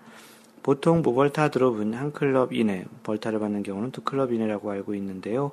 보통 0.67 1.01
무벌타 1.01 1.51
드롭은 1.53 1.95
한 1.95 2.11
클럽 2.11 2.53
이내, 2.53 2.87
벌타를 3.05 3.39
받는 3.39 3.63
경우는 3.63 3.93
두 3.93 4.01
클럽 4.01 4.33
이내라고 4.33 4.69
알고 4.73 4.97
있는데요. 4.97 5.53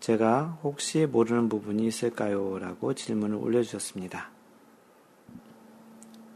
제가 0.00 0.58
혹시 0.62 1.04
모르는 1.04 1.50
부분이 1.50 1.86
있을까요? 1.86 2.58
라고 2.58 2.94
질문을 2.94 3.36
올려주셨습니다. 3.36 4.30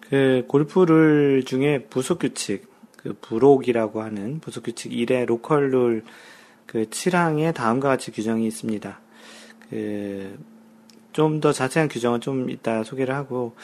그 0.00 0.44
골프 0.46 1.10
룰 1.10 1.42
중에 1.46 1.84
부속 1.84 2.18
규칙, 2.18 2.68
그 2.98 3.14
부록이라고 3.18 4.02
하는 4.02 4.40
부속 4.40 4.64
규칙 4.64 4.92
1의 4.92 5.24
로컬 5.24 5.70
룰 5.70 6.04
그 6.66 6.84
7항에 6.84 7.54
다음과 7.54 7.88
같이 7.88 8.10
규정이 8.12 8.46
있습니다. 8.46 9.00
그 9.70 10.58
좀 11.18 11.40
더 11.40 11.52
자세한 11.52 11.88
규정은 11.88 12.20
좀 12.20 12.48
이따 12.48 12.84
소개를 12.84 13.12
하고 13.12 13.56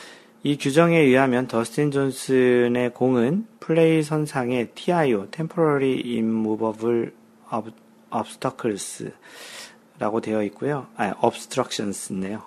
이 0.47 0.59
규정에 0.59 0.99
의하면 0.99 1.47
더스틴 1.49 1.91
존슨의 1.91 2.93
공은 2.93 3.47
플레이 3.61 4.03
선상의 4.03 4.73
TIO, 4.75 5.31
Temporary 5.31 6.03
Immovable 6.05 7.13
Obstacles 8.11 9.11
라고 9.99 10.21
되어 10.21 10.43
있고요. 10.43 10.87
아, 10.99 11.15
obstructions네요. 11.23 12.43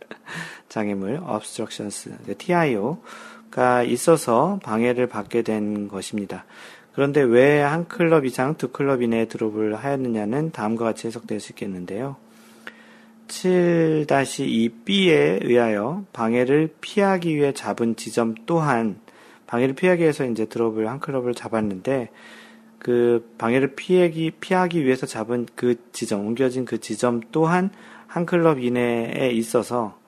장애물, 0.70 1.20
obstructions. 1.28 2.10
TIO가 2.38 3.82
있어서 3.82 4.58
방해를 4.62 5.06
받게 5.06 5.42
된 5.42 5.88
것입니다. 5.88 6.46
그런데 6.94 7.20
왜 7.20 7.60
한 7.60 7.86
클럽 7.86 8.24
이상 8.24 8.54
두 8.54 8.68
클럽 8.68 9.02
이내에 9.02 9.26
드롭을 9.26 9.74
하였느냐는 9.74 10.52
다음과 10.52 10.86
같이 10.86 11.06
해석될 11.08 11.40
수 11.40 11.52
있겠는데요. 11.52 12.16
7-2B에 13.28 15.44
의하여 15.44 16.04
방해를 16.12 16.74
피하기 16.80 17.36
위해 17.36 17.52
잡은 17.52 17.96
지점 17.96 18.34
또한 18.46 19.00
방해를 19.46 19.74
피하기 19.74 20.02
위해서 20.02 20.24
이제 20.24 20.46
드롭을 20.46 20.88
한 20.88 21.00
클럽을 21.00 21.34
잡았는데 21.34 22.10
그 22.78 23.32
방해를 23.38 23.74
피하기 23.74 24.32
피하기 24.40 24.84
위해서 24.84 25.06
잡은 25.06 25.46
그 25.54 25.76
지점 25.92 26.26
옮겨진 26.26 26.64
그 26.64 26.80
지점 26.80 27.20
또한 27.32 27.70
한 28.06 28.26
클럽 28.26 28.60
이내에 28.60 29.30
있어서 29.32 29.98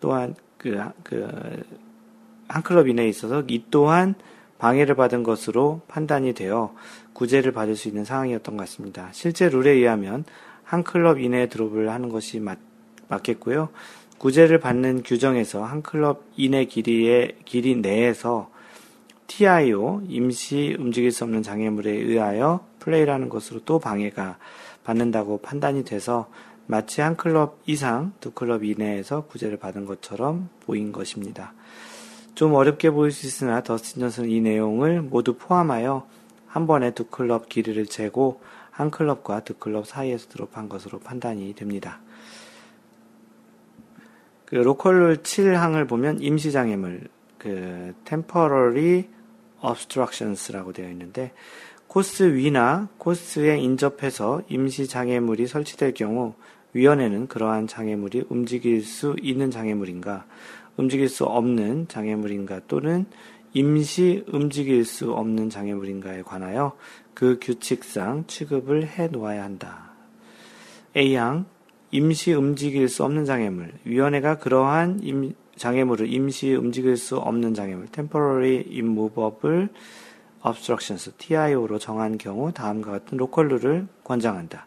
또한 0.00 0.34
그그 0.58 0.92
그한 1.04 2.62
클럽 2.64 2.88
이내에 2.88 3.08
있어서 3.08 3.42
이 3.48 3.64
또한 3.70 4.14
방해를 4.58 4.94
받은 4.94 5.22
것으로 5.22 5.82
판단이 5.88 6.32
되어 6.32 6.74
구제를 7.12 7.52
받을 7.52 7.76
수 7.76 7.88
있는 7.88 8.04
상황이었던 8.04 8.56
것 8.56 8.62
같습니다. 8.64 9.08
실제 9.12 9.48
룰에 9.48 9.72
의하면 9.72 10.24
한 10.66 10.82
클럽 10.82 11.20
이내에 11.20 11.48
드롭을 11.48 11.90
하는 11.90 12.08
것이 12.08 12.40
맞, 12.40 12.58
맞겠고요. 13.08 13.68
구제를 14.18 14.58
받는 14.58 15.04
규정에서 15.04 15.64
한 15.64 15.82
클럽 15.82 16.24
이내 16.36 16.64
길이의 16.64 17.36
길이 17.44 17.76
내에서 17.76 18.50
TIO 19.28 20.02
임시 20.08 20.76
움직일 20.78 21.12
수 21.12 21.22
없는 21.24 21.42
장애물에 21.42 21.90
의하여 21.90 22.66
플레이라는 22.80 23.28
것으로 23.28 23.60
또 23.64 23.78
방해가 23.78 24.38
받는다고 24.82 25.38
판단이 25.38 25.84
돼서 25.84 26.28
마치 26.66 27.00
한 27.00 27.16
클럽 27.16 27.60
이상 27.66 28.12
두 28.20 28.32
클럽 28.32 28.64
이내에서 28.64 29.26
구제를 29.26 29.58
받은 29.58 29.84
것처럼 29.86 30.48
보인 30.64 30.90
것입니다. 30.90 31.54
좀 32.34 32.54
어렵게 32.54 32.90
보일 32.90 33.12
수 33.12 33.26
있으나 33.26 33.62
더스틴 33.62 34.00
존슨은 34.00 34.30
이 34.30 34.40
내용을 34.40 35.00
모두 35.00 35.34
포함하여 35.34 36.06
한 36.48 36.66
번에 36.66 36.90
두 36.90 37.04
클럽 37.04 37.48
길이를 37.48 37.86
재고 37.86 38.40
한 38.76 38.90
클럽과 38.90 39.40
두 39.40 39.54
클럽 39.54 39.86
사이에서 39.86 40.28
드롭한 40.28 40.68
것으로 40.68 40.98
판단이 40.98 41.54
됩니다. 41.54 42.00
그 44.44 44.56
로컬룰 44.56 45.22
7항을 45.22 45.88
보면 45.88 46.20
임시장애물, 46.20 47.08
그 47.38 47.94
temporary 48.04 49.04
obstructions라고 49.62 50.74
되어 50.74 50.90
있는데 50.90 51.32
코스 51.86 52.34
위나 52.34 52.90
코스에 52.98 53.56
인접해서 53.58 54.42
임시장애물이 54.48 55.46
설치될 55.46 55.94
경우 55.94 56.34
위원회는 56.74 57.28
그러한 57.28 57.66
장애물이 57.68 58.24
움직일 58.28 58.84
수 58.84 59.16
있는 59.22 59.50
장애물인가, 59.50 60.26
움직일 60.76 61.08
수 61.08 61.24
없는 61.24 61.88
장애물인가 61.88 62.60
또는 62.68 63.06
임시 63.54 64.22
움직일 64.30 64.84
수 64.84 65.14
없는 65.14 65.48
장애물인가에 65.48 66.20
관하여 66.20 66.76
그 67.16 67.38
규칙상 67.40 68.24
취급을 68.26 68.86
해 68.86 69.08
놓아야 69.08 69.42
한다. 69.42 69.90
A항 70.94 71.46
임시 71.90 72.34
움직일 72.34 72.90
수 72.90 73.04
없는 73.04 73.24
장애물. 73.24 73.72
위원회가 73.84 74.36
그러한 74.36 75.00
임, 75.02 75.32
장애물을 75.56 76.12
임시 76.12 76.52
움직일 76.54 76.98
수 76.98 77.16
없는 77.16 77.54
장애물 77.54 77.86
temporary 77.86 78.66
immovable 78.70 79.68
obstructions 80.44 81.10
TIO로 81.16 81.78
정한 81.78 82.18
경우 82.18 82.52
다음과 82.52 82.90
같은 82.90 83.16
로컬 83.16 83.48
룰을 83.48 83.88
권장한다. 84.04 84.66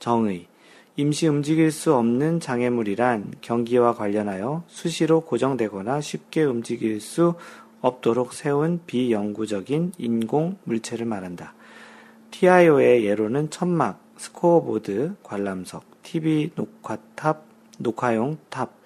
정의 0.00 0.48
임시 0.96 1.28
움직일 1.28 1.70
수 1.70 1.94
없는 1.94 2.40
장애물이란 2.40 3.34
경기와 3.40 3.94
관련하여 3.94 4.64
수시로 4.66 5.20
고정되거나 5.20 6.00
쉽게 6.00 6.42
움직일 6.42 7.00
수 7.00 7.34
없도록 7.82 8.32
세운 8.32 8.80
비영구적인 8.86 9.92
인공 9.98 10.56
물체를 10.64 11.04
말한다. 11.04 11.52
TIO의 12.30 13.04
예로는 13.04 13.50
천막, 13.50 14.00
스코어보드, 14.16 15.16
관람석, 15.22 16.02
TV 16.02 16.52
녹화탑, 16.56 17.44
녹화용 17.78 18.38
탑 18.48 18.82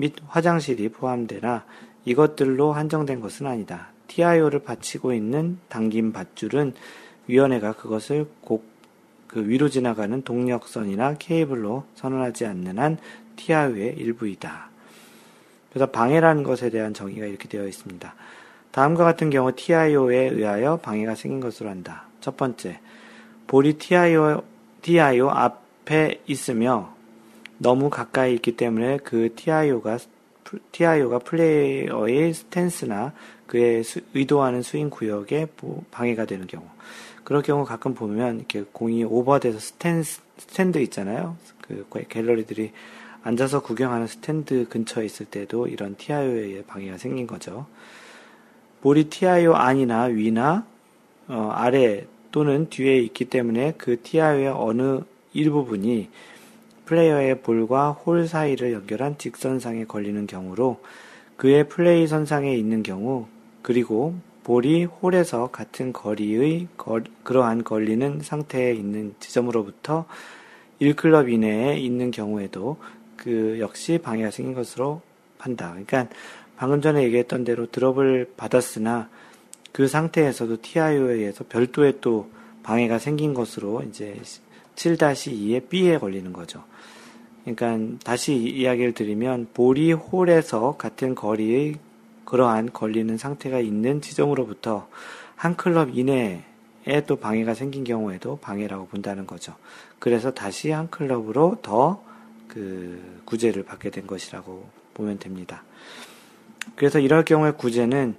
및 0.00 0.14
화장실이 0.26 0.88
포함되나 0.88 1.64
이것들로 2.04 2.72
한정된 2.72 3.20
것은 3.20 3.46
아니다. 3.46 3.92
TIO를 4.08 4.60
받치고 4.60 5.12
있는 5.12 5.58
당김 5.68 6.12
밧줄은 6.12 6.74
위원회가 7.28 7.74
그것을 7.74 8.26
곡, 8.40 8.64
그 9.28 9.46
위로 9.46 9.68
지나가는 9.68 10.22
동력선이나 10.22 11.14
케이블로 11.18 11.84
선언하지 11.94 12.46
않는 12.46 12.78
한 12.78 12.98
TIO의 13.36 13.96
일부이다. 13.98 14.69
그래서 15.70 15.86
방해라는 15.86 16.42
것에 16.42 16.70
대한 16.70 16.92
정의가 16.92 17.26
이렇게 17.26 17.48
되어 17.48 17.66
있습니다. 17.66 18.14
다음과 18.72 19.04
같은 19.04 19.30
경우 19.30 19.52
TIO에 19.52 20.28
의하여 20.28 20.76
방해가 20.76 21.14
생긴 21.14 21.40
것으로 21.40 21.70
한다. 21.70 22.04
첫 22.20 22.36
번째, 22.36 22.78
볼이 23.46 23.74
TIO, 23.74 24.42
TIO 24.82 25.28
앞에 25.28 26.20
있으며 26.26 26.94
너무 27.58 27.90
가까이 27.90 28.34
있기 28.34 28.56
때문에 28.56 28.98
그 28.98 29.34
TIO가 29.34 29.98
TIO가 30.72 31.20
플레이어의 31.20 32.34
스탠스나 32.34 33.12
그의 33.46 33.84
수, 33.84 34.00
의도하는 34.14 34.62
스윙 34.62 34.90
구역에 34.90 35.46
방해가 35.90 36.24
되는 36.24 36.46
경우. 36.46 36.64
그럴 37.24 37.42
경우 37.42 37.64
가끔 37.64 37.94
보면 37.94 38.38
이렇게 38.38 38.64
공이 38.72 39.04
오버돼서 39.04 39.58
스탠스, 39.58 40.20
스탠드 40.38 40.78
있잖아요. 40.78 41.36
그 41.60 41.84
갤러리들이 42.08 42.72
앉아서 43.22 43.60
구경하는 43.60 44.06
스탠드 44.06 44.68
근처에 44.68 45.04
있을 45.04 45.26
때도 45.26 45.66
이런 45.66 45.96
TIO에 45.96 46.62
방해가 46.66 46.98
생긴 46.98 47.26
거죠. 47.26 47.66
볼이 48.80 49.04
TIO 49.04 49.54
안이나 49.54 50.04
위나 50.04 50.64
어, 51.28 51.50
아래 51.52 52.06
또는 52.32 52.68
뒤에 52.70 52.98
있기 52.98 53.26
때문에 53.26 53.74
그 53.76 54.00
TIO의 54.00 54.48
어느 54.48 55.00
일부분이 55.32 56.08
플레이어의 56.86 57.42
볼과 57.42 57.92
홀 57.92 58.26
사이를 58.26 58.72
연결한 58.72 59.16
직선상에 59.16 59.84
걸리는 59.84 60.26
경우로 60.26 60.80
그의 61.36 61.68
플레이 61.68 62.08
선상에 62.08 62.54
있는 62.54 62.82
경우 62.82 63.28
그리고 63.62 64.14
볼이 64.42 64.84
홀에서 64.84 65.48
같은 65.52 65.92
거리의 65.92 66.66
거, 66.76 67.00
그러한 67.22 67.62
걸리는 67.62 68.20
상태에 68.22 68.72
있는 68.72 69.14
지점으로부터 69.20 70.06
1클럽 70.80 71.32
이내에 71.32 71.76
있는 71.76 72.10
경우에도 72.10 72.78
그 73.20 73.58
역시 73.60 73.98
방해가 73.98 74.30
생긴 74.30 74.54
것으로 74.54 75.02
판다. 75.38 75.70
그러니까 75.70 76.08
방금 76.56 76.80
전에 76.80 77.02
얘기했던 77.04 77.44
대로 77.44 77.70
드롭을 77.70 78.32
받았으나 78.36 79.08
그 79.72 79.86
상태에서도 79.86 80.62
TIO에 80.62 81.14
의해서 81.14 81.44
별도의 81.48 81.98
또 82.00 82.30
방해가 82.62 82.98
생긴 82.98 83.34
것으로 83.34 83.82
이제 83.82 84.18
7-2의 84.74 85.68
B에 85.68 85.98
걸리는 85.98 86.32
거죠. 86.32 86.64
그러니까 87.44 87.98
다시 88.04 88.34
이야기를 88.34 88.92
드리면 88.92 89.48
볼이 89.54 89.92
홀에서 89.92 90.76
같은 90.76 91.14
거리의 91.14 91.76
그러한 92.24 92.72
걸리는 92.72 93.16
상태가 93.18 93.60
있는 93.60 94.00
지점으로부터 94.00 94.88
한 95.36 95.56
클럽 95.56 95.96
이내에 95.96 96.42
또 97.06 97.16
방해가 97.16 97.54
생긴 97.54 97.84
경우에도 97.84 98.36
방해라고 98.36 98.86
본다는 98.86 99.26
거죠. 99.26 99.54
그래서 99.98 100.32
다시 100.32 100.70
한 100.70 100.88
클럽으로 100.90 101.58
더 101.62 102.02
그 102.52 103.20
구제를 103.24 103.62
받게 103.64 103.90
된 103.90 104.06
것이라고 104.06 104.68
보면 104.94 105.18
됩니다. 105.18 105.62
그래서 106.76 106.98
이럴 106.98 107.24
경우에 107.24 107.52
구제는 107.52 108.16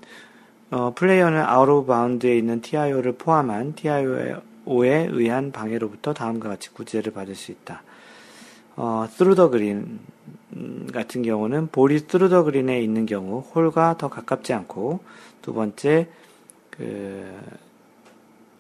어, 0.72 0.94
플레이어는 0.96 1.42
out 1.42 1.68
of 1.68 1.88
bound에 1.88 2.38
있는 2.38 2.62
TIO를 2.62 3.14
포함한 3.14 3.76
TIO에 3.76 4.36
의한 4.66 5.52
방해로부터 5.52 6.14
다음과 6.14 6.50
같이 6.50 6.70
구제를 6.72 7.12
받을 7.12 7.36
수 7.36 7.52
있다. 7.52 7.84
어, 8.78 9.06
through 9.12 9.38
the 9.38 9.50
green 9.50 10.00
같은 10.94 11.24
경우는 11.24 11.68
볼이 11.68 12.00
through 12.00 12.31
the 12.31 12.44
green에 12.44 12.82
있는 12.82 13.06
경우 13.06 13.42
홀과 13.42 13.98
더 13.98 14.08
가깝지 14.08 14.54
않고 14.54 15.02
두 15.42 15.54
번째 15.54 16.08
그 16.70 17.62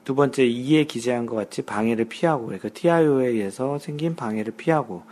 두 0.03 0.15
번째 0.15 0.43
2에 0.43 0.88
기재한 0.88 1.26
것 1.26 1.36
같이 1.36 1.61
방해를 1.61 2.05
피하고 2.05 2.45
그러니까 2.45 2.69
TIO에 2.69 3.28
의해서 3.28 3.78
생긴 3.78 4.15
방해를 4.15 4.53
피하고 4.57 5.03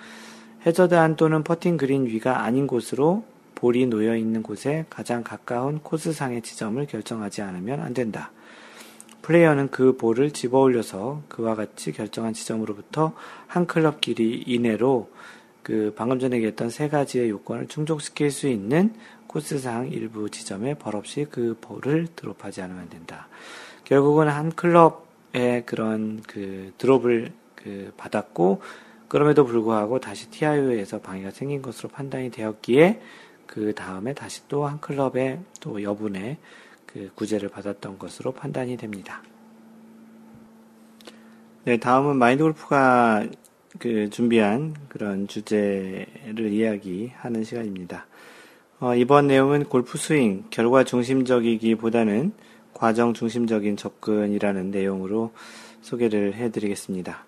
해저드안 0.70 1.16
또는 1.16 1.44
퍼팅 1.44 1.78
그린 1.78 2.06
위가 2.06 2.44
아닌 2.44 2.68
곳으로 2.68 3.24
볼이 3.56 3.88
놓여 3.88 4.16
있는 4.16 4.44
곳에 4.44 4.86
가장 4.90 5.24
가까운 5.24 5.80
코스상의 5.80 6.44
지점을 6.44 6.86
결정하지 6.86 7.42
않으면 7.42 7.80
안 7.82 7.96
된다. 7.96 8.32
플레이어는 9.24 9.70
그 9.70 9.98
볼을 9.98 10.32
집어 10.32 10.60
올려서 10.60 11.24
그와 11.28 11.56
같이 11.56 11.92
결정한 11.92 12.34
지점으로부터 12.34 13.14
한 13.48 13.66
클럽 13.66 14.00
길이 14.00 14.44
이내로 14.46 15.10
그 15.64 15.92
방금 15.96 16.20
전에 16.20 16.36
얘기했던 16.38 16.70
세 16.70 16.88
가지의 16.88 17.32
요건을 17.32 17.68
충족시킬 17.68 18.30
수 18.30 18.48
있는 18.48 18.94
코스상 19.26 19.90
일부 19.90 20.30
지점에 20.30 20.76
벌없이 20.76 21.26
그 21.30 21.58
볼을 21.60 22.08
드롭하지 22.16 22.62
않으면 22.62 22.90
된다. 22.90 23.28
결국은 23.86 24.28
한 24.28 24.52
클럽의 24.52 25.66
그런 25.66 26.22
그 26.28 26.74
드롭을 26.78 27.32
그 27.56 27.92
받았고 27.98 28.62
그럼에도 29.10 29.44
불구하고 29.44 30.00
다시 30.00 30.30
TIO에서 30.30 31.02
방해가 31.02 31.32
생긴 31.32 31.62
것으로 31.62 31.90
판단이 31.90 32.30
되었기에 32.32 33.02
그 33.48 33.74
다음에 33.74 34.14
다시 34.14 34.48
또 34.48 34.68
한 34.68 34.80
클럽의 34.80 35.40
또 35.60 35.82
여분의 35.82 36.38
그 36.86 37.12
구제를 37.16 37.50
받았던 37.50 37.98
것으로 37.98 38.32
판단이 38.32 38.78
됩니다. 38.78 39.22
네, 41.66 41.78
다음은 41.78 42.18
마인드 42.18 42.44
골프가 42.44 43.26
그 43.80 44.10
준비한 44.10 44.76
그런 44.88 45.28
주제를 45.28 46.52
이야기하는 46.52 47.44
시간입니다. 47.44 48.06
어, 48.80 48.96
이번 48.96 49.28
내용은 49.28 49.66
골프 49.66 49.98
스윙, 49.98 50.46
결과 50.52 50.84
중심적이기보다는 50.84 52.32
과정 52.74 53.14
중심적인 53.14 53.76
접근이라는 53.76 54.72
내용으로 54.72 55.34
소개를 55.82 56.36
해드리겠습니다. 56.36 57.26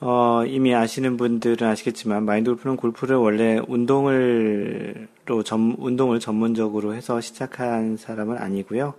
어, 0.00 0.44
이미 0.46 0.74
아시는 0.74 1.16
분들은 1.16 1.66
아시겠지만 1.66 2.24
마인드 2.24 2.50
골프는 2.50 2.76
골프를 2.76 3.16
원래 3.16 3.60
운동을로 3.66 5.42
전, 5.44 5.74
운동을 5.78 6.20
전문적으로 6.20 6.94
해서 6.94 7.20
시작한 7.20 7.96
사람은 7.96 8.38
아니고요. 8.38 8.94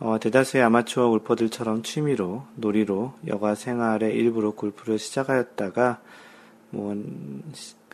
어, 0.00 0.18
대다수의 0.20 0.62
아마추어 0.64 1.08
골퍼들처럼 1.08 1.82
취미로 1.82 2.44
놀이로 2.56 3.14
여가 3.26 3.54
생활의 3.54 4.14
일부로 4.14 4.52
골프를 4.52 4.98
시작하였다가 4.98 6.00
뭐 6.70 6.94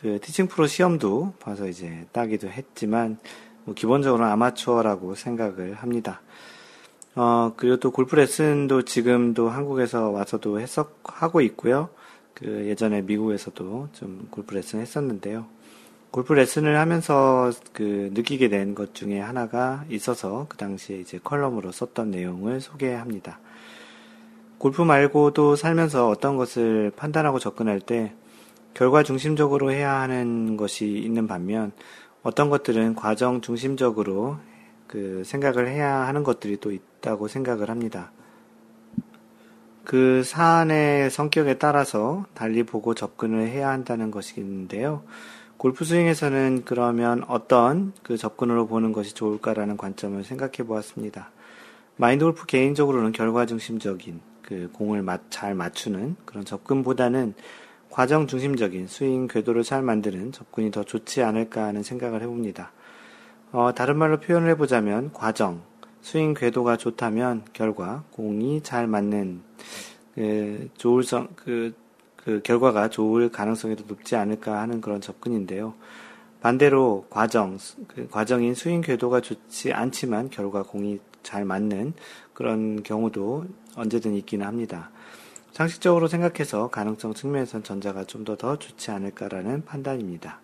그 0.05 0.20
티칭 0.20 0.48
프로 0.48 0.66
시험도 0.66 1.32
봐서 1.40 1.66
이제 1.66 2.06
따기도 2.12 2.46
했지만 2.48 3.16
뭐 3.64 3.74
기본적으로 3.74 4.26
아마추어라고 4.26 5.14
생각을 5.14 5.72
합니다. 5.72 6.20
어, 7.14 7.55
그리고 7.56 7.78
또 7.78 7.90
골프 7.90 8.14
레슨도 8.14 8.82
지금도 8.82 9.48
한국에서 9.48 10.10
와서도 10.10 10.60
계속 10.61 11.01
하고 11.05 11.40
있고요. 11.40 11.88
그 12.35 12.66
예전에 12.66 13.02
미국에서도 13.02 13.89
좀 13.93 14.28
골프 14.31 14.55
레슨 14.55 14.81
했었는데요. 14.81 15.47
골프 16.11 16.32
레슨을 16.32 16.78
하면서 16.78 17.51
그 17.73 18.11
느끼게 18.15 18.48
된 18.48 18.74
것 18.74 18.94
중에 18.94 19.19
하나가 19.19 19.85
있어서 19.89 20.47
그 20.48 20.56
당시에 20.56 20.98
이제 21.01 21.19
컬럼으로 21.23 21.73
썼던 21.73 22.12
내용을 22.12 22.61
소개합니다. 22.61 23.40
골프 24.59 24.82
말고도 24.82 25.56
살면서 25.56 26.09
어떤 26.09 26.36
것을 26.36 26.93
판단하고 26.94 27.39
접근할 27.40 27.81
때 27.81 28.15
결과 28.74 29.02
중심적으로 29.02 29.73
해야 29.73 30.01
하는 30.01 30.56
것이 30.56 30.86
있는 30.86 31.27
반면 31.27 31.73
어떤 32.23 32.48
것들은 32.48 32.94
과정 32.94 33.40
중심적으로 33.40 34.39
그 34.86 35.23
생각을 35.24 35.69
해야 35.69 36.06
하는 36.06 36.23
것들이 36.23 36.59
또 36.61 36.70
있다고 36.73 37.27
생각을 37.27 37.70
합니다. 37.70 38.12
그 39.85 40.23
사안의 40.24 41.11
성격에 41.11 41.59
따라서 41.59 42.24
달리 42.35 42.62
보고 42.62 42.94
접근을 42.94 43.48
해야 43.48 43.69
한다는 43.69 44.11
것인데요. 44.11 45.02
골프 45.56 45.85
스윙에서는 45.85 46.62
그러면 46.65 47.23
어떤 47.28 47.93
그 48.02 48.16
접근으로 48.16 48.66
보는 48.66 48.93
것이 48.93 49.15
좋을까라는 49.15 49.77
관점을 49.77 50.23
생각해 50.24 50.66
보았습니다. 50.66 51.31
마인드 51.97 52.24
골프 52.24 52.47
개인적으로는 52.47 53.12
결과 53.12 53.47
중심적인 53.47 54.20
그 54.43 54.70
공을 54.73 55.05
잘 55.31 55.55
맞추는 55.55 56.16
그런 56.24 56.44
접근보다는 56.44 57.35
과정 57.90 58.27
중심적인 58.27 58.89
스윙 58.89 59.28
궤도를 59.28 59.62
잘 59.62 59.82
만드는 59.82 60.32
접근이 60.32 60.70
더 60.70 60.82
좋지 60.82 61.23
않을까 61.23 61.65
하는 61.65 61.82
생각을 61.82 62.23
해봅니다. 62.23 62.73
어, 63.52 63.73
다른 63.73 63.97
말로 63.97 64.19
표현을 64.19 64.51
해보자면 64.51 65.12
과정, 65.12 65.62
스윙 66.05 66.35
궤도가 66.35 66.76
좋다면 66.76 67.47
결과, 67.55 68.05
공이 68.12 68.62
잘 68.62 68.86
맞는 68.86 69.40
그 70.14 70.68
좋을 70.76 71.02
성, 71.02 71.28
그, 71.35 71.74
그 72.14 72.43
결과가 72.44 72.90
좋을 72.90 73.31
가능성이 73.31 73.74
더 73.74 73.85
높지 73.89 74.14
않을까 74.14 74.60
하는 74.60 74.82
그런 74.82 75.01
접근인데요. 75.01 75.72
반대로 76.43 77.06
과정, 77.09 77.56
그 77.89 78.06
과정인 78.10 78.55
스윙 78.55 78.82
궤도가 78.82 79.22
좋지 79.22 79.72
않지만 79.72 80.28
결과 80.28 80.62
공이 80.62 81.01
잘 81.22 81.47
맞는 81.47 81.94
그런 82.35 82.82
경우도 82.82 83.47
언제든 83.74 84.14
있기는 84.16 84.47
합니다. 84.47 84.90
상식적으로 85.52 86.06
생각해서 86.09 86.68
가능성 86.68 87.14
측면에선 87.14 87.62
전자가 87.62 88.05
좀 88.05 88.24
더 88.26 88.36
더 88.36 88.59
좋지 88.59 88.90
않을까라는 88.90 89.64
판단입니다. 89.64 90.39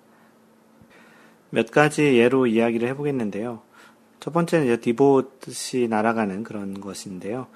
몇 1.51 1.71
가지 1.71 2.17
예로 2.17 2.47
이야기를 2.47 2.89
해보겠는데요. 2.89 3.61
첫 4.21 4.33
번째는 4.33 4.67
이제 4.67 4.77
디봇이 4.79 5.89
날아가는 5.89 6.45
그런 6.45 6.81
것인데요. 6.81 7.47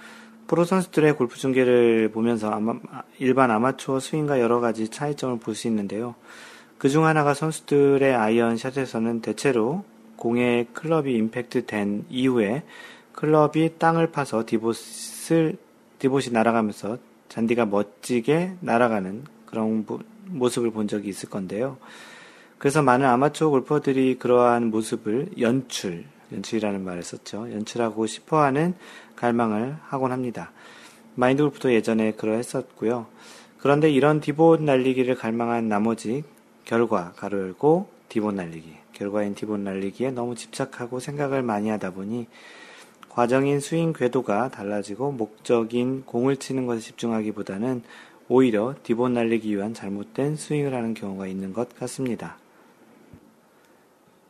프로 0.47 0.65
선수들의 0.65 1.17
골프 1.17 1.37
중계를 1.39 2.11
보면서 2.11 2.51
아마, 2.51 2.75
일반 3.19 3.51
아마추어 3.51 4.01
스윙과 4.01 4.41
여러 4.41 4.61
가지 4.61 4.89
차이점을 4.89 5.39
볼 5.39 5.55
수 5.55 5.69
있는데요. 5.69 6.15
그 6.79 6.89
중 6.89 7.07
하나가 7.07 7.33
선수들의 7.35 8.15
아이언 8.15 8.57
샷에서는 8.59 9.21
대체로 9.23 9.85
공의 10.17 10.67
클럽이 10.73 11.15
임팩트 11.15 11.67
된 11.67 12.05
이후에 12.11 12.63
클럽이 13.13 13.79
땅을 13.79 14.11
파서 14.11 14.45
디봇을, 14.47 15.57
디봇이 15.99 16.27
날아가면서 16.33 16.99
잔디가 17.29 17.67
멋지게 17.67 18.57
날아가는 18.61 19.25
그런 19.47 19.87
모습을 20.27 20.71
본 20.73 20.89
적이 20.89 21.09
있을 21.09 21.31
건데요. 21.31 21.79
그래서 22.59 22.83
많은 22.83 23.07
아마추어 23.07 23.51
골퍼들이 23.51 24.17
그러한 24.19 24.71
모습을 24.71 25.29
연출, 25.41 26.05
연출이라는 26.35 26.85
말을 26.85 27.03
썼죠. 27.03 27.53
연출하고 27.53 28.07
싶어 28.07 28.43
하는 28.43 28.75
갈망을 29.17 29.77
하곤 29.83 30.13
합니다. 30.13 30.53
마인드 31.15 31.43
골프도 31.43 31.73
예전에 31.73 32.13
그러했었고요. 32.13 33.07
그런데 33.59 33.91
이런 33.91 34.21
디봇 34.21 34.63
날리기를 34.63 35.15
갈망한 35.15 35.69
나머지 35.69 36.25
결과, 36.65 37.13
가로 37.17 37.39
열고 37.41 37.89
디봇 38.09 38.35
날리기, 38.35 38.75
결과인 38.93 39.35
디봇 39.35 39.61
날리기에 39.61 40.11
너무 40.11 40.35
집착하고 40.35 41.01
생각을 41.01 41.43
많이 41.43 41.69
하다 41.71 41.93
보니 41.93 42.27
과정인 43.09 43.61
스윙 43.61 43.93
궤도가 43.93 44.51
달라지고 44.51 45.13
목적인 45.13 46.05
공을 46.05 46.37
치는 46.37 46.67
것에 46.67 46.81
집중하기보다는 46.81 47.83
오히려 48.29 48.75
디봇 48.83 49.13
날리기 49.13 49.55
위한 49.55 49.73
잘못된 49.73 50.37
스윙을 50.37 50.75
하는 50.75 50.95
경우가 50.95 51.27
있는 51.27 51.53
것 51.53 51.75
같습니다. 51.79 52.39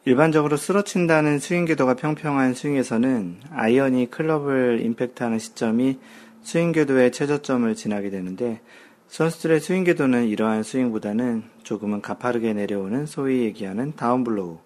일반적으로 0.07 0.59
쓸어친다는 0.59 1.39
스윙 1.39 1.65
궤도가 1.65 1.95
평평한 1.95 2.53
스윙에서는 2.53 3.37
아이언이 3.51 4.11
클럽을 4.11 4.81
임팩트하는 4.83 5.39
시점이 5.39 5.99
스윙 6.43 6.73
궤도의 6.73 7.11
최저점을 7.11 7.75
지나게 7.75 8.11
되는데 8.11 8.61
선수들의 9.09 9.61
스윙 9.61 9.85
궤도는 9.85 10.27
이러한 10.27 10.63
스윙보다는 10.63 11.45
조금은 11.63 12.03
가파르게 12.03 12.53
내려오는 12.53 13.07
소위 13.07 13.45
얘기하는 13.45 13.97
down 13.97 14.28
blow 14.28 14.59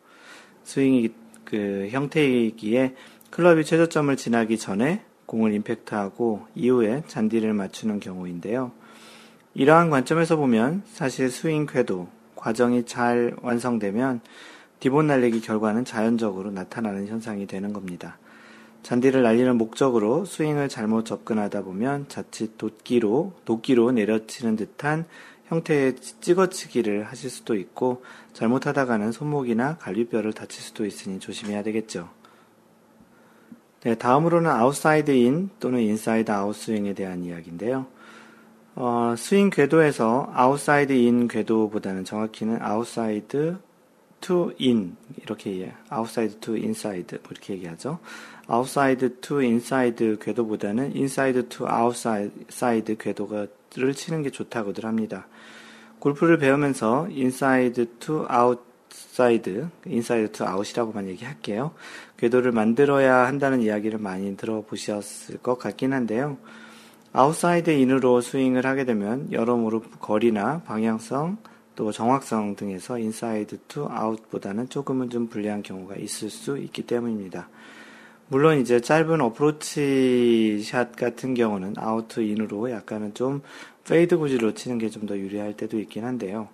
스윙이 0.64 1.10
그 1.44 1.86
형태이기에 1.92 2.96
클럽이 3.30 3.64
최저점을 3.64 4.16
지나기 4.16 4.58
전에 4.58 5.02
공을 5.26 5.52
임팩트하고 5.52 6.48
이후에 6.56 7.04
잔디를 7.06 7.52
맞추는 7.52 8.00
경우인데요. 8.00 8.72
이러한 9.54 9.90
관점에서 9.90 10.34
보면 10.34 10.82
사실 10.86 11.30
스윙 11.30 11.66
궤도 11.66 12.08
과정이 12.34 12.86
잘 12.86 13.36
완성되면 13.40 14.20
디봇 14.80 15.04
날리기 15.04 15.40
결과는 15.40 15.84
자연적으로 15.84 16.50
나타나는 16.50 17.08
현상이 17.08 17.46
되는 17.46 17.72
겁니다. 17.72 18.18
잔디를 18.82 19.22
날리는 19.22 19.56
목적으로 19.56 20.24
스윙을 20.24 20.68
잘못 20.68 21.04
접근하다 21.04 21.62
보면 21.62 22.06
자칫 22.08 22.56
도끼로, 22.56 23.32
도끼로 23.44 23.92
내려치는 23.92 24.56
듯한 24.56 25.04
형태의 25.46 25.96
찍어치기를 25.96 27.04
하실 27.04 27.30
수도 27.30 27.54
있고 27.56 28.02
잘못하다가는 28.34 29.12
손목이나 29.12 29.78
갈비뼈를 29.78 30.32
다칠 30.32 30.62
수도 30.62 30.86
있으니 30.86 31.18
조심해야 31.18 31.62
되겠죠. 31.62 32.08
네, 33.82 33.94
다음으로는 33.94 34.50
outside 34.50 35.10
in 35.12 35.50
또는 35.60 35.80
inside 35.80 36.30
out 36.30 36.54
스윙에 36.54 36.94
대한 36.94 37.24
이야기인데요. 37.24 37.86
어, 38.74 39.14
스윙 39.16 39.50
궤도에서 39.50 40.30
outside 40.34 40.92
in 40.92 41.28
궤도보다는 41.28 42.04
정확히는 42.04 42.60
outside 42.60 43.56
to 44.20 44.52
in 44.60 44.96
이렇게 45.22 45.50
얘기해요. 45.50 45.72
outside 45.92 46.40
to 46.40 46.54
inside 46.54 47.18
뭐 47.18 47.28
이렇게 47.30 47.54
얘기하죠. 47.54 47.98
outside 48.50 49.20
to 49.20 49.40
inside 49.40 50.16
궤도보다는 50.20 50.92
inside 50.94 51.48
to 51.48 51.66
outside 51.66 52.96
궤도를 52.96 53.94
치는 53.94 54.22
게 54.22 54.30
좋다고들 54.30 54.84
합니다. 54.84 55.26
골프를 55.98 56.38
배우면서 56.38 57.08
inside 57.10 57.86
to 57.98 58.26
outside, 58.30 59.66
inside 59.86 60.32
to 60.32 60.46
out이라고만 60.46 61.08
얘기할게요. 61.08 61.72
궤도를 62.16 62.52
만들어야 62.52 63.26
한다는 63.26 63.60
이야기를 63.62 63.98
많이 63.98 64.36
들어보셨을 64.36 65.38
것 65.38 65.58
같긴 65.58 65.92
한데요. 65.92 66.38
outside 67.12 67.70
in으로 67.70 68.20
스윙을 68.20 68.66
하게 68.66 68.84
되면 68.84 69.32
여러모로 69.32 69.82
거리나 69.98 70.62
방향성, 70.66 71.38
또 71.78 71.92
정확성 71.92 72.56
등에서 72.56 72.98
inside 72.98 73.58
to 73.68 73.86
out보다는 73.88 74.68
조금은 74.68 75.10
좀 75.10 75.28
불리한 75.28 75.62
경우가 75.62 75.94
있을 75.94 76.28
수 76.28 76.58
있기 76.58 76.82
때문입니다. 76.82 77.48
물론 78.26 78.58
이제 78.58 78.80
짧은 78.80 79.20
어프로치 79.20 80.60
샷 80.64 80.96
같은 80.96 81.34
경우는 81.34 81.74
out 81.76 82.18
in으로 82.18 82.72
약간은 82.72 83.14
좀 83.14 83.42
페이드 83.84 84.18
구질로 84.18 84.54
치는 84.54 84.78
게 84.78 84.88
좀 84.90 85.06
더 85.06 85.16
유리할 85.16 85.56
때도 85.56 85.78
있긴 85.78 86.04
한데요. 86.04 86.48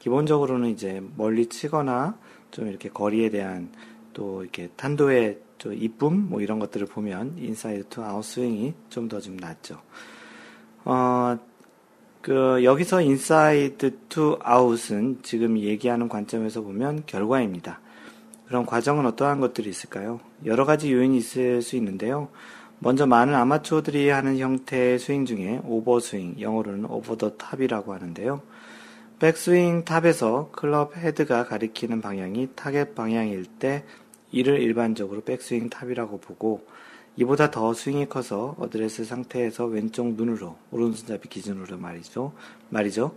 기본적으로는 0.00 0.70
이제 0.70 1.00
멀리 1.16 1.46
치거나 1.46 2.18
좀 2.50 2.66
이렇게 2.66 2.88
거리에 2.88 3.30
대한 3.30 3.70
또 4.12 4.42
이렇게 4.42 4.70
탄도의 4.74 5.38
좀 5.58 5.72
이쁨 5.72 6.28
뭐 6.28 6.40
이런 6.40 6.58
것들을 6.58 6.88
보면 6.88 7.36
inside 7.38 7.84
to 7.90 8.02
out 8.02 8.24
스윙이 8.24 8.74
좀 8.90 9.06
더좀 9.06 9.36
낫죠. 9.36 9.80
어, 10.84 11.38
그 12.24 12.64
여기서 12.64 13.02
inside 13.02 13.98
to 14.08 14.38
out은 14.42 15.18
지금 15.22 15.58
얘기하는 15.58 16.08
관점에서 16.08 16.62
보면 16.62 17.02
결과입니다. 17.04 17.80
그럼 18.46 18.64
과정은 18.64 19.04
어떠한 19.04 19.40
것들이 19.40 19.68
있을까요? 19.68 20.20
여러 20.46 20.64
가지 20.64 20.90
요인이 20.90 21.18
있을 21.18 21.60
수 21.60 21.76
있는데요. 21.76 22.28
먼저 22.78 23.06
많은 23.06 23.34
아마추어들이 23.34 24.08
하는 24.08 24.38
형태의 24.38 24.98
스윙 25.00 25.26
중에 25.26 25.60
오버스윙, 25.66 26.36
영어로는 26.40 26.86
over 26.86 27.18
the 27.18 27.36
top이라고 27.36 27.92
하는데요. 27.92 28.40
백스윙 29.18 29.84
탑에서 29.84 30.48
클럽 30.50 30.96
헤드가 30.96 31.44
가리키는 31.44 32.00
방향이 32.00 32.48
타겟 32.54 32.94
방향일 32.94 33.44
때 33.58 33.84
이를 34.32 34.62
일반적으로 34.62 35.20
백스윙 35.20 35.68
탑이라고 35.68 36.20
보고 36.20 36.64
이보다 37.16 37.50
더 37.50 37.72
스윙이 37.72 38.08
커서 38.08 38.56
어드레스 38.58 39.04
상태에서 39.04 39.66
왼쪽 39.66 40.14
눈으로 40.14 40.56
오른손잡이 40.70 41.28
기준으로 41.28 41.78
말이죠. 41.78 42.32
말이죠. 42.70 43.14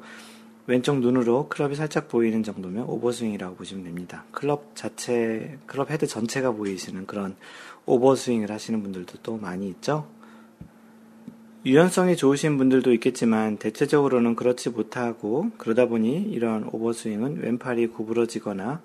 왼쪽 0.68 0.99
눈으로 0.99 1.48
클럽이 1.48 1.76
살짝 1.76 2.10
보이는 2.10 2.44
정도면 2.44 2.84
오버스윙이라고 2.90 3.56
보시면 3.56 3.86
됩니다. 3.86 4.26
클럽 4.32 4.76
자체, 4.76 5.57
클럽 5.65 5.90
헤드 5.90 6.06
전체가 6.06 6.52
보이시는 6.52 7.07
그런 7.07 7.38
오버스윙을 7.86 8.52
하시는 8.52 8.84
분들도 8.84 9.19
또 9.24 9.38
많이 9.38 9.69
있죠. 9.69 10.07
유연성이 11.65 12.15
좋으신 12.15 12.57
분들도 12.57 12.94
있겠지만 12.94 13.57
대체적으로는 13.57 14.36
그렇지 14.36 14.69
못하고 14.69 15.52
그러다 15.57 15.88
보니 15.88 16.22
이런 16.24 16.69
오버스윙은 16.72 17.41
왼팔이 17.41 17.88
구부러지거나 17.88 18.82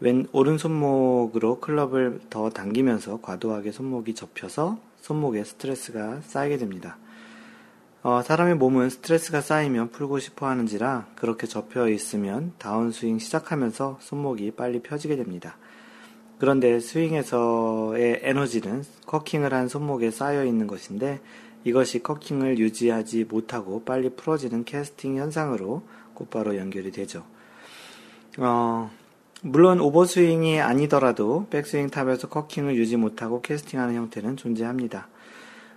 왼 0.00 0.26
오른손목으로 0.32 1.58
클럽을 1.58 2.20
더 2.30 2.50
당기면서 2.50 3.20
과도하게 3.20 3.72
손목이 3.72 4.14
접혀서 4.14 4.78
손목에 5.00 5.42
스트레스가 5.42 6.20
쌓이게 6.22 6.56
됩니다. 6.56 6.98
어, 8.02 8.22
사람의 8.22 8.54
몸은 8.54 8.90
스트레스가 8.90 9.40
쌓이면 9.40 9.90
풀고 9.90 10.20
싶어 10.20 10.46
하는지라 10.46 11.08
그렇게 11.16 11.48
접혀 11.48 11.88
있으면 11.88 12.52
다운스윙 12.58 13.18
시작하면서 13.18 13.98
손목이 14.00 14.52
빨리 14.52 14.80
펴지게 14.80 15.16
됩니다. 15.16 15.56
그런데 16.38 16.78
스윙에서의 16.78 18.20
에너지는 18.22 18.84
코킹을 19.06 19.52
한 19.52 19.66
손목에 19.66 20.12
쌓여 20.12 20.44
있는 20.44 20.68
것인데 20.68 21.20
이것이 21.64 22.04
코킹을 22.04 22.58
유지하지 22.58 23.24
못하고 23.24 23.82
빨리 23.82 24.10
풀어지는 24.10 24.64
캐스팅 24.64 25.16
현상으로 25.16 25.82
곧바로 26.14 26.56
연결이 26.56 26.92
되죠. 26.92 27.24
어, 28.38 28.90
물론 29.42 29.80
오버스윙이 29.80 30.60
아니더라도 30.60 31.46
백스윙 31.50 31.90
탑에서 31.90 32.28
코킹을 32.28 32.74
유지 32.74 32.96
못하고 32.96 33.40
캐스팅하는 33.40 33.94
형태는 33.94 34.36
존재합니다. 34.36 35.06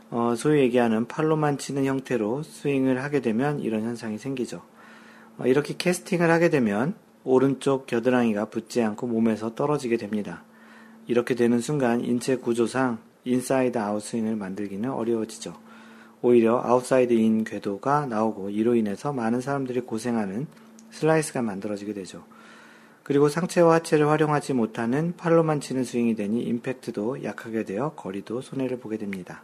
어, 0.10 0.34
소위 0.36 0.62
얘기하는 0.62 1.06
팔로만 1.08 1.60
치는 1.60 1.86
형태로 1.86 2.42
스윙을 2.42 3.04
하게 3.04 3.20
되면 3.20 3.60
이런 3.60 3.84
현상이 3.84 4.18
생기죠. 4.18 4.64
어, 5.38 5.46
이렇게 5.46 5.76
캐스팅을 5.78 6.32
하게 6.32 6.50
되면 6.50 6.96
오른쪽 7.24 7.86
겨드랑이가 7.86 8.46
붙지 8.46 8.82
않고 8.82 9.06
몸에서 9.06 9.54
떨어지게 9.54 9.98
됩니다. 9.98 10.44
이렇게 11.06 11.36
되는 11.36 11.60
순간 11.60 12.02
인체 12.02 12.38
구조상 12.38 12.98
inside 13.26 13.78
out 13.78 14.02
스윙을 14.02 14.38
만들기는 14.38 14.90
어려워지죠. 14.90 15.54
오히려 16.24 16.62
outside 16.64 17.14
in 17.14 17.44
궤도가 17.44 18.08
나오고 18.08 18.50
이로 18.50 18.74
인해서 18.74 19.14
많은 19.14 19.40
사람들이 19.40 19.82
고생하는 19.82 20.48
슬라이스가 20.90 21.44
만들어지게 21.44 21.94
되죠. 21.94 22.24
그리고 23.12 23.28
상체와 23.28 23.74
하체를 23.74 24.08
활용하지 24.08 24.54
못하는 24.54 25.14
팔로만 25.18 25.60
치는 25.60 25.84
스윙이 25.84 26.16
되니 26.16 26.44
임팩트도 26.44 27.26
약하게 27.26 27.66
되어 27.66 27.92
거리도 27.98 28.40
손해를 28.40 28.80
보게 28.80 28.96
됩니다. 28.96 29.44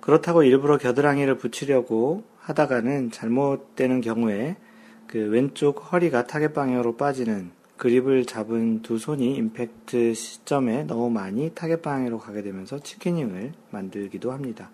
그렇다고 0.00 0.44
일부러 0.44 0.78
겨드랑이를 0.78 1.38
붙이려고 1.38 2.22
하다가는 2.38 3.10
잘못되는 3.10 4.00
경우에 4.00 4.54
그 5.08 5.18
왼쪽 5.30 5.92
허리가 5.92 6.24
타겟 6.28 6.52
방향으로 6.52 6.96
빠지는 6.96 7.50
그립을 7.78 8.26
잡은 8.26 8.82
두 8.82 8.96
손이 8.96 9.34
임팩트 9.34 10.14
시점에 10.14 10.84
너무 10.84 11.10
많이 11.10 11.50
타겟 11.52 11.82
방향으로 11.82 12.20
가게 12.20 12.42
되면서 12.42 12.78
chicken 12.78 13.16
wing을 13.16 13.54
만들기도 13.72 14.30
합니다. 14.30 14.70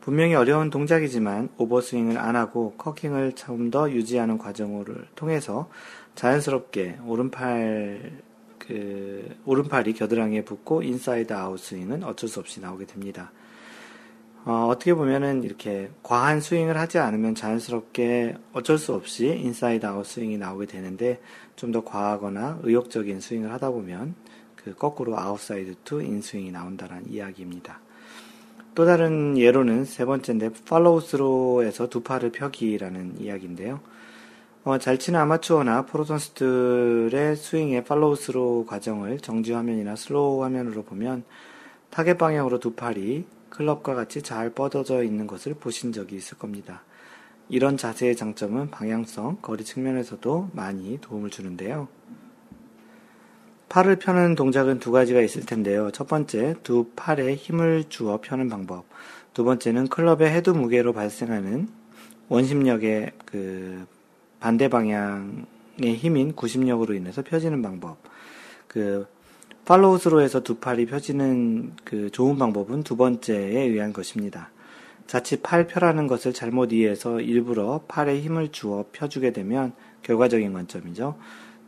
분명히 0.00 0.36
어려운 0.36 0.70
동작이지만 0.70 1.48
오버스윙을 1.58 2.16
안 2.16 2.36
하고 2.36 2.74
코킹을 2.78 3.32
좀 3.32 3.72
더 3.72 3.90
유지하는 3.90 4.38
과정을 4.38 4.84
통해서 5.16 5.68
자연스럽게 6.16 6.98
오른팔 7.06 8.12
그 8.58 9.36
오른팔이 9.44 9.92
겨드랑이에 9.94 10.44
붙고 10.44 10.82
inside 10.82 11.32
out 11.32 11.58
스윙은 11.60 12.02
어쩔 12.02 12.28
수 12.28 12.40
없이 12.40 12.60
나오게 12.60 12.86
됩니다. 12.86 13.30
어, 14.44 14.72
떻게 14.78 14.94
보면은 14.94 15.42
이렇게 15.42 15.90
과한 16.02 16.40
스윙을 16.40 16.76
하지 16.76 16.98
않으면 16.98 17.34
자연스럽게 17.34 18.36
어쩔 18.52 18.78
수 18.78 18.92
없이 18.94 19.26
inside 19.26 19.86
out 19.86 20.04
스윙이 20.06 20.38
나오게 20.38 20.66
되는데 20.66 21.20
좀 21.56 21.72
더 21.72 21.84
과하거나 21.84 22.60
의욕적인 22.62 23.20
스윙을 23.20 23.52
하다 23.52 23.70
보면 23.70 24.14
그 24.54 24.74
거꾸로 24.74 25.18
outside 25.18 25.76
to 25.84 26.02
in 26.02 26.12
스윙이 26.12 26.50
나온다는 26.50 27.10
이야기입니다. 27.10 27.80
또 28.74 28.84
다른 28.84 29.38
예로는 29.38 29.84
세 29.84 30.04
번째인데 30.04 30.50
팔로우 30.68 31.00
스로에서 31.00 31.88
두 31.88 32.02
팔을 32.02 32.30
펴기라는 32.30 33.20
이야기인데요. 33.20 33.80
어, 34.66 34.78
잘 34.78 34.98
치는 34.98 35.20
아마추어나 35.20 35.86
프로 35.86 36.02
선수들의 36.02 37.36
스윙의 37.36 37.84
팔로우 37.84 38.16
스로 38.16 38.66
과정을 38.66 39.20
정지 39.20 39.52
화면이나 39.52 39.94
슬로우 39.94 40.42
화면으로 40.42 40.82
보면 40.82 41.22
타겟 41.88 42.18
방향으로 42.18 42.58
두 42.58 42.72
팔이 42.72 43.26
클럽과 43.48 43.94
같이 43.94 44.22
잘 44.22 44.50
뻗어져 44.50 45.04
있는 45.04 45.28
것을 45.28 45.54
보신 45.54 45.92
적이 45.92 46.16
있을 46.16 46.36
겁니다. 46.36 46.82
이런 47.48 47.76
자세의 47.76 48.16
장점은 48.16 48.72
방향성, 48.72 49.38
거리 49.40 49.62
측면에서도 49.62 50.50
많이 50.52 51.00
도움을 51.00 51.30
주는데요. 51.30 51.86
팔을 53.68 54.00
펴는 54.00 54.34
동작은 54.34 54.80
두 54.80 54.90
가지가 54.90 55.20
있을 55.20 55.46
텐데요. 55.46 55.92
첫 55.92 56.08
번째, 56.08 56.56
두 56.64 56.90
팔에 56.96 57.36
힘을 57.36 57.84
주어 57.88 58.20
펴는 58.20 58.48
방법. 58.48 58.84
두 59.32 59.44
번째는 59.44 59.86
클럽의 59.86 60.28
헤드 60.28 60.50
무게로 60.50 60.92
발생하는 60.92 61.68
원심력의 62.28 63.12
그 63.26 63.86
반대 64.46 64.68
방향의 64.68 65.96
힘인 65.96 66.32
구심력으로 66.32 66.94
인해서 66.94 67.20
펴지는 67.20 67.62
방법. 67.62 67.96
그 68.68 69.08
팔로우스로에서 69.64 70.44
두 70.44 70.58
팔이 70.58 70.86
펴지는 70.86 71.72
그 71.82 72.12
좋은 72.12 72.38
방법은 72.38 72.84
두 72.84 72.96
번째에 72.96 73.62
의한 73.62 73.92
것입니다. 73.92 74.50
자칫 75.08 75.42
팔 75.42 75.66
펴라는 75.66 76.06
것을 76.06 76.32
잘못 76.32 76.72
이해해서 76.72 77.20
일부러 77.20 77.80
팔에 77.88 78.20
힘을 78.20 78.52
주어 78.52 78.84
펴주게 78.92 79.32
되면 79.32 79.72
결과적인 80.04 80.52
관점이죠. 80.52 81.18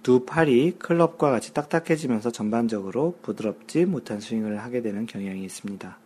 두 0.05 0.25
팔이 0.25 0.77
클럽과 0.79 1.33
같이 1.33 1.53
딱딱해지면서 1.53 2.31
전반적으로 2.31 3.19
부드럽지 3.23 3.87
못한 3.87 4.21
스윙을 4.21 4.61
하게 4.61 4.83
되는 4.83 5.05
경향이 5.07 5.43
있습니다. 5.43 5.99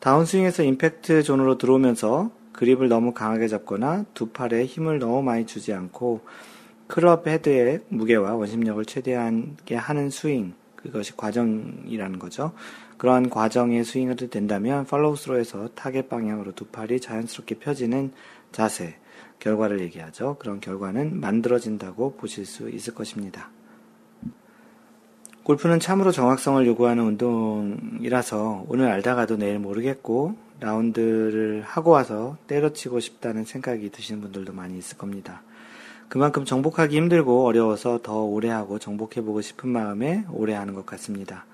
다운스윙에서 0.00 0.62
임팩트 0.62 1.22
존으로 1.22 1.56
들어오면서 1.56 2.30
그립을 2.56 2.88
너무 2.88 3.12
강하게 3.12 3.48
잡거나 3.48 4.04
두 4.14 4.30
팔에 4.30 4.64
힘을 4.64 4.98
너무 4.98 5.22
많이 5.22 5.46
주지 5.46 5.72
않고 5.72 6.22
클럽 6.86 7.26
헤드의 7.26 7.82
무게와 7.88 8.34
원심력을 8.34 8.84
최대한게 8.86 9.76
하는 9.76 10.08
스윙, 10.08 10.54
그것이 10.76 11.16
과정이라는 11.16 12.18
거죠. 12.18 12.52
그러한 12.96 13.28
과정의 13.28 13.84
스윙을 13.84 14.16
된다면 14.16 14.86
팔로우스로에서 14.86 15.68
타겟 15.74 16.08
방향으로 16.08 16.52
두 16.52 16.64
팔이 16.66 17.00
자연스럽게 17.00 17.56
펴지는 17.56 18.12
자세, 18.52 18.96
결과를 19.38 19.80
얘기하죠. 19.80 20.36
그런 20.38 20.60
결과는 20.60 21.20
만들어진다고 21.20 22.14
보실 22.16 22.46
수 22.46 22.70
있을 22.70 22.94
것입니다. 22.94 23.50
골프는 25.42 25.78
참으로 25.78 26.10
정확성을 26.10 26.66
요구하는 26.66 27.04
운동이라서 27.04 28.64
오늘 28.68 28.88
알다가도 28.88 29.36
내일 29.36 29.58
모르겠고 29.58 30.45
라운드를 30.60 31.62
하고 31.66 31.90
와서 31.90 32.36
때려치고 32.46 33.00
싶다는 33.00 33.44
생각이 33.44 33.90
드시는 33.90 34.20
분들도 34.20 34.52
많이 34.52 34.78
있을 34.78 34.96
겁니다. 34.96 35.42
그만큼 36.08 36.44
정복하기 36.44 36.96
힘들고 36.96 37.46
어려워서 37.46 38.00
더 38.02 38.22
오래 38.22 38.48
하고 38.48 38.78
정복해보고 38.78 39.40
싶은 39.40 39.68
마음에 39.68 40.24
오래 40.30 40.54
하는 40.54 40.74
것 40.74 40.86
같습니다. 40.86 41.44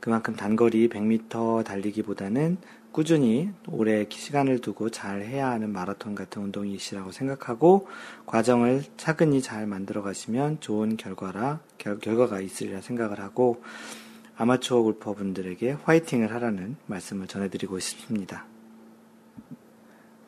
그만큼 0.00 0.36
단거리 0.36 0.88
100m 0.88 1.64
달리기보다는 1.64 2.58
꾸준히 2.92 3.50
오래 3.66 4.06
시간을 4.08 4.60
두고 4.60 4.90
잘 4.90 5.22
해야 5.22 5.50
하는 5.50 5.70
마라톤 5.70 6.14
같은 6.14 6.42
운동이시라고 6.42 7.10
생각하고 7.10 7.88
과정을 8.26 8.84
차근히 8.96 9.42
잘 9.42 9.66
만들어 9.66 10.02
가시면 10.02 10.58
좋은 10.60 10.96
결과라, 10.96 11.60
결, 11.78 11.98
결과가 11.98 12.40
있으리라 12.40 12.80
생각을 12.80 13.18
하고 13.20 13.62
아마추어 14.36 14.82
골퍼분들에게 14.82 15.76
화이팅을 15.84 16.32
하라는 16.34 16.76
말씀을 16.86 17.26
전해드리고 17.26 17.78
싶습니다. 17.78 18.46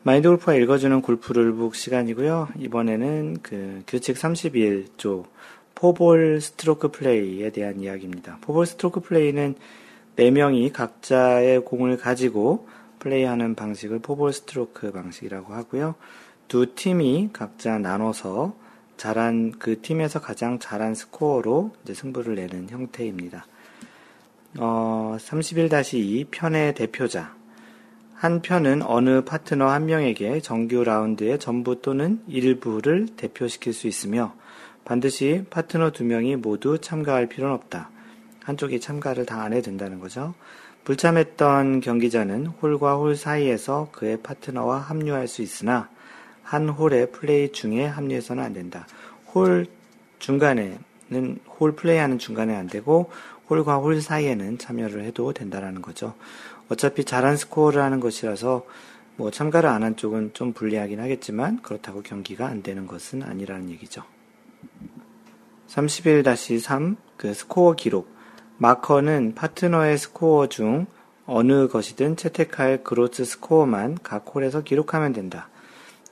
마인드 0.03 0.29
골프가 0.29 0.53
읽어주는 0.55 1.01
골프룰북 1.01 1.75
시간이고요. 1.75 2.49
이번에는 2.59 3.37
그 3.41 3.83
규칙 3.85 4.15
31조 4.15 5.25
포볼 5.75 6.39
스트로크 6.39 6.91
플레이에 6.91 7.49
대한 7.51 7.81
이야기입니다. 7.81 8.37
포볼 8.41 8.65
스트로크 8.65 9.01
플레이는 9.01 9.55
4명이 10.15 10.71
각자의 10.71 11.65
공을 11.65 11.97
가지고 11.97 12.67
플레이하는 12.99 13.55
방식을 13.55 13.99
포볼 13.99 14.33
스트로크 14.33 14.91
방식이라고 14.91 15.53
하고요. 15.53 15.95
두 16.47 16.73
팀이 16.73 17.31
각자 17.33 17.77
나눠서 17.77 18.55
잘한 18.95 19.59
그 19.59 19.81
팀에서 19.81 20.21
가장 20.21 20.57
잘한 20.57 20.95
스코어로 20.95 21.71
승부를 21.93 22.35
내는 22.35 22.69
형태입니다. 22.69 23.45
어, 24.59 25.17
31-2 25.19 26.27
편의 26.31 26.73
대표자 26.73 27.35
한 28.13 28.41
편은 28.41 28.81
어느 28.81 29.21
파트너 29.23 29.67
한 29.67 29.85
명에게 29.85 30.39
정규 30.41 30.83
라운드의 30.83 31.37
전부 31.37 31.81
또는 31.81 32.21
일부를 32.27 33.07
대표시킬 33.15 33.73
수 33.73 33.87
있으며 33.87 34.33
반드시 34.85 35.45
파트너 35.51 35.91
두 35.91 36.03
명이 36.03 36.37
모두 36.37 36.79
참가할 36.79 37.27
필요는 37.27 37.53
없다. 37.53 37.91
한쪽이 38.43 38.79
참가를 38.79 39.25
다 39.25 39.41
안 39.41 39.53
해도 39.53 39.65
된다는 39.65 39.99
거죠. 39.99 40.33
불참했던 40.85 41.81
경기자는 41.81 42.47
홀과 42.47 42.95
홀 42.95 43.15
사이에서 43.15 43.89
그의 43.91 44.21
파트너와 44.23 44.79
합류할 44.79 45.27
수 45.27 45.41
있으나 45.41 45.89
한 46.41 46.69
홀의 46.69 47.11
플레이 47.11 47.51
중에 47.51 47.85
합류해서는 47.85 48.41
안 48.41 48.53
된다. 48.53 48.87
홀 49.35 49.67
중간에는 50.19 50.79
홀 51.59 51.75
플레이하는 51.75 52.17
중간에 52.17 52.55
안 52.55 52.67
되고 52.67 53.11
홀과 53.49 53.77
홀 53.77 54.01
사이에는 54.01 54.57
참여를 54.57 55.03
해도 55.03 55.33
된다라는 55.33 55.81
거죠. 55.81 56.15
어차피 56.69 57.05
잘한 57.05 57.37
스코어를 57.37 57.81
하는 57.81 57.99
것이라서 57.99 58.65
뭐 59.15 59.31
참가를 59.31 59.69
안 59.69 59.83
한 59.83 59.95
쪽은 59.95 60.31
좀 60.33 60.53
불리하긴 60.53 60.99
하겠지만 60.99 61.61
그렇다고 61.61 62.01
경기가 62.03 62.47
안 62.47 62.61
되는 62.61 62.87
것은 62.87 63.23
아니라는 63.23 63.69
얘기죠. 63.71 64.03
31-3 65.67 66.95
그 67.17 67.33
스코어 67.33 67.73
기록 67.73 68.15
마커는 68.57 69.33
파트너의 69.35 69.97
스코어 69.97 70.47
중 70.47 70.87
어느 71.25 71.67
것이든 71.67 72.15
채택할 72.15 72.83
그로스 72.83 73.25
스코어만 73.25 73.97
각 74.01 74.25
홀에서 74.33 74.61
기록하면 74.63 75.13
된다. 75.13 75.49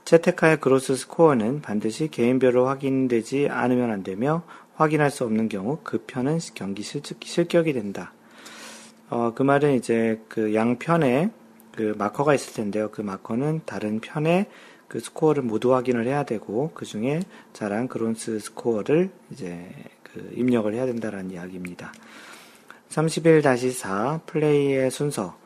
채택할 0.04 0.60
그로스 0.60 0.96
스코어는 0.96 1.62
반드시 1.62 2.10
개인별로 2.10 2.68
확인되지 2.68 3.48
않으면 3.50 3.92
안 3.92 4.04
되며 4.04 4.44
확인할 4.76 5.12
수 5.12 5.24
없는 5.24 5.50
경우 5.50 5.80
그 5.84 6.04
편은 6.06 6.40
경기 6.54 6.84
실격 6.84 7.68
이 7.68 7.74
된다. 7.74 8.14
어, 9.10 9.34
그 9.34 9.44
말은 9.44 9.76
이제 9.76 10.22
그 10.28 10.54
양편에 10.54 11.30
그 11.72 11.94
마커가 11.98 12.34
있을 12.34 12.54
텐데요. 12.54 12.90
그 12.92 13.02
마커는 13.02 13.62
다른 13.66 14.00
편의 14.00 14.48
그 14.88 15.00
스코어를 15.00 15.44
모두 15.44 15.74
확인을 15.74 16.06
해야 16.08 16.24
되고 16.24 16.72
그 16.74 16.86
중에 16.86 17.22
자란 17.54 17.88
그론스 17.88 18.40
스코어를 18.40 19.10
이제 19.32 19.70
그 20.04 20.32
입력을 20.36 20.74
해야 20.74 20.86
된다는 20.86 21.32
이야기입니다. 21.32 21.92
31-4 22.90 24.26
플레이의 24.26 24.90
순서 24.92 25.38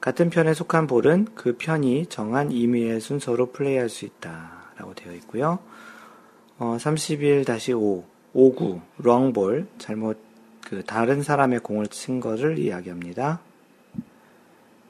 같은 0.00 0.30
편에 0.30 0.54
속한 0.54 0.86
볼은 0.86 1.28
그 1.34 1.56
편이 1.56 2.06
정한 2.06 2.52
임의의 2.52 3.00
순서로 3.00 3.52
플레이할 3.52 3.88
수 3.88 4.04
있다라고 4.04 4.94
되어 4.94 5.12
있고요. 5.14 5.58
어, 6.58 6.76
31-5 6.78 8.13
5구 8.34 8.80
롱볼 8.98 9.66
잘못 9.78 10.18
그 10.64 10.82
다른 10.84 11.22
사람의 11.22 11.60
공을 11.60 11.86
친 11.88 12.20
것을 12.20 12.58
이야기합니다. 12.58 13.40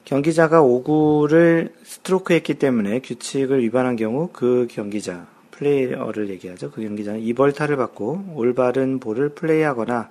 경기자가 0.05 0.63
오구를 0.63 1.73
스트로크했기 1.83 2.55
때문에 2.55 3.01
규칙을 3.01 3.63
위반한 3.63 3.97
경우 3.97 4.29
그 4.33 4.67
경기자 4.71 5.27
플레이어를 5.51 6.29
얘기하죠. 6.31 6.71
그 6.71 6.83
경기자는 6.83 7.21
2벌타를 7.21 7.77
받고 7.77 8.35
올바른 8.35 8.99
볼을 8.99 9.31
플레이하거나 9.31 10.11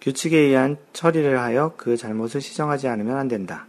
규칙에 0.00 0.36
의한 0.36 0.76
처리를 0.92 1.40
하여 1.40 1.74
그 1.76 1.96
잘못을 1.96 2.40
시정하지 2.40 2.88
않으면 2.88 3.16
안 3.16 3.28
된다. 3.28 3.66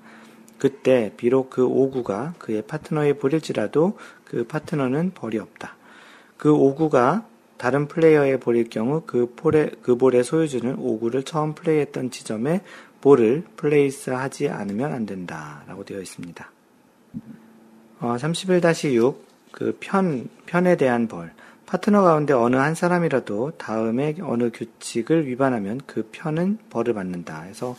그때 0.58 1.12
비록 1.18 1.50
그 1.50 1.68
오구가 1.68 2.34
그의 2.40 2.62
파트너의 2.64 3.18
볼일지라도 3.20 3.98
그 4.26 4.46
파트너는 4.46 5.12
벌이 5.14 5.38
없다. 5.40 5.76
그 6.38 6.50
오구가 6.52 7.26
다른 7.64 7.88
플레이어의 7.88 8.42
볼일 8.42 8.70
경우 8.70 9.04
그, 9.06 9.34
볼의, 9.38 9.72
그 9.82 9.96
볼의 9.96 10.26
소유주는 10.26 10.76
오구를 10.76 11.26
처음 11.26 11.56
플레이했던 11.56 12.12
지점에 12.12 12.60
볼을 13.00 13.46
place 13.56 14.10
하지 14.10 14.50
않으면 14.50 14.92
안 14.92 15.06
된다. 15.06 15.64
라고 15.66 15.86
되어 15.86 16.02
있습니다. 16.02 16.52
어, 18.02 18.18
31-6, 18.18 19.16
그 19.54 19.78
편, 19.80 20.28
편에 20.46 20.76
대한 20.76 21.08
벌. 21.08 21.32
파트너 21.66 22.02
가운데 22.02 22.34
어느 22.34 22.58
한 22.58 22.76
사람이라도 22.76 23.52
다음에 23.52 24.14
어느 24.24 24.50
규칙을 24.52 25.26
위반하면 25.28 25.80
그 25.88 26.10
편은 26.12 26.58
벌을 26.70 26.94
받는다. 26.94 27.44
해서 27.44 27.78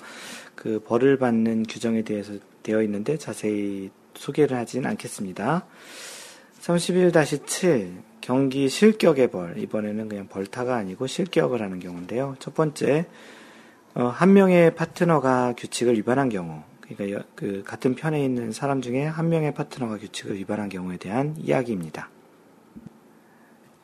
그 0.54 0.82
벌을 0.82 1.18
받는 1.18 1.64
규정에 1.64 2.00
대해서 2.00 2.32
되어 2.62 2.82
있는데 2.84 3.18
자세히 3.18 3.90
소개를 4.14 4.56
하진 4.56 4.86
않겠습니다. 4.86 5.66
31-7 6.64 7.92
경기 8.22 8.70
실격의 8.70 9.28
벌 9.28 9.58
이번에는 9.58 10.08
그냥 10.08 10.28
벌타가 10.28 10.76
아니고 10.76 11.06
실격을 11.06 11.60
하는 11.60 11.78
경우인데요. 11.78 12.36
첫 12.38 12.54
번째 12.54 13.04
어, 13.94 14.04
한 14.04 14.32
명의 14.32 14.74
파트너가 14.74 15.54
규칙을 15.58 15.94
위반한 15.94 16.30
경우 16.30 16.62
그러니까 16.80 17.18
여, 17.18 17.22
그 17.34 17.62
같은 17.66 17.94
편에 17.94 18.24
있는 18.24 18.50
사람 18.52 18.80
중에 18.80 19.04
한 19.04 19.28
명의 19.28 19.52
파트너가 19.52 19.98
규칙을 19.98 20.36
위반한 20.36 20.70
경우에 20.70 20.96
대한 20.96 21.34
이야기입니다. 21.36 22.08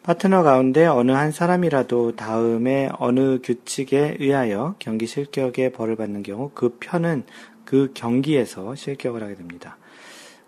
파트너 0.03 0.43
가운데 0.43 0.87
어느 0.87 1.13
한 1.13 1.31
사람이라도 1.31 2.17
다음에 2.17 2.89
어느 2.99 3.41
규칙에 3.43 4.17
의하여 4.19 4.77
경기 4.79 5.07
실격의 5.07 5.73
벌을 5.73 5.97
받는 5.97 6.23
경우 6.23 6.51
그 6.55 6.79
편은 6.81 7.25
그 7.67 7.91
경기에서 7.93 8.75
실격을 8.75 9.23
하게 9.23 9.35
됩니다. 9.35 9.77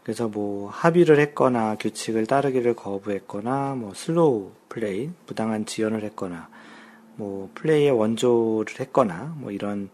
그래서 0.02 0.28
뭐 0.28 0.68
합의를 0.68 1.20
했거나 1.20 1.76
규칙을 1.78 2.26
따르기를 2.26 2.74
거부했거나 2.74 3.76
뭐 3.76 3.94
slow 3.94 4.50
play, 4.68 5.10
부당한 5.26 5.64
지연을 5.64 6.02
했거나 6.04 6.48
뭐 7.16 7.50
플레이의 7.54 7.92
원조를 7.92 8.80
했거나 8.80 9.34
뭐 9.38 9.52
이런 9.52 9.90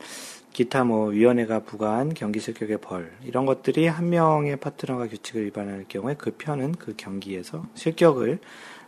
기타 0.53 0.83
뭐 0.83 1.11
위원회가 1.11 1.61
부과한 1.61 2.15
경기 2.15 2.41
실격의 2.41 2.79
벌 2.79 3.13
이런 3.23 3.47
것들이 3.47 3.87
한 3.87 4.09
명의 4.09 4.57
파트너가 4.57 5.09
규칙을 5.09 5.45
위반할 5.45 5.85
경우에 5.89 6.15
그 6.17 6.33
편은 6.37 6.73
그 6.73 6.95
경기에서 6.97 7.65
실격을 7.75 8.39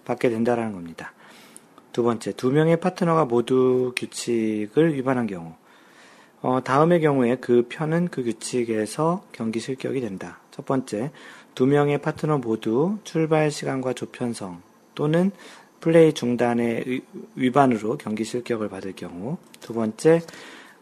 받게 0.04 0.30
된다라는 0.30 0.72
겁니다. 0.72 1.12
두 1.92 2.02
번째, 2.02 2.32
두 2.32 2.50
명의 2.50 2.80
파트너가 2.80 3.26
모두 3.26 3.92
규칙을 3.94 4.94
위반한 4.94 5.26
경우 5.26 5.54
어, 6.42 6.60
다음의 6.64 7.02
경우에 7.02 7.36
그 7.36 7.66
편은 7.68 8.08
그 8.08 8.24
규칙에서 8.24 9.24
경기 9.30 9.60
실격이 9.60 10.00
된다. 10.00 10.39
첫 10.50 10.64
번째, 10.66 11.10
두 11.54 11.66
명의 11.66 11.98
파트너 11.98 12.38
모두 12.38 12.98
출발 13.04 13.50
시간과 13.50 13.92
조편성 13.92 14.62
또는 14.94 15.30
플레이 15.80 16.12
중단의 16.12 17.00
위반으로 17.34 17.96
경기 17.96 18.24
실격을 18.24 18.68
받을 18.68 18.92
경우. 18.94 19.38
두 19.60 19.72
번째, 19.72 20.20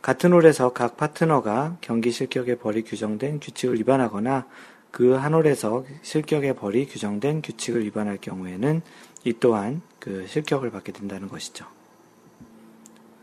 같은 0.03 0.32
홀에서 0.32 0.73
각 0.73 0.97
파트너가 0.97 1.77
경기 1.81 2.11
실격의 2.11 2.59
벌이 2.59 2.82
규정된 2.82 3.40
규칙을 3.40 3.77
위반하거나 3.77 4.47
그 4.90 5.16
한 5.16 5.35
홀에서 5.35 5.85
실격의 6.03 6.57
벌이 6.57 6.86
규정된 6.86 7.43
규칙을 7.43 7.85
위반할 7.85 8.19
경우에는 8.20 8.82
이 9.24 9.35
또한 9.39 9.82
그 9.99 10.27
실격을 10.27 10.70
받게 10.70 10.93
된다는 10.93 11.28
것이죠. 11.28 11.66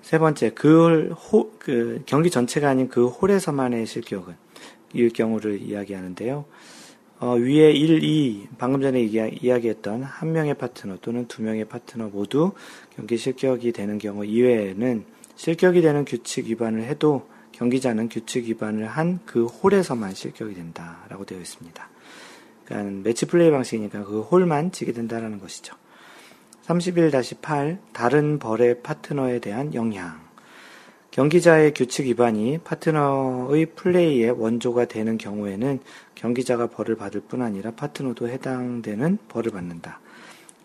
세 0.02 0.20
번째, 0.20 0.52
그, 0.52 1.10
호, 1.10 1.52
그 1.58 2.04
경기 2.06 2.30
전체가 2.30 2.70
아닌 2.70 2.88
그 2.90 3.08
홀에서만의 3.08 3.88
실격은 3.88 4.36
이 4.96 5.10
경우를 5.10 5.62
이야기하는데요. 5.62 6.46
어, 7.20 7.36
위에 7.36 7.72
1, 7.72 8.04
2, 8.04 8.48
방금 8.58 8.82
전에 8.82 9.02
이야기, 9.02 9.70
했던한 9.70 10.32
명의 10.32 10.54
파트너 10.54 10.98
또는 11.02 11.28
두 11.28 11.44
명의 11.44 11.66
파트너 11.66 12.10
모두 12.10 12.52
경기 12.96 13.18
실격이 13.18 13.72
되는 13.72 13.98
경우 13.98 14.26
이외에는 14.26 15.06
실격이 15.36 15.82
되는 15.82 16.06
규칙 16.06 16.48
위반을 16.48 16.84
해도 16.84 17.28
경기자는 17.54 18.10
규칙 18.10 18.46
위반을 18.46 18.88
한 18.88 19.20
그 19.26 19.46
홀에서만 19.46 20.14
실격이 20.14 20.56
된다라고 20.56 21.26
되어 21.26 21.40
있습니다. 21.40 21.90
그러니까 22.66 22.92
매치 23.04 23.26
플레이 23.26 23.52
방식이니까 23.52 24.04
그 24.06 24.22
홀만 24.22 24.72
지게 24.72 24.92
된다라는 24.92 25.40
것이죠. 25.40 25.76
31-8 26.66 27.78
다른 27.94 28.40
벌의 28.40 28.82
파트너에 28.82 29.40
대한 29.40 29.74
영향 29.74 30.25
경기자의 31.16 31.74
규칙 31.74 32.08
위반이 32.08 32.58
파트너의 32.66 33.68
플레이의 33.68 34.32
원조가 34.32 34.84
되는 34.84 35.18
경우에는 35.18 35.80
경기자가 36.14 36.68
벌을 36.68 36.98
받을 36.98 37.22
뿐 37.22 37.42
아니라 37.42 37.72
파트너도 37.72 38.28
해당되는 38.28 39.20
벌을 39.30 39.54
받는다. 39.54 40.02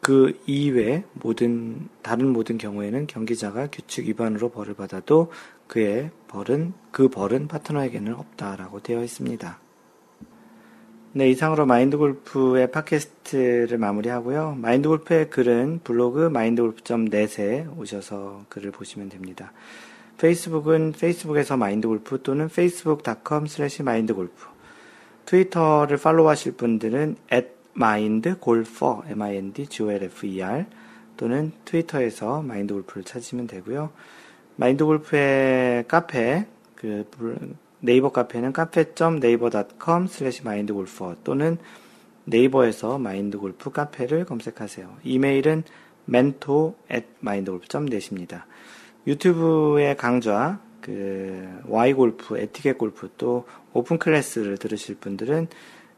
그 0.00 0.40
이외 0.46 1.04
모든 1.12 1.88
다른 2.02 2.32
모든 2.32 2.58
경우에는 2.58 3.06
경기자가 3.06 3.68
규칙 3.68 4.08
위반으로 4.08 4.48
벌을 4.48 4.74
받아도 4.74 5.30
그의 5.68 6.10
벌은 6.26 6.72
그 6.90 7.06
벌은 7.06 7.46
파트너에게는 7.46 8.14
없다라고 8.14 8.80
되어 8.82 9.04
있습니다. 9.04 9.56
네, 11.12 11.30
이상으로 11.30 11.64
마인드 11.64 11.96
골프의 11.96 12.72
팟캐스트를 12.72 13.78
마무리하고요. 13.78 14.56
마인드 14.60 14.88
골프의 14.88 15.30
글은 15.30 15.82
블로그 15.84 16.28
mindgolf.net에 16.28 17.68
오셔서 17.78 18.46
글을 18.48 18.72
보시면 18.72 19.10
됩니다. 19.10 19.52
페이스북은 20.20 20.92
페이스북에서 20.92 21.56
마인드골프 21.56 22.22
또는 22.22 22.44
facebook.com 22.46 23.46
slash 23.46 23.82
mindgolf 23.82 24.46
트위터를 25.24 25.96
팔로우하실 25.96 26.52
분들은 26.52 27.16
at 27.32 27.48
mindgolfer, 27.74 29.08
m-i-n-d-g-o-l-f-e-r 29.08 30.66
또는 31.16 31.52
트위터에서 31.64 32.42
마인드골프를 32.42 33.04
찾으시면 33.04 33.46
되고요. 33.46 33.90
마인드골프의 34.56 35.88
카페, 35.88 36.46
그 36.74 37.06
네이버 37.78 38.12
카페는 38.12 38.52
cafe.naver.com 38.52 40.06
slash 40.06 40.44
mindgolfer 40.44 41.16
또는 41.24 41.56
네이버에서 42.24 42.98
마인드골프 42.98 43.70
카페를 43.70 44.26
검색하세요. 44.26 44.98
이메일은 45.02 45.62
mentor 46.06 46.74
at 46.92 47.06
mindgolf.net입니다. 47.22 48.46
유튜브의 49.06 49.96
강좌, 49.96 50.60
그, 50.80 51.60
Why 51.66 51.88
골프, 51.88 52.38
에티켓 52.38 52.78
골프 52.78 53.10
또 53.16 53.46
open 53.72 53.98
class를 53.98 54.58
들으실 54.58 54.96
분들은 54.96 55.48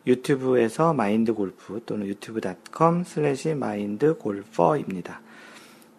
유튜브에서 0.06 0.92
마인드 0.92 1.32
골프 1.32 1.80
또는 1.86 2.06
youtube.com 2.06 3.04
slash 3.04 3.54
mindgolfer입니다. 3.54 5.20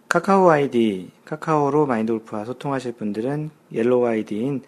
카카오 0.10 0.50
아이디, 0.50 1.12
카카오로 1.26 1.88
마인드 1.88 2.12
골프와 2.14 2.46
소통하실 2.46 2.94
분들은 2.94 3.50
Yellow 3.72 4.06
아이디인 4.06 4.62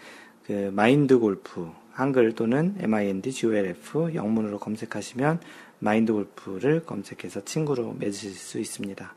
그 0.45 0.71
마인드 0.73 1.19
골프 1.19 1.69
한글 1.91 2.33
또는 2.33 2.75
mind 2.79 3.31
golf 3.31 4.15
영문으로 4.15 4.59
검색하시면 4.59 5.39
마인드 5.79 6.13
골프를 6.13 6.83
검색해서 6.85 7.45
친구로 7.45 7.95
맺으실 7.99 8.31
수 8.31 8.59
있습니다. 8.59 9.13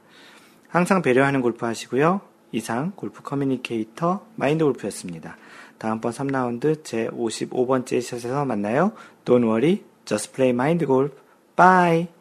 항상 0.68 1.00
배려하는 1.00 1.40
골프 1.40 1.64
하시고요. 1.64 2.20
이상 2.52 2.92
골프 2.94 3.22
커뮤니케이터 3.22 4.26
마인드 4.36 4.64
골프였습니다. 4.64 5.36
다음번 5.78 6.12
3라운드 6.12 6.82
제 6.84 7.08
55번째 7.08 8.00
샷에서 8.02 8.44
만나요. 8.44 8.92
Don't 9.24 9.44
worry, 9.44 9.84
just 10.04 10.32
play 10.32 10.50
mind 10.50 10.86
golf. 10.86 11.14
Bye! 11.56 12.17